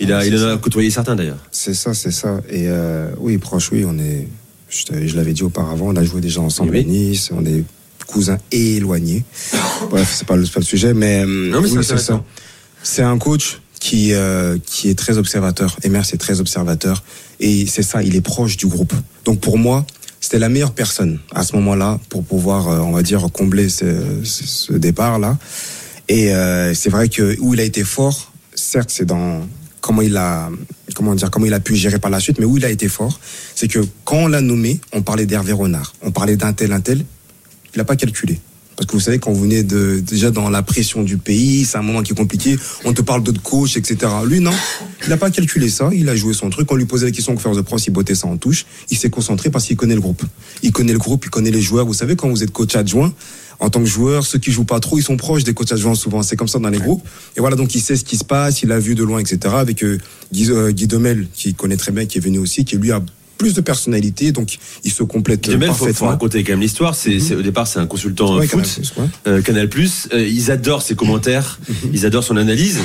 [0.00, 1.38] il, a, il en a côtoyé certains, d'ailleurs.
[1.50, 2.40] C'est ça, c'est ça.
[2.48, 4.28] Et euh, oui, proche, oui, on est.
[4.68, 7.62] Je, l'avais dit auparavant, on a joué déjà ensemble à Nice, on est
[8.06, 9.22] cousins éloignés.
[9.90, 11.24] Bref, c'est pas, le- c'est pas le sujet, mais.
[11.26, 12.18] Non, mais c'est oui, intéressant.
[12.18, 12.24] ça.
[12.82, 15.76] C'est un coach qui, euh, qui est très observateur.
[15.82, 17.02] Emers est très observateur.
[17.38, 18.92] Et c'est ça, il est proche du groupe.
[19.24, 19.84] Donc pour moi,
[20.20, 24.20] c'était la meilleure personne à ce moment-là pour pouvoir, euh, on va dire, combler ce,
[24.24, 25.36] ce- ce départ-là.
[26.08, 29.40] Et euh, c'est vrai que où il a été fort, certes, c'est dans
[29.82, 30.48] comment il a
[31.62, 33.20] pu gérer par la suite, mais où il a été fort,
[33.54, 36.80] c'est que quand on l'a nommé, on parlait d'Hervé Renard, on parlait d'un tel un
[36.80, 37.04] tel,
[37.74, 38.40] il n'a pas calculé.
[38.82, 41.78] Parce que vous savez, quand vous venez de, déjà dans la pression du pays, c'est
[41.78, 44.10] un moment qui est compliqué, on te parle d'autres coachs, etc.
[44.26, 44.50] Lui, non,
[45.04, 47.32] il n'a pas calculé ça, il a joué son truc, on lui posait la question
[47.32, 49.94] en conférence de presse, il bottait ça en touche, il s'est concentré parce qu'il connaît
[49.94, 50.24] le groupe.
[50.64, 51.86] Il connaît le groupe, il connaît les joueurs.
[51.86, 53.14] Vous savez, quand vous êtes coach adjoint,
[53.60, 55.94] en tant que joueur, ceux qui jouent pas trop, ils sont proches des coachs adjoints
[55.94, 56.24] souvent.
[56.24, 57.06] C'est comme ça dans les groupes.
[57.36, 59.54] Et voilà, donc il sait ce qui se passe, il a vu de loin, etc.
[59.56, 59.98] Avec euh,
[60.32, 63.00] Guy, euh, Guy Domel, qui connaît très bien, qui est venu aussi, qui lui a
[63.42, 66.08] plus de personnalité, donc il se complète Guillemel, faut, faut parfaitement.
[66.08, 66.94] raconter quand même l'histoire.
[66.94, 68.62] C'est, c'est- au départ, c'est un consultant Ouais, foot,
[69.44, 69.70] Canal+, ouais.
[69.80, 69.86] euh.
[70.14, 71.58] Euh, ils adorent ses commentaires,
[71.92, 72.78] ils adorent son analyse.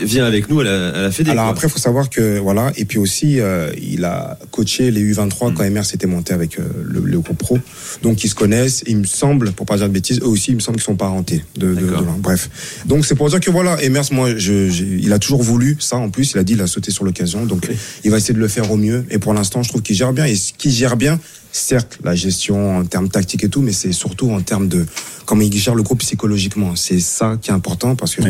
[0.00, 1.30] Il vient avec nous à la, à la Fédé.
[1.30, 1.52] Alors quoi.
[1.52, 5.54] après, il faut savoir que voilà, et puis aussi, euh, il a coaché les U23
[5.54, 7.58] quand MR s'était monté avec euh, le, le groupe pro,
[8.02, 8.82] donc ils se connaissent.
[8.86, 10.96] Il me semble, pour pas dire de bêtises, eux aussi, il me semble qu'ils sont
[10.96, 11.86] parentés de, de.
[12.18, 12.50] Bref,
[12.84, 14.52] donc c'est pour dire que voilà, Emers, moi, je,
[14.98, 15.96] il a toujours voulu ça.
[15.96, 17.66] En plus, il a dit, il a sauté sur l'occasion, donc
[18.04, 19.04] il va essayer de le faire au mieux.
[19.10, 20.24] Et pour l'instant, je trouve qu'il gère bien.
[20.26, 21.18] Et ce qu'il gère bien,
[21.52, 24.86] certes, la gestion en termes tactiques et tout, mais c'est surtout en termes de
[25.26, 26.76] comment il gère le groupe psychologiquement.
[26.76, 28.22] C'est ça qui est important parce que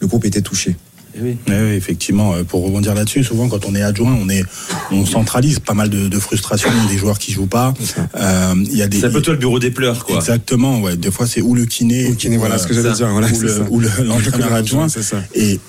[0.00, 0.76] le groupe était touché.
[1.22, 1.36] Oui.
[1.46, 4.42] oui, effectivement, euh, pour rebondir là-dessus, souvent quand on est adjoint, on est,
[4.90, 7.72] on centralise pas mal de, de frustration des joueurs qui jouent pas.
[8.16, 8.98] Euh, Il y a des.
[8.98, 10.16] C'est un peu toi le bureau des pleurs, quoi.
[10.16, 10.96] Exactement, ouais.
[10.96, 13.08] Des fois, c'est ou le kiné, Ou kiné, ou, voilà euh, ce que j'allais dire,
[13.10, 13.28] voilà,
[13.70, 14.88] ou le- le- l'entraîneur adjoint.
[14.88, 15.18] C'est ça.
[15.36, 15.60] Et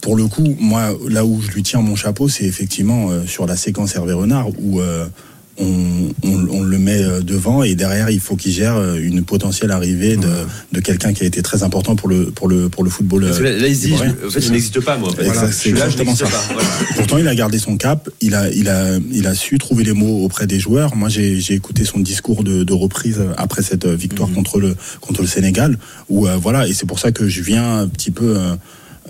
[0.00, 3.46] pour le coup, moi, là où je lui tiens mon chapeau, c'est effectivement euh, sur
[3.46, 5.06] la séquence Hervé Renard où euh,
[5.60, 9.24] on, on- on le met euh, devant et derrière, il faut qu'il gère euh, une
[9.24, 10.28] potentielle arrivée de,
[10.72, 13.24] de quelqu'un qui a été très important pour le pour le pour le football.
[13.26, 15.08] Parce que là, euh, là, il se dit, je- en fait, je n'existe pas, moi.
[15.08, 15.24] en fait.
[15.24, 16.26] Voilà, c'est exactement ça.
[16.26, 16.44] pas.
[16.52, 16.68] Voilà.
[16.96, 19.94] Pourtant, il a gardé son cap, il a, il a, il a su trouver les
[19.94, 20.94] mots auprès des joueurs.
[20.94, 23.96] Moi, j'ai j'ai écouté son discours de, de reprise après cette euh, Mhm.
[23.96, 25.76] victoire contre le contre le Sénégal,
[26.08, 28.36] où euh, voilà, et c'est pour ça que je viens un petit peu.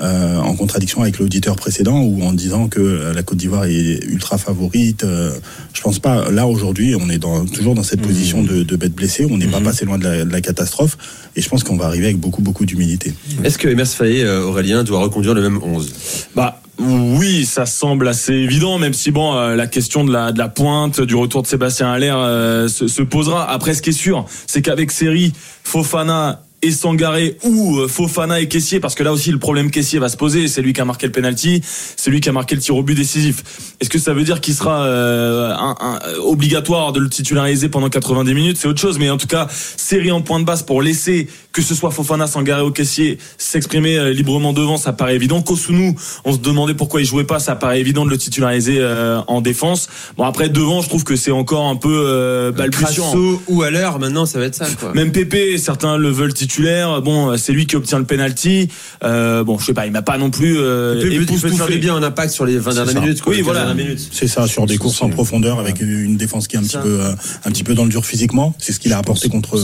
[0.00, 4.38] Euh, en contradiction avec l'auditeur précédent ou en disant que la Côte d'Ivoire est ultra
[4.38, 5.04] favorite.
[5.04, 5.32] euh,
[5.74, 6.30] je pense pas.
[6.30, 7.86] Là aujourd'hui, on est dans, toujours dans Mhm.
[7.86, 9.26] cette position de, de bête blessée.
[9.30, 10.96] On n'est pas passé loin de la, de la catastrophe.
[11.36, 13.12] Et je pense qu'on va arriver avec beaucoup beaucoup d'humilité.
[13.44, 15.92] Est-ce que Emers Faé, euh, Aurélien, doit reconduire le même 11
[16.34, 20.38] Bah oui, ça semble assez évident, même si bon, euh, la question de la, de
[20.38, 23.50] la pointe, du retour de Sébastien Allaire euh, se, se posera.
[23.50, 25.32] Après, ce qui est sûr, c'est qu'avec Série,
[25.64, 29.98] Fofana et Sangaré ou euh, Fofana et Caissier, parce que là aussi le problème Caissier
[29.98, 31.62] va se poser, c'est lui qui a marqué le penalty,
[31.96, 33.42] c'est lui qui a marqué le tir au but décisif.
[33.80, 37.88] Est-ce que ça veut dire qu'il sera euh, un- un- obligatoire de le titulariser pendant
[37.88, 38.56] 90 minutes?
[38.60, 39.46] C'est autre chose, mais en tout cas,
[39.76, 43.96] série en point de base pour laisser que ce soit Fofana, Sangaré ou Caissier s'exprimer
[43.96, 45.42] euh, librement devant, ça paraît évident.
[45.42, 45.94] Kosunu,
[46.24, 49.40] on se demandait pourquoi il jouait pas, ça paraît évident de le titulariser euh, en
[49.40, 49.88] défense.
[50.16, 53.04] Bon après devant, je trouve que c'est encore un peu euh, balbutiant.
[53.04, 54.92] Crasso ou à l'heure, maintenant, ça va être ça, quoi.
[54.94, 57.02] Même Pépé, certains le veulent titulaire.
[57.02, 58.68] Bon, c'est lui qui obtient le penalty.
[59.04, 61.94] Euh, bon, je sais pas, il m'a pas non plus euh, Il peut- faire bien
[61.94, 63.00] en impact sur les 20 dernières ça.
[63.00, 63.20] minutes.
[63.22, 63.60] quoi, Oui, voilà.
[63.60, 64.08] 15 dernières minutes.
[64.12, 66.80] C'est ça, sur des courses en profondeur avec une défense qui est un petit Ça.
[66.80, 67.12] peu, euh,
[67.44, 68.54] un petit peu dans le dur physiquement.
[68.58, 69.58] C'est ce qu'il a apporté contre,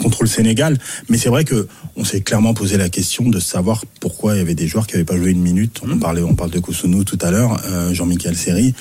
[0.00, 0.78] contre le Sénégal.
[1.08, 1.66] Mais c'est vrai que
[1.96, 4.94] on s'est clairement posé la question de savoir pourquoi il y avait des joueurs qui
[4.94, 5.80] n'avaient pas joué une minute.
[5.88, 8.74] On parlait, on parle de Koussounou tout à l'heure, euh, Jean-Michel Seri.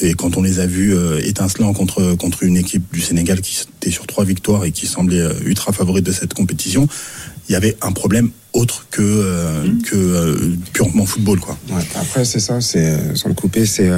[0.00, 3.54] Et quand on les a vus euh, étincelants contre contre une équipe du Sénégal qui
[3.80, 6.88] était sur trois victoires et qui semblait euh, ultra favorite de cette compétition,
[7.48, 9.82] il y avait un problème autre que mmh.
[9.82, 11.56] que purement football quoi.
[11.94, 13.90] après c'est ça, c'est sans le couper, c'est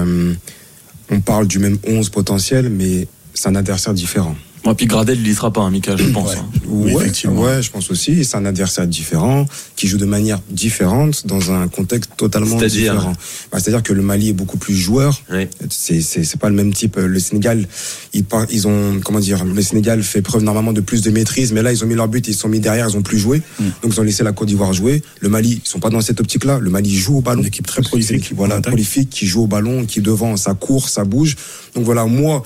[1.11, 4.37] on parle du même 11 potentiel, mais c'est un adversaire différent.
[4.69, 6.35] Et puis Gradel, il sera pas, un hein, Mika, je pense.
[6.35, 6.47] Hein.
[6.67, 6.93] Ouais.
[6.93, 7.43] effectivement.
[7.43, 8.25] Ouais, je pense aussi.
[8.25, 9.47] C'est un adversaire différent,
[9.77, 13.13] qui joue de manière différente, dans un contexte totalement différent.
[13.51, 15.21] Bah, C'est-à-dire que le Mali est beaucoup plus joueur.
[15.31, 15.49] Ouais.
[15.71, 16.97] C'est, c'est, c'est pas le même type.
[16.97, 17.67] Le Sénégal,
[18.13, 21.63] ils, ils ont, comment dire, le Sénégal fait preuve normalement de plus de maîtrise, mais
[21.63, 23.43] là, ils ont mis leur but, ils sont mis derrière, ils ont plus joué.
[23.59, 23.65] Mm.
[23.83, 25.03] Donc, ils ont laissé la Côte d'Ivoire jouer.
[25.21, 26.59] Le Mali, ils sont pas dans cette optique-là.
[26.59, 27.41] Le Mali joue au ballon.
[27.41, 28.33] Une équipe très prolifique.
[28.37, 31.37] Voilà, prolifique, qui joue au ballon, qui devant, ça court, ça bouge.
[31.75, 32.45] Donc voilà, moi,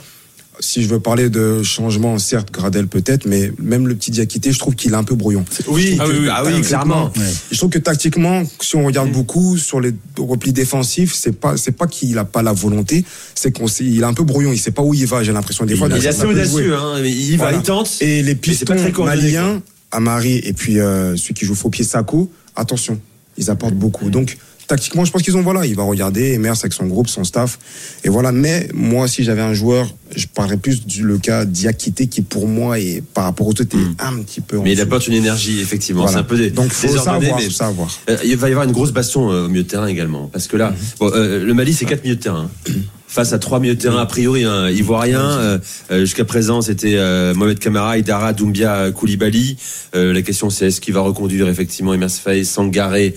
[0.61, 4.59] si je veux parler de changement, certes, Gradel peut-être, mais même le petit Diakité, je
[4.59, 5.45] trouve qu'il est un peu brouillon.
[5.69, 7.13] Oui, ah oui, ah oui, clairement.
[7.51, 11.73] Je trouve que tactiquement, si on regarde beaucoup sur les replis défensifs, c'est pas, c'est
[11.73, 14.71] pas qu'il a pas la volonté, c'est qu'on il est un peu brouillon, il sait
[14.71, 15.89] pas où il va, j'ai l'impression des fois.
[15.89, 17.91] Il est assez audacieux, hein, il va, il tente.
[18.01, 18.75] Et les pistons
[19.05, 23.01] maliens, Amari et puis euh, celui qui joue faux pied Sako, attention,
[23.37, 24.11] ils apportent beaucoup.
[24.11, 24.37] Donc,
[24.67, 27.59] tactiquement, je pense qu'ils ont voilà, il va regarder Emers avec son groupe, son staff,
[28.05, 28.33] et voilà.
[28.33, 32.49] Mais moi, si j'avais un joueur, je parlerais plus du le cas Diakité qui pour
[32.49, 33.97] moi est par rapport aux autres est hmm.
[33.99, 34.59] un petit peu.
[34.59, 36.07] Mais il apporte une énergie effectivement.
[36.07, 37.89] C'est un peu des, donc faut savoir, mais, savoir.
[38.09, 40.47] Euh, il va y avoir une grosse baston euh, au milieu de terrain également, parce
[40.47, 40.77] que là, hmm.
[41.01, 42.51] bon, euh, le Mali c'est quatre milieux de terrain.
[43.15, 45.21] face à trois milieux de terrain a priori hein, ivoiriens.
[45.21, 45.59] Euh,
[45.93, 49.57] euh, jusqu'à présent, c'était euh, Mohamed Kamara, Idara, Doumbia, Koulibaly.
[49.95, 53.15] la question, c'est est-ce qu'il va reconduire effectivement Emers Faye, Sangaré,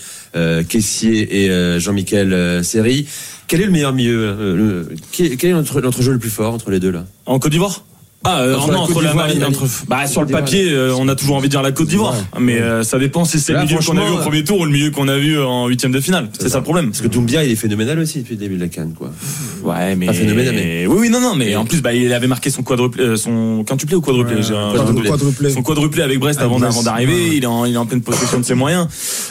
[0.68, 3.08] Kessier et Jean-Michel Seri.
[3.48, 6.80] Quel est le meilleur milieu Quel est notre, notre jeu le plus fort entre les
[6.80, 7.06] deux là?
[7.26, 7.84] En Côte d'Ivoire?
[8.24, 9.13] Ah euh, non, entre la
[9.47, 12.15] entre, bah, sur le papier, euh, on a toujours envie de dire la Côte d'Ivoire,
[12.39, 14.65] mais euh, ça dépend si c'est le milieu qu'on a vu au premier tour ou
[14.65, 16.30] le milieu qu'on a vu en huitième de finale.
[16.38, 16.88] C'est ça le problème.
[16.88, 19.11] Parce que Doumbia, il est phénoménal aussi depuis le début de la canne, quoi.
[19.63, 20.55] Ouais, mais phénoménal.
[20.55, 20.88] Mais...
[20.88, 23.95] Oui, oui, non, non, mais en plus, bah, il avait marqué son quadruplé, son quintuplé
[23.95, 25.49] ou quadruplé, quadruplé.
[25.51, 27.36] son quadruplé avec Brest avant, avant d'arriver.
[27.36, 28.88] Il est en, il est en pleine possession de ses moyens.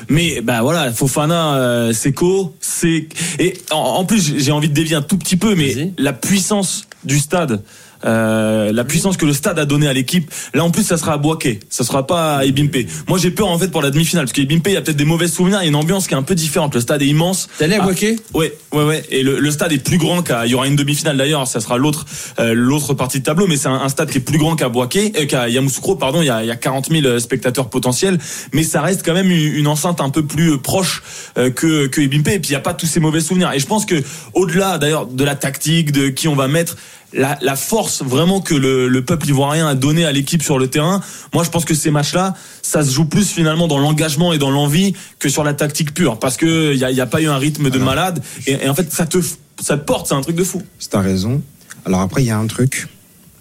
[0.09, 3.09] Mais bah voilà, Fofana, Seco, c'est
[3.39, 6.87] et en, en plus, j'ai envie de dévier un tout petit peu, mais la puissance
[7.05, 7.63] du stade.
[8.05, 10.31] Euh, la puissance que le stade a donné à l'équipe.
[10.55, 12.89] Là, en plus, ça sera à Boaké, ça sera pas à Ebimpe.
[13.09, 15.05] Moi, j'ai peur en fait pour la demi-finale parce qu'Ebimpe, il y a peut-être des
[15.05, 15.59] mauvais souvenirs.
[15.63, 16.75] Il y a une ambiance qui est un peu différente.
[16.75, 17.49] Le stade est immense.
[17.59, 18.17] T'es allé à Boaké?
[18.19, 19.03] ah, Ouais, ouais, ouais.
[19.11, 20.47] Et le, stade est plus grand qu'à.
[20.47, 21.47] Il y aura une demi-finale d'ailleurs.
[21.47, 22.05] Ça sera l'autre,
[22.39, 25.13] euh, l'autre partie de tableau, mais c'est un, stade qui est plus grand qu'à Boaké,
[25.19, 25.97] euh, qu'à Yamoussoukro.
[25.97, 28.19] Pardon, il y, a, il y a 40 000 spectateurs potentiels,
[28.53, 31.03] mais ça reste quand même une, enceinte un peu plus proche
[31.35, 32.29] que que Ebimpe.
[32.29, 33.53] Et puis il y a pas tous ces mauvais souvenirs.
[33.53, 34.03] Et je pense que
[34.35, 36.77] au-delà d'ailleurs de la tactique, de qui on va mettre
[37.13, 41.01] la, force vraiment que le, peuple ivoirien a donné à l'équipe sur le terrain.
[41.33, 44.51] Moi, je pense que ces matchs-là, ça se joue plus finalement dans l'engagement et dans
[44.51, 47.71] l'envie que sur la tactique pure, parce que il y a, pas eu un rythme
[47.71, 48.23] de malade.
[48.47, 49.19] Et, en fait, ça te
[49.63, 50.63] ça te porte, c'est un truc de fou.
[50.79, 51.43] C'est ta raison.
[51.87, 52.89] Alors après, il y a un truc.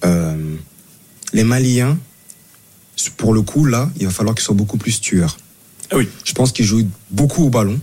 [0.05, 0.55] Euh,
[1.33, 1.97] les Maliens,
[3.17, 5.37] pour le coup, là, il va falloir qu'ils soient beaucoup plus tueurs.
[5.91, 6.07] Ah oui.
[6.23, 7.79] Je pense qu'ils jouent beaucoup au ballon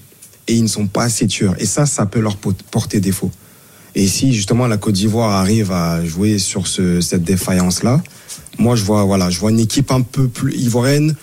[0.48, 1.54] et ils ne sont pas assez tueurs.
[1.58, 3.30] Et ça, ça peut leur porter défaut.
[3.94, 8.02] Et si justement la Côte d'Ivoire arrive à jouer sur ce, cette défaillance-là,
[8.58, 11.14] moi je vois, voilà, je vois une équipe un peu plus ivoirienne,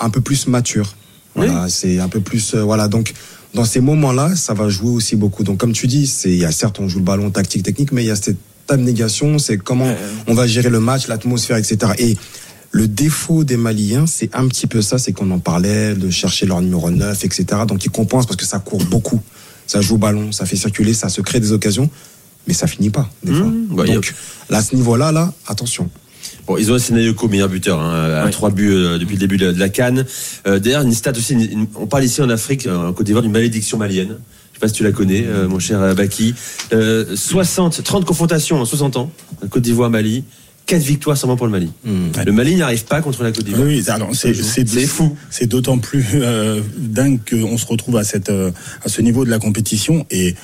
[0.00, 0.94] un peu plus mature.
[1.34, 2.88] Voilà, c'est un peu plus, euh, voilà.
[2.88, 3.12] Donc
[3.54, 5.44] dans ces moments-là, ça va jouer aussi beaucoup.
[5.44, 7.92] Donc comme tu dis, c'est, il y a certes on joue le ballon tactique, technique,
[7.92, 9.94] mais il y a cette abnégation, c'est comment
[10.26, 11.92] on va gérer le match, l'atmosphère, etc.
[11.98, 12.16] Et
[12.72, 16.46] le défaut des Maliens, c'est un petit peu ça, c'est qu'on en parlait, de chercher
[16.46, 17.44] leur numéro 9, etc.
[17.68, 19.20] Donc ils compensent parce que ça court beaucoup.
[19.66, 21.90] Ça joue au ballon, ça fait circuler, ça se crée des occasions
[22.46, 23.46] mais ça finit pas, des fois.
[23.46, 23.66] Mmh.
[23.72, 24.14] Bah, Donc,
[24.50, 25.90] là, à ce niveau-là, là, attention.
[26.46, 29.36] Bon, ils ont un Senayoko, meilleur buteur, hein, à trois buts euh, depuis le début
[29.36, 30.04] de, la Cannes.
[30.46, 31.36] Euh, D'ailleurs, une stat aussi,
[31.74, 34.18] on parle ici en Afrique, euh, en Côte d'Ivoire, d'une malédiction malienne.
[34.52, 36.34] Je sais pas si tu la connais, euh, mon cher Baki.
[37.14, 39.10] 60, 30 confrontations en 60 ans,
[39.50, 40.24] Côte d'Ivoire, Mali.
[40.66, 41.70] 4 victoires seulement pour le Mali.
[41.84, 41.90] Mmh.
[42.26, 43.68] Le Mali n'arrive pas contre la Côte d'Ivoire.
[43.68, 43.84] Oui,
[44.14, 45.16] c'est fou.
[45.30, 46.04] C'est d'autant plus
[46.76, 50.06] dingue qu'on se retrouve à, cette, à ce niveau de la compétition.
[50.10, 50.34] Et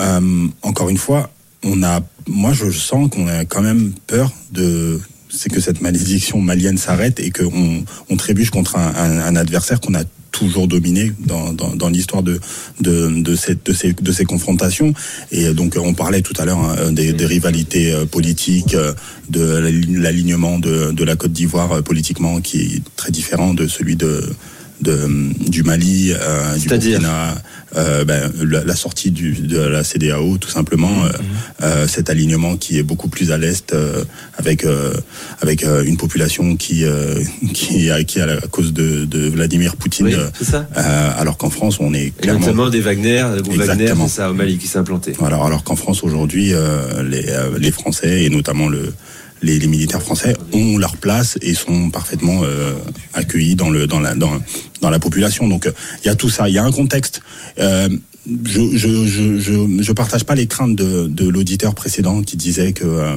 [0.00, 1.30] euh, encore une fois,
[1.62, 5.00] on a, moi je sens qu'on a quand même peur de
[5.32, 10.02] c'est que cette malédiction malienne s'arrête et qu'on on trébuche contre un, adversaire qu'on a
[10.32, 12.40] toujours dominé dans, l'histoire de,
[13.36, 14.92] ces, confrontations.
[15.30, 18.92] Et donc on parlait tout à l'heure hein, des, rivalités euh, politiques, euh,
[19.28, 19.42] de
[20.00, 24.24] l'alignement de la Côte d'Ivoire politiquement qui est très différent de celui de,
[24.80, 25.08] de,
[25.48, 27.34] du Mali, euh, du Burkina,
[27.76, 31.62] euh, ben, la, la, sortie du, de la CDAO, tout simplement, mmh, mmh.
[31.62, 34.04] Euh, cet alignement qui est beaucoup plus à l'est, euh,
[34.38, 34.66] avec
[35.40, 36.84] avec une population qui
[37.52, 40.66] qui qui à la cause de, de Vladimir Poutine, oui, ça.
[41.18, 44.66] alors qu'en France on est clairement notamment des Wagner, des Wagner, ça au Mali qui
[44.66, 45.12] s'est implanté.
[45.24, 46.52] Alors alors qu'en France aujourd'hui
[47.04, 47.26] les
[47.58, 48.92] les Français et notamment le
[49.42, 52.74] les, les, militaires français ont leur place et sont parfaitement euh,
[53.14, 54.40] accueillis dans le dans la dans,
[54.80, 55.48] dans la population.
[55.48, 55.70] Donc
[56.02, 57.22] il y a tout ça, il y a un contexte.
[58.30, 62.36] Euh, je, je, je, je, je partage pas les craintes de, de l'auditeur précédent qui
[62.36, 63.14] disait que euh,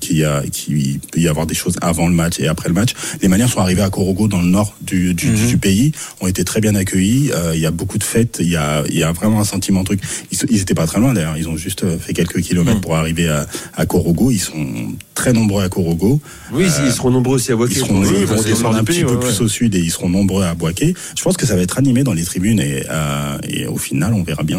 [0.00, 2.74] qu'il y a qu'il peut y avoir des choses avant le match et après le
[2.74, 2.90] match.
[3.20, 6.44] Les manières sont arrivées à Korogo dans le nord du, du, du pays, ont été
[6.44, 7.30] très bien accueillis.
[7.32, 9.44] Euh, il y a beaucoup de fêtes, il y a il y a vraiment un
[9.44, 10.00] sentiment truc.
[10.30, 13.28] Ils, ils étaient pas très loin d'ailleurs, ils ont juste fait quelques kilomètres pour arriver
[13.28, 14.30] à, à Korogo.
[14.30, 14.66] Ils sont
[15.14, 16.20] très nombreux à Korogo.
[16.52, 17.74] Oui, euh, ils seront nombreux aussi à Boaké.
[17.74, 20.44] Ils, seront, ils vont descendre un petit peu plus au sud et ils seront nombreux
[20.44, 20.94] à Boaké.
[21.16, 24.14] Je pense que ça va être animé dans les tribunes et, euh, et au final,
[24.14, 24.51] on verra bien.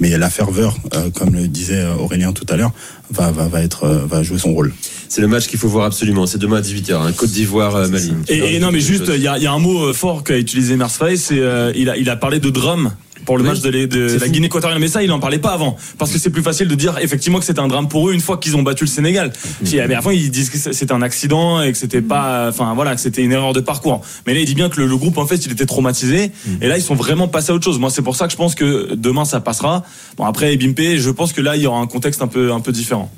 [0.00, 2.72] Mais la ferveur, euh, comme le disait Aurélien tout à l'heure,
[3.10, 4.72] va, va, va, être, va jouer son rôle.
[5.08, 6.26] C'est le match qu'il faut voir absolument.
[6.26, 8.12] C'est demain à 18h, hein, Côte d'Ivoire, Mali.
[8.28, 10.76] Et, et non, mais juste, il y a, y a, un mot fort qu'a utilisé
[10.76, 11.40] Mersfay, c'est
[11.74, 12.92] il, a, il a parlé de drame
[13.24, 13.50] pour le oui.
[13.50, 14.78] match de, la Guinée équatoriale.
[14.80, 15.76] Mais ça, il en parlait pas avant.
[15.98, 18.20] Parce que c'est plus facile de dire effectivement que c'était un drame pour eux une
[18.20, 19.32] fois qu'ils ont battu le Sénégal.
[19.62, 19.66] Mmh.
[19.88, 23.00] Mais avant, ils disent que c'était un accident et que c'était pas, enfin voilà, que
[23.00, 24.02] c'était une erreur de parcours.
[24.26, 26.30] Mais là, il dit bien que le, le groupe, en fait, il était traumatisé.
[26.46, 26.50] Mmh.
[26.62, 27.78] Et là, ils sont vraiment passés à autre chose.
[27.78, 29.84] Moi, c'est pour ça que je pense que demain, ça passera.
[30.16, 32.60] Bon, après, Bimpe, je pense que là, il y aura un contexte un peu, un
[32.60, 33.10] peu différent.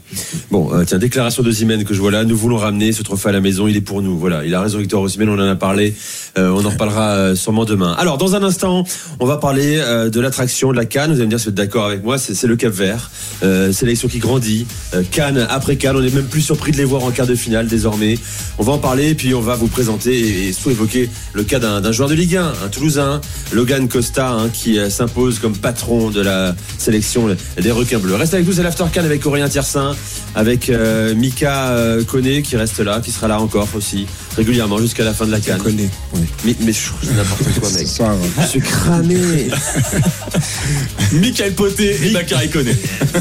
[0.51, 2.25] Bon, euh, tiens, déclaration de Zimène que je vois là.
[2.25, 3.67] Nous voulons ramener ce trophée à la maison.
[3.67, 4.19] Il est pour nous.
[4.19, 4.45] Voilà.
[4.45, 5.29] Il a raison, Victor Osimhen.
[5.29, 5.95] On en a parlé.
[6.39, 7.95] Euh, on en reparlera euh, sûrement demain.
[7.99, 8.85] Alors, dans un instant,
[9.21, 11.11] on va parler euh, de l'attraction de la Cannes.
[11.11, 12.19] Vous allez me dire si vous êtes d'accord avec moi.
[12.19, 13.11] C'est le Cap Vert.
[13.43, 14.67] Euh, sélection qui grandit.
[14.95, 15.97] Euh, Cannes après Cannes.
[15.97, 18.19] On est même plus surpris de les voir en quart de finale désormais.
[18.59, 19.15] On va en parler.
[19.15, 22.37] Puis on va vous présenter et, et surtout évoquer le cas d'un joueur de Ligue
[22.37, 23.21] 1, un Toulousain,
[23.53, 27.29] Logan Costa, hein, qui euh, s'impose comme patron de la sélection
[27.61, 28.15] des requins bleus.
[28.15, 29.95] Reste avec nous, c'est l'After Cannes avec Aurélien Tiersin,
[30.35, 34.07] avec euh, Mika euh, Koné qui reste là, qui sera là encore aussi
[34.37, 35.59] régulièrement jusqu'à la fin de la Cannes.
[35.59, 36.21] Koné, oui.
[36.45, 37.87] Mais, mais je trouve n'importe quoi, mec.
[37.97, 38.43] Ouais.
[38.43, 39.17] Je suis cramé.
[41.13, 42.77] Michael Poté et Bakary Koné.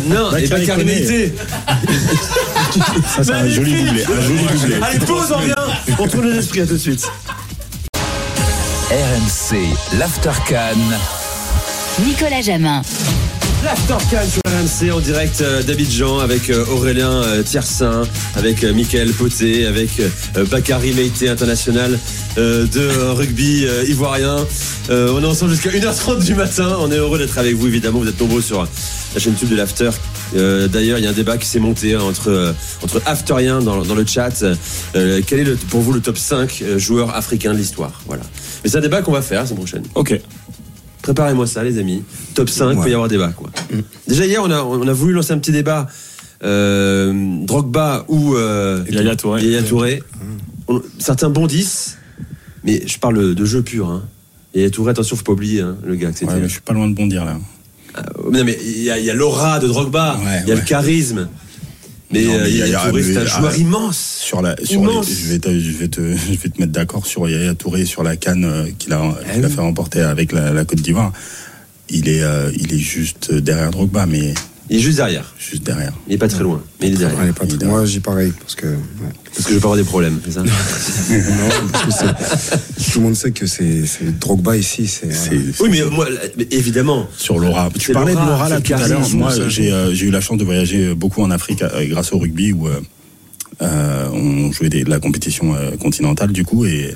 [0.08, 1.34] Non, et Bakary Mété.
[3.16, 4.04] Ça, c'est un joli doublé.
[4.06, 4.76] Un joli doublé.
[4.82, 5.54] Allez, pause, on revient.
[6.00, 7.08] On tourne les esprits, à tout de suite.
[8.92, 9.58] RMC,
[9.98, 10.78] l'Aftercan.
[12.06, 12.82] Nicolas Jamin.
[13.66, 18.04] L'Aftercan sur RMC en direct d'Abidjan avec Aurélien Tiersin,
[18.36, 19.90] avec Michael Poté, avec
[20.52, 21.98] Bakary Meïté, international
[22.38, 24.46] de rugby ivoirien.
[24.90, 26.78] On est ensemble jusqu'à 1h30 du matin.
[26.80, 28.00] On est heureux d'être avec vous, évidemment.
[28.00, 28.68] Vous êtes nombreux sur
[29.16, 29.90] la chaîne YouTube de l'After.
[30.36, 33.62] Euh, D'ailleurs, il y a un débat qui s'est monté hein, entre, euh, entre Afteriens
[33.62, 34.44] dans, le chat.
[34.96, 38.02] Euh, quel est pour vous le top 5 joueurs africains de l'histoire?
[38.06, 38.24] Voilà.
[38.64, 39.84] Mais c'est un débat qu'on va faire la semaine prochaine.
[39.96, 40.20] Ok.
[41.06, 42.02] Préparez-moi ça, les amis.
[42.34, 42.84] Top 5, il ouais.
[42.84, 43.30] peut y avoir débat.
[43.30, 43.52] Quoi.
[44.08, 45.86] Déjà, hier, on a, on a voulu lancer un petit débat.
[46.42, 48.36] Drogba ou
[48.90, 49.44] Yaya Touré.
[49.44, 50.02] Yaya Touré.
[50.68, 52.00] On, certains bondissent,
[52.64, 53.88] mais je parle de jeu pur.
[53.88, 54.04] Hein.
[54.56, 56.10] Yaya Touré, attention, faut pas oublier hein, le gars.
[56.10, 57.38] Ouais, je suis pas loin de bondir là.
[58.32, 60.62] Non, mais il y a, y a l'aura de Drogba, il ouais, y a ouais.
[60.62, 61.30] le charisme.
[62.12, 63.98] Mais il y a, Touré, c'est un joueur immense.
[64.22, 65.08] Sur la, sur immense.
[65.08, 67.86] Les, je, vais te, je, vais te, je vais te mettre d'accord sur Yaya Touré
[67.86, 71.12] sur la canne euh, qu'il a, qu a, fait remporter avec la, la Côte d'Ivoire.
[71.90, 74.34] Il est, euh, il est juste derrière Drogba, mais.
[74.70, 75.34] Il est juste derrière.
[75.38, 75.94] Juste derrière.
[76.08, 77.24] Il est pas très loin, mais il est derrière.
[77.24, 77.66] Il est pas très...
[77.68, 78.66] Moi, j'y pareil parce que.
[78.66, 79.12] Ouais.
[79.26, 83.06] Parce que je vais pas avoir des problèmes, c'est ça Non, parce que tout le
[83.06, 83.86] monde sait que c'est
[84.20, 84.88] Drogba ici.
[84.88, 85.10] C'est.
[85.60, 86.08] Oui, mais moi,
[86.52, 87.08] évidemment.
[87.16, 87.70] Sur l'aura.
[87.78, 89.08] Tu parlais de l'aura là tout à l'heure.
[89.10, 92.54] Moi, j'ai euh, eu la chance de voyager beaucoup en Afrique euh, grâce au rugby
[92.54, 92.68] où
[93.62, 96.96] euh, on jouait des, de la compétition euh, continentale du coup et.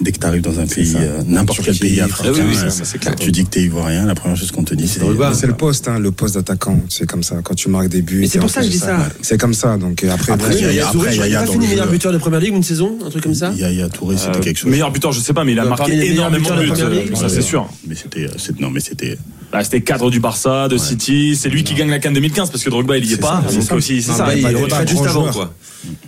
[0.00, 2.70] Dès que tu arrives dans un pays, euh, n'importe quel pays africain, oui, oui, ça,
[2.70, 5.00] ça, tu dis que tu es ivoirien, la première chose qu'on te dit, c'est.
[5.34, 6.78] C'est le poste, hein, le poste d'attaquant.
[6.88, 7.36] C'est comme ça.
[7.42, 8.26] Quand tu marques des buts.
[8.30, 9.08] c'est pour ça que je dis ça.
[9.22, 9.76] C'est comme ça.
[9.76, 11.16] Donc après, après, il y a Touré.
[11.16, 13.52] Il a fini meilleur buteur de première ligue une saison, un truc comme ça.
[13.56, 14.70] Il y a Touré, c'était quelque chose.
[14.70, 17.16] Meilleur buteur, je sais pas, mais il a marqué énormément de buts.
[17.16, 17.68] Ça, c'est sûr.
[17.86, 18.26] Mais c'était,
[18.60, 19.18] non, mais c'était.
[19.52, 20.80] Bah, c'était cadre du Barça, de ouais.
[20.80, 21.36] City.
[21.36, 23.42] C'est lui qui gagne la Cannes 2015 parce que Drogba il y est, est pas.
[23.52, 23.74] Donc ça.
[23.74, 24.34] aussi c'est ça.
[24.34, 25.52] Il est retraite juste avant quoi.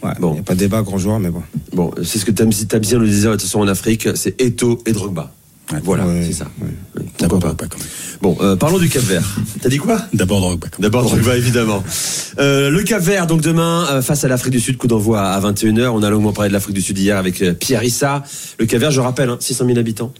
[0.02, 0.30] Ouais, bon.
[0.30, 1.42] Il n'y a pas de débat grand joueur mais bon.
[1.72, 4.92] Bon, c'est ce que Tabzien le disait de toute façon en Afrique, c'est Eto et
[4.92, 5.32] Drogba.
[5.72, 6.46] Ouais, voilà, ouais, c'est ça.
[6.60, 7.04] Ouais.
[7.18, 7.88] D'abord Drogba quand même.
[8.20, 9.24] Bon, euh, parlons du Cap Vert.
[9.60, 9.98] T'as dit quoi?
[10.12, 10.68] D'abord Drogba.
[10.78, 11.82] D'abord Drogba, évidemment.
[12.38, 15.40] Euh, le Cap Vert, donc demain, euh, face à l'Afrique du Sud, coup d'envoi à
[15.40, 15.88] 21h.
[15.88, 18.22] On a longuement parlé de l'Afrique du Sud hier avec Pierre Issa.
[18.58, 20.12] Le Cap Vert, je rappelle, hein, 600 000 habitants.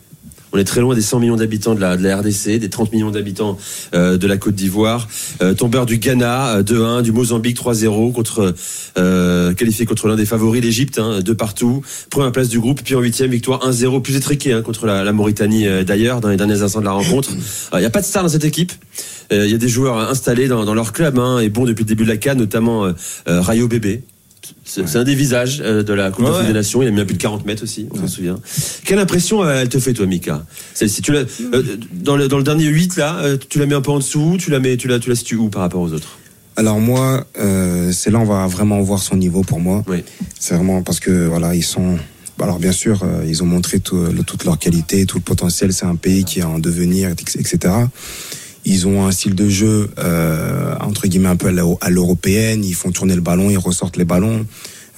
[0.54, 3.58] On est très loin des 100 millions d'habitants de la, RDC, des 30 millions d'habitants
[3.92, 5.08] euh, de la Côte d'Ivoire.
[5.42, 8.54] Euh, tombeur du Ghana 2-1, du Mozambique 3-0 contre
[9.56, 11.82] qualifié contre l'un des favoris, l'Égypte, hein, de partout.
[12.08, 15.12] Première place du groupe, puis en huitième victoire 1-0, plus étriqué hein, contre la, la
[15.12, 17.30] Mauritanie d'ailleurs dans les derniers instants de la rencontre.
[17.72, 18.72] Il n'y a pas de star dans cette équipe.
[19.32, 21.88] Il y a des joueurs installés dans, dans leur club hein, et bons depuis le
[21.88, 22.92] début de la CAN, notamment
[23.26, 24.04] Rayo Bébé,
[24.64, 26.82] c'est un des visages euh, de la Coupe des Nations.
[26.82, 28.38] Il a mis à plus de 40 mètres aussi, on s'en souvient.
[28.84, 30.44] Quelle impression euh, elle te fait, toi, Mika?
[30.74, 31.24] Si tu euh,
[31.92, 34.50] dans, le, dans le dernier 8, là, tu la mets un peu en dessous, tu
[34.50, 36.18] la mets, tu la, tu la situes où par rapport aux autres?
[36.56, 37.26] Alors moi,
[37.90, 39.82] c'est là on va vraiment voir son niveau pour moi.
[39.88, 40.04] Oui.
[40.38, 41.98] C'est vraiment parce que voilà ils sont.
[42.40, 45.72] Alors bien sûr, ils ont montré toute leur qualité, tout le potentiel.
[45.72, 47.58] C'est un pays qui est en devenir, etc.
[48.64, 52.64] Ils ont un style de jeu euh, entre guillemets un peu à l'européenne.
[52.64, 54.46] Ils font tourner le ballon, ils ressortent les ballons.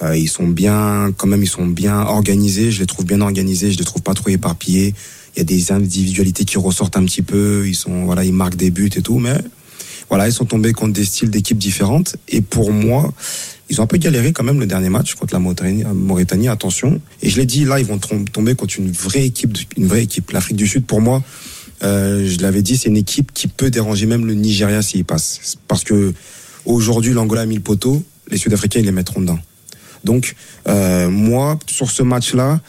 [0.03, 2.71] Euh, ils sont bien, quand même, ils sont bien organisés.
[2.71, 3.71] Je les trouve bien organisés.
[3.71, 4.93] Je les trouve pas trop éparpillés.
[5.35, 7.67] Il y a des individualités qui ressortent un petit peu.
[7.67, 9.37] Ils sont, voilà, ils marquent des buts et tout, mais
[10.09, 12.15] voilà, ils sont tombés contre des styles d'équipes différentes.
[12.29, 13.13] Et pour moi,
[13.69, 16.47] ils ont un peu galéré quand même le dernier match contre la Mauritanie.
[16.47, 17.01] Attention.
[17.21, 20.31] Et je l'ai dit, là, ils vont tomber contre une vraie équipe, une vraie équipe.
[20.31, 21.21] L'Afrique du Sud, pour moi,
[21.83, 25.57] euh, je l'avais dit, c'est une équipe qui peut déranger même le Nigeria s'il passe.
[25.67, 26.13] Parce que
[26.65, 29.39] aujourd'hui, l'Angola a mis le poteau, les Sud-Africains, ils les mettront dedans.
[30.03, 30.35] Donc,
[30.67, 32.61] euh, moi, sur ce match-là,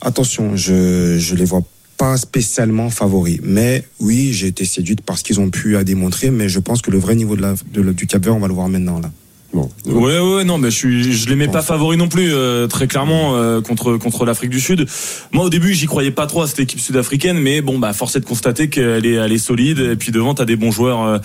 [0.00, 1.62] attention, je je les vois
[1.96, 3.40] pas spécialement favoris.
[3.42, 6.90] Mais oui, j'ai été séduite parce qu'ils ont pu à démontrer, mais je pense que
[6.90, 9.10] le vrai niveau de la, du Cap-Vert, on va le voir maintenant là.
[9.52, 9.68] Bon.
[9.86, 12.86] Ouais, ouais, non, mais je suis, je les mets pas favoris non plus, euh, très
[12.86, 14.86] clairement euh, contre contre l'Afrique du Sud.
[15.32, 18.14] Moi, au début, j'y croyais pas trop à cette équipe sud-africaine, mais bon, bah, force
[18.14, 19.80] est de constater qu'elle est, elle est solide.
[19.80, 21.18] Et puis devant, t'as des bons joueurs, euh,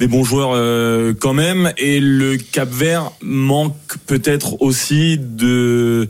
[0.00, 0.56] des bons joueurs
[1.20, 1.72] quand même.
[1.78, 3.76] Et le Cap Vert manque
[4.06, 6.08] peut-être aussi de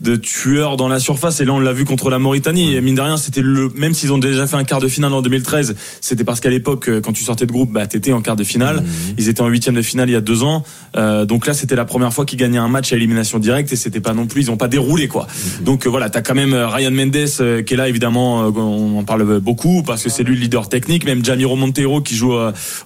[0.00, 1.40] de tueurs dans la surface.
[1.40, 2.74] Et là, on l'a vu contre la Mauritanie.
[2.74, 5.12] Et mine de rien, c'était le même s'ils ont déjà fait un quart de finale
[5.12, 5.74] en 2013.
[6.00, 8.44] C'était parce qu'à l'époque, euh, quand tu sortais de groupe, bah t'étais en quart de
[8.44, 8.76] finale.
[8.76, 8.84] Mhm.
[9.18, 10.62] Ils étaient en huitième de finale il y a deux ans.
[10.96, 13.72] Euh, donc là, c'était la première fois qu'ils gagnaient un match à élimination directe.
[13.72, 15.26] Et c'était pas non plus, ils ont pas déroulé quoi.
[15.26, 15.64] Mhm.
[15.64, 18.48] Donc euh, voilà, t'as quand même Ryan Mendes qui est là évidemment.
[18.48, 21.04] on en parle beaucoup parce que c'est lui le leader technique.
[21.04, 22.34] Même Jamiro Montero qui joue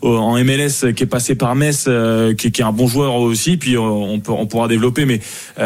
[0.03, 1.89] en MLS, qui est passé par Metz,
[2.39, 3.57] qui, qui, est un bon joueur aussi.
[3.57, 5.21] Puis on, peut, on pourra développer, mais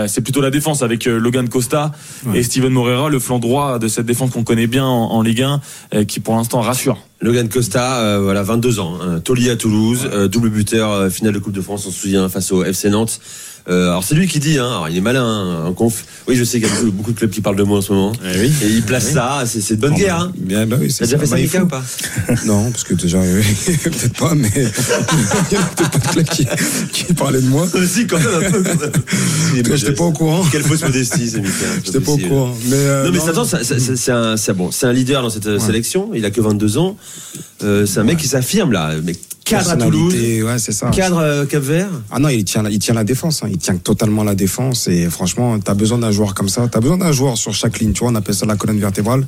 [0.07, 1.93] c'est plutôt la défense avec Logan Costa
[2.35, 5.61] et Steven Moreira, le flanc droit de cette défense qu'on connaît bien en, Ligue 1,
[5.95, 6.99] euh, qui pour l'instant rassure.
[7.21, 9.21] Logan Costa, euh, voilà, 22 ans, hein.
[9.21, 12.53] Toli à Toulouse, euh, double buteur, finale de Coupe de France, on se souvient, face
[12.53, 13.21] au FC Nantes.
[13.69, 16.05] Euh, alors c'est lui qui dit, hein, alors il est malin hein, en conf.
[16.29, 17.93] Oui, je sais qu'il y a beaucoup, de clubs qui parlent de moi en ce
[17.93, 18.13] moment.
[18.25, 18.53] Eh oui.
[18.63, 20.21] Et il place ça, c'est de bonne guerre.
[20.21, 20.33] Hein.
[20.37, 21.83] Bien, bah oui, T'as déjà fait ça, Mika, ou pas
[22.47, 23.19] Non, parce que déjà,
[23.83, 26.47] peut-être pas, mais il y a peut-être pas de club qui,
[26.93, 27.67] qui parlait de moi.
[27.87, 28.65] si, quand même un peu.
[29.75, 30.45] J'étais pas au courant.
[30.53, 31.67] Quelle fausse modestie, c'est Mika.
[31.85, 32.57] J'étais pas au courant.
[32.67, 36.11] Mais euh, non, mais attends, c'est un, bon, un leader dans cette sélection.
[36.15, 36.97] Il a que 22 ans.
[37.65, 38.93] Euh, c'est un mec qui s'affirme là.
[39.03, 39.15] Mais
[39.47, 40.15] cadre à Toulouse.
[40.15, 40.91] Ouais, c'est ça.
[40.91, 41.89] Cadre euh, Cap Vert.
[42.11, 43.43] Ah non, il tient, il tient la défense.
[43.43, 43.49] Hein.
[43.51, 44.89] Il tient totalement la défense.
[44.89, 46.69] Et franchement, t'as besoin d'un joueur comme ça.
[46.69, 47.93] T'as besoin d'un joueur sur chaque ligne.
[47.93, 49.27] Tu vois, on appelle ça la colonne vertébrale.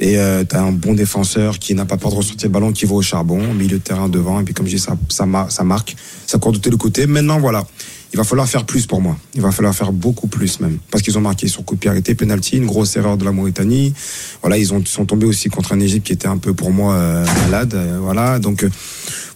[0.00, 2.86] Et euh, t'as un bon défenseur qui n'a pas peur de ressortir le ballon, qui
[2.86, 4.40] va au charbon, milieu de terrain devant.
[4.40, 5.94] Et puis comme je dis, ça, ça, ça marque,
[6.26, 7.06] ça court de tous les côtés.
[7.06, 7.66] Maintenant, voilà.
[8.12, 9.16] Il va falloir faire plus pour moi.
[9.34, 10.78] Il va falloir faire beaucoup plus même.
[10.90, 13.30] Parce qu'ils ont marqué sur coup de pied arrêté, penalty, une grosse erreur de la
[13.30, 13.94] Mauritanie.
[14.42, 16.94] Voilà, ils ont, sont tombés aussi contre un Égypte qui était un peu pour moi
[16.94, 17.74] euh, malade.
[17.74, 18.66] Euh, voilà, donc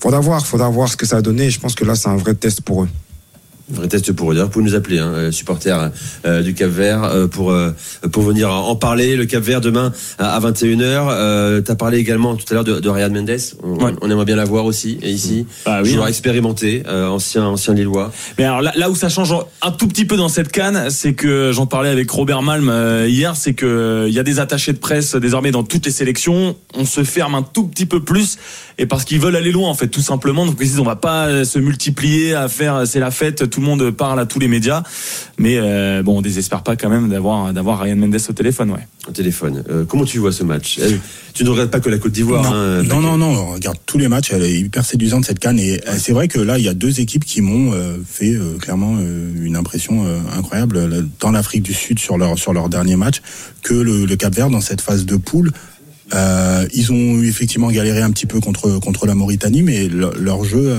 [0.00, 1.50] faudra voir, faudra voir ce que ça a donné.
[1.50, 2.88] Je pense que là, c'est un vrai test pour eux.
[3.70, 4.42] Vrai test pour eux.
[4.42, 5.90] Vous pouvez nous appeler, hein, euh, supporters
[6.26, 7.54] euh, du Cap Vert, euh, pour
[8.12, 9.16] pour venir en parler.
[9.16, 11.64] Le Cap Vert demain à, 21h.
[11.64, 13.38] tu as parlé également tout à l'heure de, de Ryan Mendes.
[13.62, 15.46] On, aimerait bien la voir aussi et ici.
[15.64, 16.08] Ah, oui, joueur hein.
[16.08, 18.12] expérimenté, ancien ancien Lillois.
[18.38, 21.14] Mais alors là, là, où ça change un tout petit peu dans cette canne, c'est
[21.14, 22.70] que j'en parlais avec Robert Malm
[23.06, 26.56] hier, c'est que il y a des attachés de presse désormais dans toutes les sélections.
[26.74, 28.36] On se ferme un tout petit peu plus
[28.76, 30.44] et parce qu'ils veulent aller loin en fait, tout simplement.
[30.44, 33.66] Donc ils disent on va pas se multiplier à faire c'est la fête tout le
[33.66, 34.82] monde parle à tous les médias.
[35.38, 38.88] Mais euh, bon, on désespère pas quand même d'avoir d'avoir Ryan Mendes au téléphone, ouais.
[39.08, 39.62] Au téléphone.
[39.70, 40.78] Euh, comment tu vois ce match?
[40.80, 40.96] Euh,
[41.34, 43.78] Tu ne regrettes pas que la Côte d'Ivoire Non, hein, non, non, non, on regarde
[43.86, 44.32] tous les matchs.
[44.32, 45.60] Elle est hyper séduisante cette canne.
[45.60, 47.72] Et c'est vrai que là, il y a deux équipes qui m'ont
[48.04, 50.04] fait clairement une impression
[50.36, 53.22] incroyable dans l'Afrique du Sud sur leur sur leur dernier match
[53.62, 55.52] que le, le Cap Vert dans cette phase de poule.
[56.12, 60.76] ils ont effectivement galéré un petit peu contre contre la Mauritanie, mais leur jeu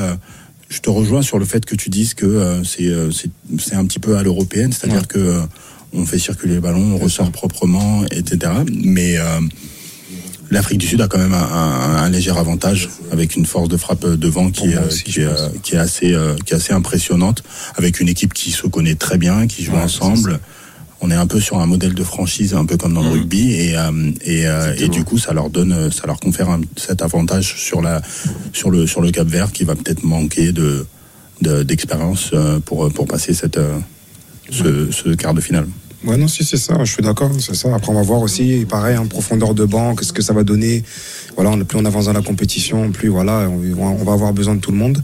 [0.70, 3.12] je te rejoins sur le fait que tu dises que euh, euh,
[3.60, 5.42] c'est un petit peu à l'européenne, c'est-à-dire que euh,
[5.94, 8.52] on fait circuler le ballon, on ressort proprement, etc.
[8.84, 9.16] Mais
[10.52, 14.52] l'Afrique du Sud a quand même un, léger avantage avec une force de frappe devant
[14.52, 14.74] qui,
[15.06, 16.14] qui, est assez
[16.46, 17.44] qui est assez impressionnante,
[17.76, 20.42] avec une équipe qui se connaît très bien, qui joue ensemble.
[21.02, 23.54] On est un peu sur un modèle de franchise, un peu comme dans le rugby,
[23.54, 23.76] et
[24.26, 24.46] et,
[24.78, 28.02] et du coup, ça leur donne, ça leur confère cet avantage sur la
[28.54, 30.86] sur le sur le Cap Vert qui va peut-être manquer de
[31.42, 32.32] d'expérience
[32.66, 33.60] pour pour passer cette
[34.50, 35.68] ce, ce quart de finale.
[36.06, 37.73] Ouais, non, si, c'est ça, je suis d'accord, c'est ça.
[37.73, 40.84] Après, on va voir aussi, pareil, en profondeur de banc, qu'est-ce que ça va donner.
[41.36, 44.72] Voilà, plus on avance dans la compétition, plus voilà, on, va avoir besoin de tout
[44.72, 45.02] le monde.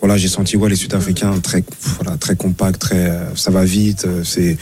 [0.00, 1.64] Voilà, j'ai senti ouais, les Sud-Africains très,
[1.96, 4.04] voilà, très compacts, très, euh, ça va vite.
[4.04, 4.56] Euh, c'est,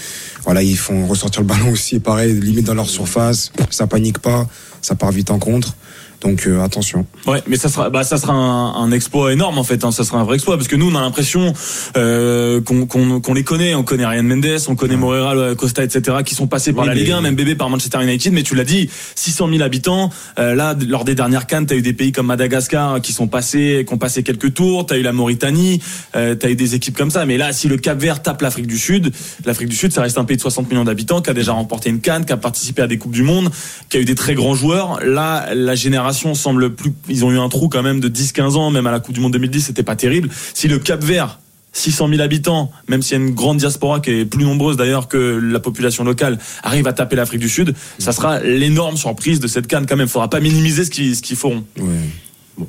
[0.45, 3.53] voilà, ils font ressortir le ballon aussi, pareil, limite dans leur surface.
[3.69, 4.49] Ça panique pas,
[4.81, 5.77] ça part vite en contre.
[6.23, 7.07] Donc euh, attention.
[7.27, 9.85] Ouais, mais ça sera, bah, ça sera un, un exploit énorme en fait.
[9.85, 9.91] Hein.
[9.91, 11.53] Ça sera un vrai exploit parce que nous, on a l'impression
[11.97, 13.75] euh, qu'on les connaît.
[13.75, 16.19] On connaît Ryan Mendes, on connaît Morera, Costa, etc.
[16.25, 18.33] qui sont passés par la Ligue 1, même bébé par Manchester United.
[18.33, 20.11] Mais tu l'as dit, 600 000 habitants.
[20.39, 23.85] Euh, là, lors des dernières cannes, t'as eu des pays comme Madagascar qui sont passés,
[23.87, 24.87] qui ont passé quelques tours.
[24.87, 25.81] T'as eu la Mauritanie,
[26.17, 27.25] euh, t'as eu des équipes comme ça.
[27.27, 29.13] Mais là, si le Cap Vert tape l'Afrique du Sud,
[29.45, 31.91] l'Afrique du Sud, ça reste un pays de 60 millions d'habitants qui a déjà remporté
[31.91, 33.51] une canne, qui a participé à des coupes du monde,
[33.89, 35.01] qui a eu des très grands joueurs.
[35.05, 36.93] Là, la génération semble plus.
[37.09, 39.21] Ils ont eu un trou quand même de 10-15 ans, même à la Coupe du
[39.21, 40.29] Monde 2010, c'était pas terrible.
[40.55, 41.39] Si le Cap Vert
[41.73, 45.09] 600 000 habitants, même s'il y a une grande diaspora qui est plus nombreuse d'ailleurs
[45.09, 49.47] que la population locale, arrive à taper l'Afrique du Sud, ça sera l'énorme surprise de
[49.47, 50.07] cette canne quand même.
[50.07, 51.65] Il faudra pas minimiser ce qu'ils qu'ils feront.
[51.79, 52.67] on,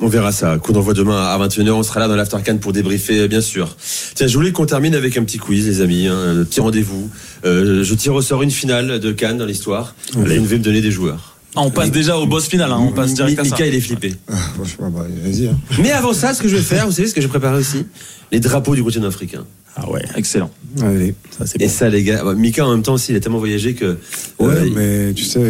[0.00, 0.58] on, verra ça.
[0.58, 1.70] Coup d'envoi demain à 21h.
[1.70, 3.76] On sera là dans l'After Cannes pour débriefer, bien sûr.
[4.14, 6.06] Tiens, je voulais qu'on termine avec un petit quiz, les amis.
[6.06, 7.10] Hein, un petit rendez-vous.
[7.46, 9.94] Euh, je tire au sort une finale de Cannes dans l'histoire.
[10.12, 11.33] Vous devez me donner des joueurs.
[11.56, 12.78] Ah, on passe déjà au boss final, hein.
[12.80, 13.50] on passe direct à ça.
[13.50, 14.14] Mika, il est flippé.
[14.28, 14.34] Ah,
[14.80, 15.46] bah, vas-y.
[15.46, 15.58] Hein.
[15.80, 17.86] Mais avant ça, ce que je vais faire, vous savez ce que j'ai préparé aussi
[18.32, 19.44] Les drapeaux du continent africain.
[19.76, 20.50] Ah ouais, excellent.
[20.82, 23.38] Allez, ça c'est Et ça, les gars, Mika en même temps aussi, il a tellement
[23.38, 23.98] voyagé que.
[24.38, 25.40] Ouais, euh, mais tu sais.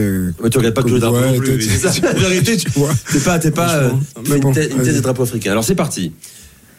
[0.43, 1.61] Mais tu regardes pas tous les drapeaux non plus.
[1.63, 2.91] C'est ça, la vérité, tu vois.
[3.13, 3.91] T'es pas, t'es pas euh,
[4.27, 5.53] une, tête, des drapeaux africains.
[5.53, 6.13] Alors c'est parti.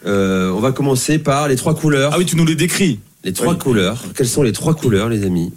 [0.06, 2.12] Euh, on va commencer par les trois couleurs.
[2.14, 2.98] Ah oui, tu nous les décris.
[3.22, 4.02] Les trois couleurs.
[4.16, 5.52] Quelles sont les trois couleurs, les amis,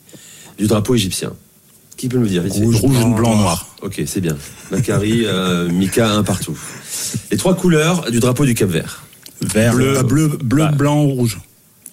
[0.60, 1.34] du drapeau égyptien?
[1.99, 2.43] Qui peut me dire?
[2.49, 3.67] Rouge, blanc, noir.
[3.81, 4.38] Ok, c'est bien.
[4.71, 6.57] Macari, euh, Mika, un partout.
[7.30, 9.03] Les trois couleurs du drapeau du Cap Vert.
[9.41, 11.39] Vert, bleu, euh, bleu, bleu blanc, rouge.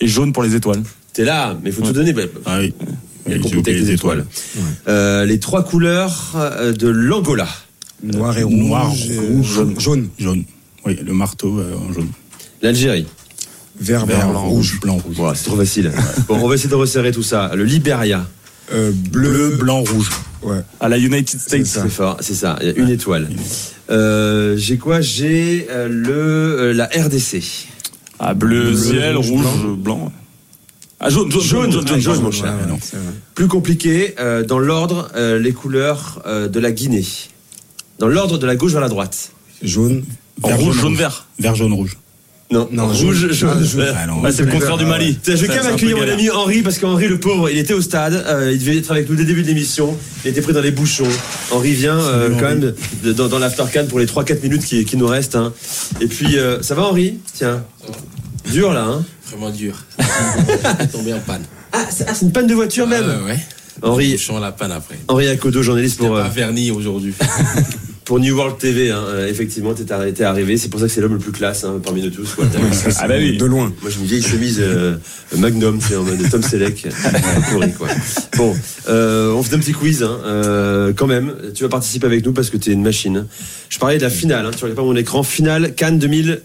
[0.01, 0.83] Et jaune pour les étoiles.
[1.13, 2.15] T'es là, mais il faut tout donner.
[2.45, 2.73] Ah oui.
[3.29, 4.25] Il les étoiles.
[4.87, 7.49] Euh, les trois couleurs euh, de l'Angola.
[8.05, 8.55] Noir et rouge.
[8.55, 10.09] Noir, rouge, jaune.
[10.19, 10.45] jaune.
[10.85, 12.11] Oui, le marteau en jaune.
[12.63, 13.07] L'Algérie.
[13.81, 15.17] Vert, Vert, blanc, rouge, blanc, rouge.
[15.17, 15.91] Voilà, c'est trop facile.
[16.29, 17.51] bon, on va essayer de resserrer tout ça.
[17.57, 18.25] Le Libéria.
[18.73, 20.11] Euh, bleu, blanc, rouge.
[20.43, 20.61] Ouais.
[20.81, 21.67] À la United States.
[21.67, 22.59] C'est fort, c'est ça.
[22.61, 23.29] Il y a une étoile.
[23.91, 25.01] Euh, j'ai quoi?
[25.01, 27.43] J'ai euh, le la RDC.
[28.19, 30.13] Ah, bleu, ciel, rouge, blanc.
[30.99, 32.55] Ah, jaune, jaune, jaune, jaune, jaune, jaune mon cher.
[33.35, 34.15] Plus compliqué,
[34.49, 37.05] dans l'ordre, les couleurs de la Guinée.
[37.99, 39.33] Dans l'ordre de la gauche vers la droite.
[39.63, 40.05] Jaune,
[40.43, 41.27] vert, rouge, jaune, vert.
[41.39, 41.97] Vert, jaune, rouge.
[42.49, 45.19] Non, non, rouge, jaune, ah, bah, c'est le contraire du Mali.
[45.27, 47.81] Je vais quand même accueillir mon ami Henri parce qu'Henri, le pauvre, il était au
[47.81, 48.15] stade.
[48.15, 49.97] Euh, il devait être avec nous dès le début de l'émission.
[50.25, 51.09] Il était pris dans les bouchons.
[51.51, 55.09] Henri vient euh, quand même dans, dans l'aftercan pour les 3-4 minutes qui, qui, nous
[55.09, 55.35] restent.
[55.35, 55.53] Hein.
[56.01, 57.19] Et puis, euh, ça va Henri?
[57.35, 57.65] Tiens.
[58.53, 59.75] Dur là, hein Vraiment dur.
[60.93, 61.43] tombé en panne.
[61.73, 63.41] Ah, c'est une panne de voiture même Ouais.
[63.83, 64.17] Henri.
[64.17, 64.99] Je la panne après.
[65.09, 66.15] Henri Akodo, journaliste pour.
[66.15, 67.13] Pas vernis aujourd'hui.
[68.07, 70.57] pour New World TV, hein, euh, effectivement, t'es arrivé.
[70.57, 72.35] C'est pour ça que c'est l'homme le plus classe hein, parmi nous tous.
[72.35, 72.47] Quoi.
[72.99, 73.37] ah bah oui.
[73.37, 73.73] De loin.
[73.83, 74.97] Moi, j'ai une vieille chemise euh,
[75.37, 76.87] Magnum, c'est en mode Tom Selleck.
[77.51, 77.89] pourri, quoi.
[78.37, 78.57] Bon,
[78.89, 81.35] euh, on fait un petit quiz, hein, euh, quand même.
[81.53, 83.27] Tu vas participer avec nous parce que t'es une machine.
[83.69, 84.47] Je parlais de la finale.
[84.47, 85.25] Hein, tu regardes pas mon écran.
[85.25, 86.43] Finale Cannes 2000.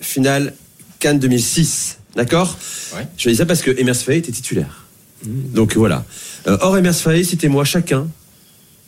[0.00, 0.54] Finale
[1.00, 1.98] Cannes 2006.
[2.16, 2.58] D'accord?
[2.96, 3.06] Ouais.
[3.18, 4.86] Je dis ça parce que Emers Faye était titulaire.
[5.22, 5.52] Mmh.
[5.52, 6.06] Donc voilà.
[6.46, 8.08] Euh, hors Emers Faye, citez-moi chacun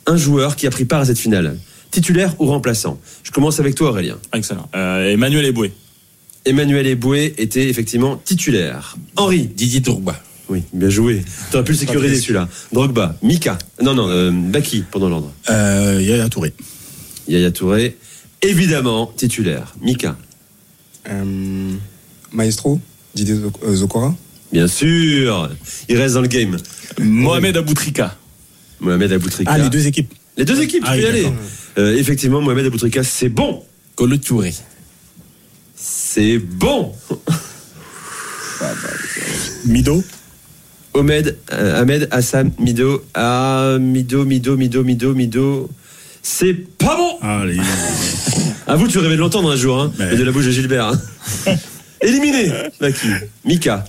[0.07, 1.57] un joueur qui a pris part à cette finale
[1.91, 4.17] titulaire ou remplaçant Je commence avec toi, Aurélien.
[4.33, 4.69] Excellent.
[4.75, 5.71] Euh, Emmanuel Eboué.
[6.45, 8.97] Emmanuel Eboué était effectivement titulaire.
[9.15, 9.47] Henri.
[9.47, 10.19] Didier Drogba.
[10.49, 11.23] Oui, bien joué.
[11.49, 12.49] Tu aurais pu le sécuriser celui-là.
[12.73, 13.15] Drogba.
[13.21, 13.57] Mika.
[13.81, 15.31] Non, non, euh, Baki, pendant l'ordre.
[15.49, 16.53] Euh, Yaya Touré.
[17.27, 17.97] Yaya Touré.
[18.41, 19.75] Évidemment, titulaire.
[19.81, 20.17] Mika.
[21.09, 21.73] Euh,
[22.31, 22.79] Maestro.
[23.13, 23.35] Didier
[23.73, 24.15] Zokora.
[24.51, 25.49] Bien sûr.
[25.87, 26.57] Il reste dans le game.
[26.99, 28.17] Mohamed Aboutrika.
[28.79, 29.51] Mohamed Aboutrika.
[29.53, 30.13] Ah, les deux équipes.
[30.37, 31.27] Les deux équipes, tu ah peux y aller.
[31.77, 33.63] Euh, effectivement, Mohamed Aboutrika, c'est bon.
[33.95, 34.53] Colo Touré.
[35.75, 36.93] C'est bon.
[39.65, 40.03] Mido.
[40.93, 43.03] Ahmed, euh, Ahmed Hassan Mido.
[43.13, 45.69] Ah, Mido, Mido, Mido, Mido, Mido.
[46.21, 47.17] C'est pas bon.
[47.21, 47.57] Allez.
[48.67, 50.15] à vous, tu rêvais de l'entendre un jour, hein, mais...
[50.15, 50.87] de la bouche de Gilbert.
[50.87, 51.55] Hein.
[52.01, 52.51] Éliminé.
[52.79, 53.07] Maki.
[53.45, 53.85] Mika.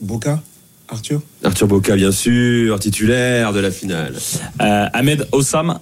[0.00, 0.42] Boca.
[0.88, 1.22] Arthur?
[1.44, 4.14] Arthur Boca, bien sûr, titulaire de la finale.
[4.60, 5.78] Euh, Ahmed Ossam.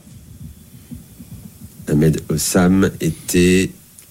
[1.88, 3.70] Ahmed Ossam était.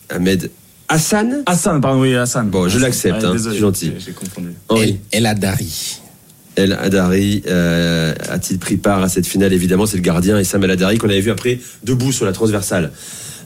[0.09, 0.49] Ahmed
[0.89, 2.49] Hassan Hassan, pardon, oui, Hassan.
[2.49, 3.91] Bon, je l'accepte, hein, c'est gentil.
[3.97, 4.53] J'ai confondu.
[4.69, 5.99] El, El Adari.
[6.55, 10.71] El Hadari euh, a-t-il pris part à cette finale Évidemment, c'est le gardien Sam El
[10.71, 12.91] Hadari qu'on avait vu après debout sur la transversale.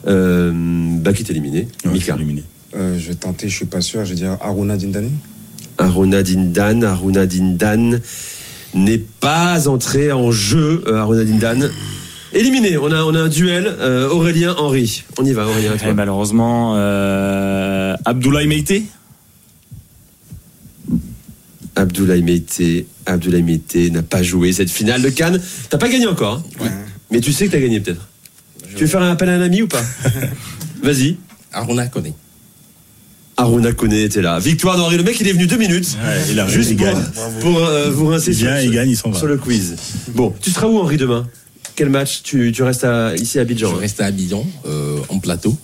[0.06, 1.68] Euh, Baki est éliminé.
[1.84, 2.14] Mika.
[2.14, 2.44] éliminé.
[2.74, 4.04] Euh, je vais tenter, je suis pas sûr.
[4.04, 5.10] Je vais dire Aruna Dindani.
[5.78, 8.00] Aruna Dindan, Aruna Dindan
[8.74, 10.82] n'est pas entré en jeu.
[10.86, 11.70] Euh, Aruna Dindan.
[12.34, 13.66] Éliminé, on a, on a un duel.
[13.66, 15.04] euh, Aurélien Henry.
[15.18, 15.72] On y va, Aurélien.
[15.86, 18.72] Et malheureusement, euh, Abdoulaye Meite
[21.74, 22.62] Abdoulaye Meite,
[23.06, 25.40] Abdoulaye Meite n'a pas joué cette finale de Cannes.
[25.70, 26.70] T'as pas gagné encore, hein
[27.10, 28.08] mais tu sais que t'as gagné peut-être.
[28.74, 29.82] Tu veux faire un appel à un ami ou pas
[30.82, 31.16] Vas-y.
[31.52, 32.14] Aruna connaît.
[33.36, 34.38] Aruna Kone était là.
[34.38, 34.96] Victoire d'Henri.
[34.98, 35.96] Le mec, il est venu deux minutes.
[36.30, 37.02] il a- juste il pour, gagne.
[37.40, 39.18] pour, euh, vous rincer Il sur, vient, il gagne, il s'en va.
[39.18, 39.74] sur le quiz.
[40.14, 41.26] Bon, tu seras où Henri demain?
[41.76, 45.18] Quel match tu, tu restes à- ici à Abidjan Je reste à Abidjan, euh, en
[45.18, 45.56] plateau.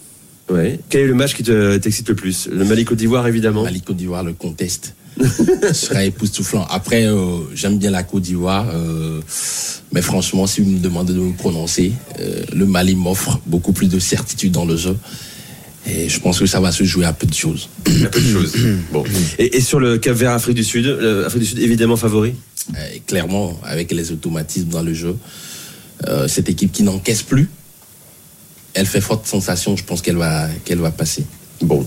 [0.50, 0.80] Ouais.
[0.88, 2.48] Quel est le match qui te- t'excite le plus?
[2.50, 3.64] Le Mali Côte d'Ivoire évidemment.
[3.64, 4.94] Mali Côte d'Ivoire le conteste.
[5.20, 6.66] Ce sera époustouflant.
[6.70, 9.20] Après, euh, j'aime bien la Côte d'Ivoire, euh,
[9.92, 13.88] mais franchement, si vous me demandez de me prononcer, euh, le Mali m'offre beaucoup plus
[13.88, 14.96] de certitude dans le jeu.
[15.86, 17.68] Et je pense que ça va se jouer à peu de choses.
[17.86, 18.54] Un peu de choses.
[18.92, 19.04] Bon.
[19.38, 22.34] Et, et sur le Cap Vert Afrique du Sud, le- Afrique du Sud évidemment favori?
[22.76, 25.16] Euh, clairement, avec les automatismes dans le jeu,
[26.06, 27.50] euh, cette équipe qui n'encaisse plus,
[28.74, 29.76] elle fait forte sensation.
[29.76, 31.24] Je pense qu'elle va, qu'elle va passer.
[31.60, 31.84] Bon.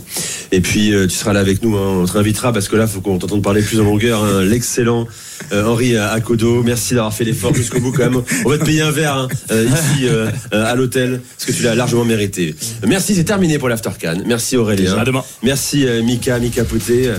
[0.51, 1.99] Et puis euh, tu seras là avec nous, hein.
[2.01, 4.23] on te réinvitera parce que là, faut qu'on t'entende parler plus en longueur.
[4.23, 4.43] hein.
[4.43, 5.07] L'excellent
[5.53, 8.21] euh, Henri Akodo, merci d'avoir fait l'effort jusqu'au bout quand même.
[8.45, 11.51] On va te payer un verre hein, euh, ici euh, euh, à l'hôtel parce que
[11.55, 12.55] tu l'as largement mérité.
[12.87, 14.17] Merci, c'est terminé pour l'After Can.
[14.25, 14.97] Merci Aurélien.
[14.97, 15.23] À demain.
[15.43, 17.09] Merci euh, Mika, Mika Pouté.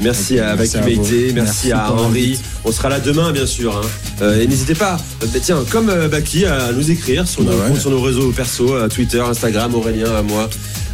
[0.00, 0.56] Merci à.
[0.56, 2.38] Meite, merci, Merci à Henri.
[2.64, 3.76] On sera là demain bien sûr.
[3.76, 3.86] hein.
[4.22, 7.50] Euh, et n'hésitez pas, euh, bah, tiens, comme euh, Baki, à nous écrire sur nos,
[7.50, 7.70] Bah ouais.
[7.70, 10.48] comptes, sur nos réseaux perso, euh, Twitter, Instagram, Aurélien, à moi.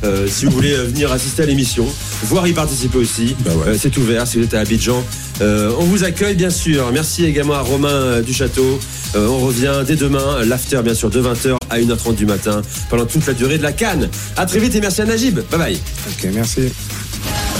[0.04, 1.84] Euh, si vous voulez euh, venir assister à l'émission,
[2.22, 5.02] voire y participer aussi, Bah euh, c'est ouvert si vous êtes à Abidjan.
[5.40, 6.90] Euh, on vous accueille bien sûr.
[6.92, 8.78] Merci également à Romain euh, du Château.
[9.14, 13.06] Euh, on revient dès demain, l'after bien sûr de 20h à 1h30 du matin pendant
[13.06, 14.08] toute la durée de la canne.
[14.36, 15.40] À très vite et merci à Najib.
[15.50, 15.80] Bye bye.
[16.08, 16.72] Ok, merci.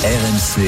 [0.02, 0.62] RMC,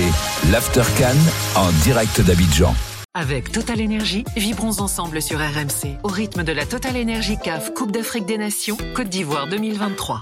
[0.51, 1.17] l'After Cannes
[1.55, 2.75] en direct d'Abidjan.
[3.15, 7.93] Avec Total Énergie, vibrons ensemble sur RMC au rythme de la Total Énergie CAF Coupe
[7.93, 10.21] d'Afrique des Nations Côte d'Ivoire 2023.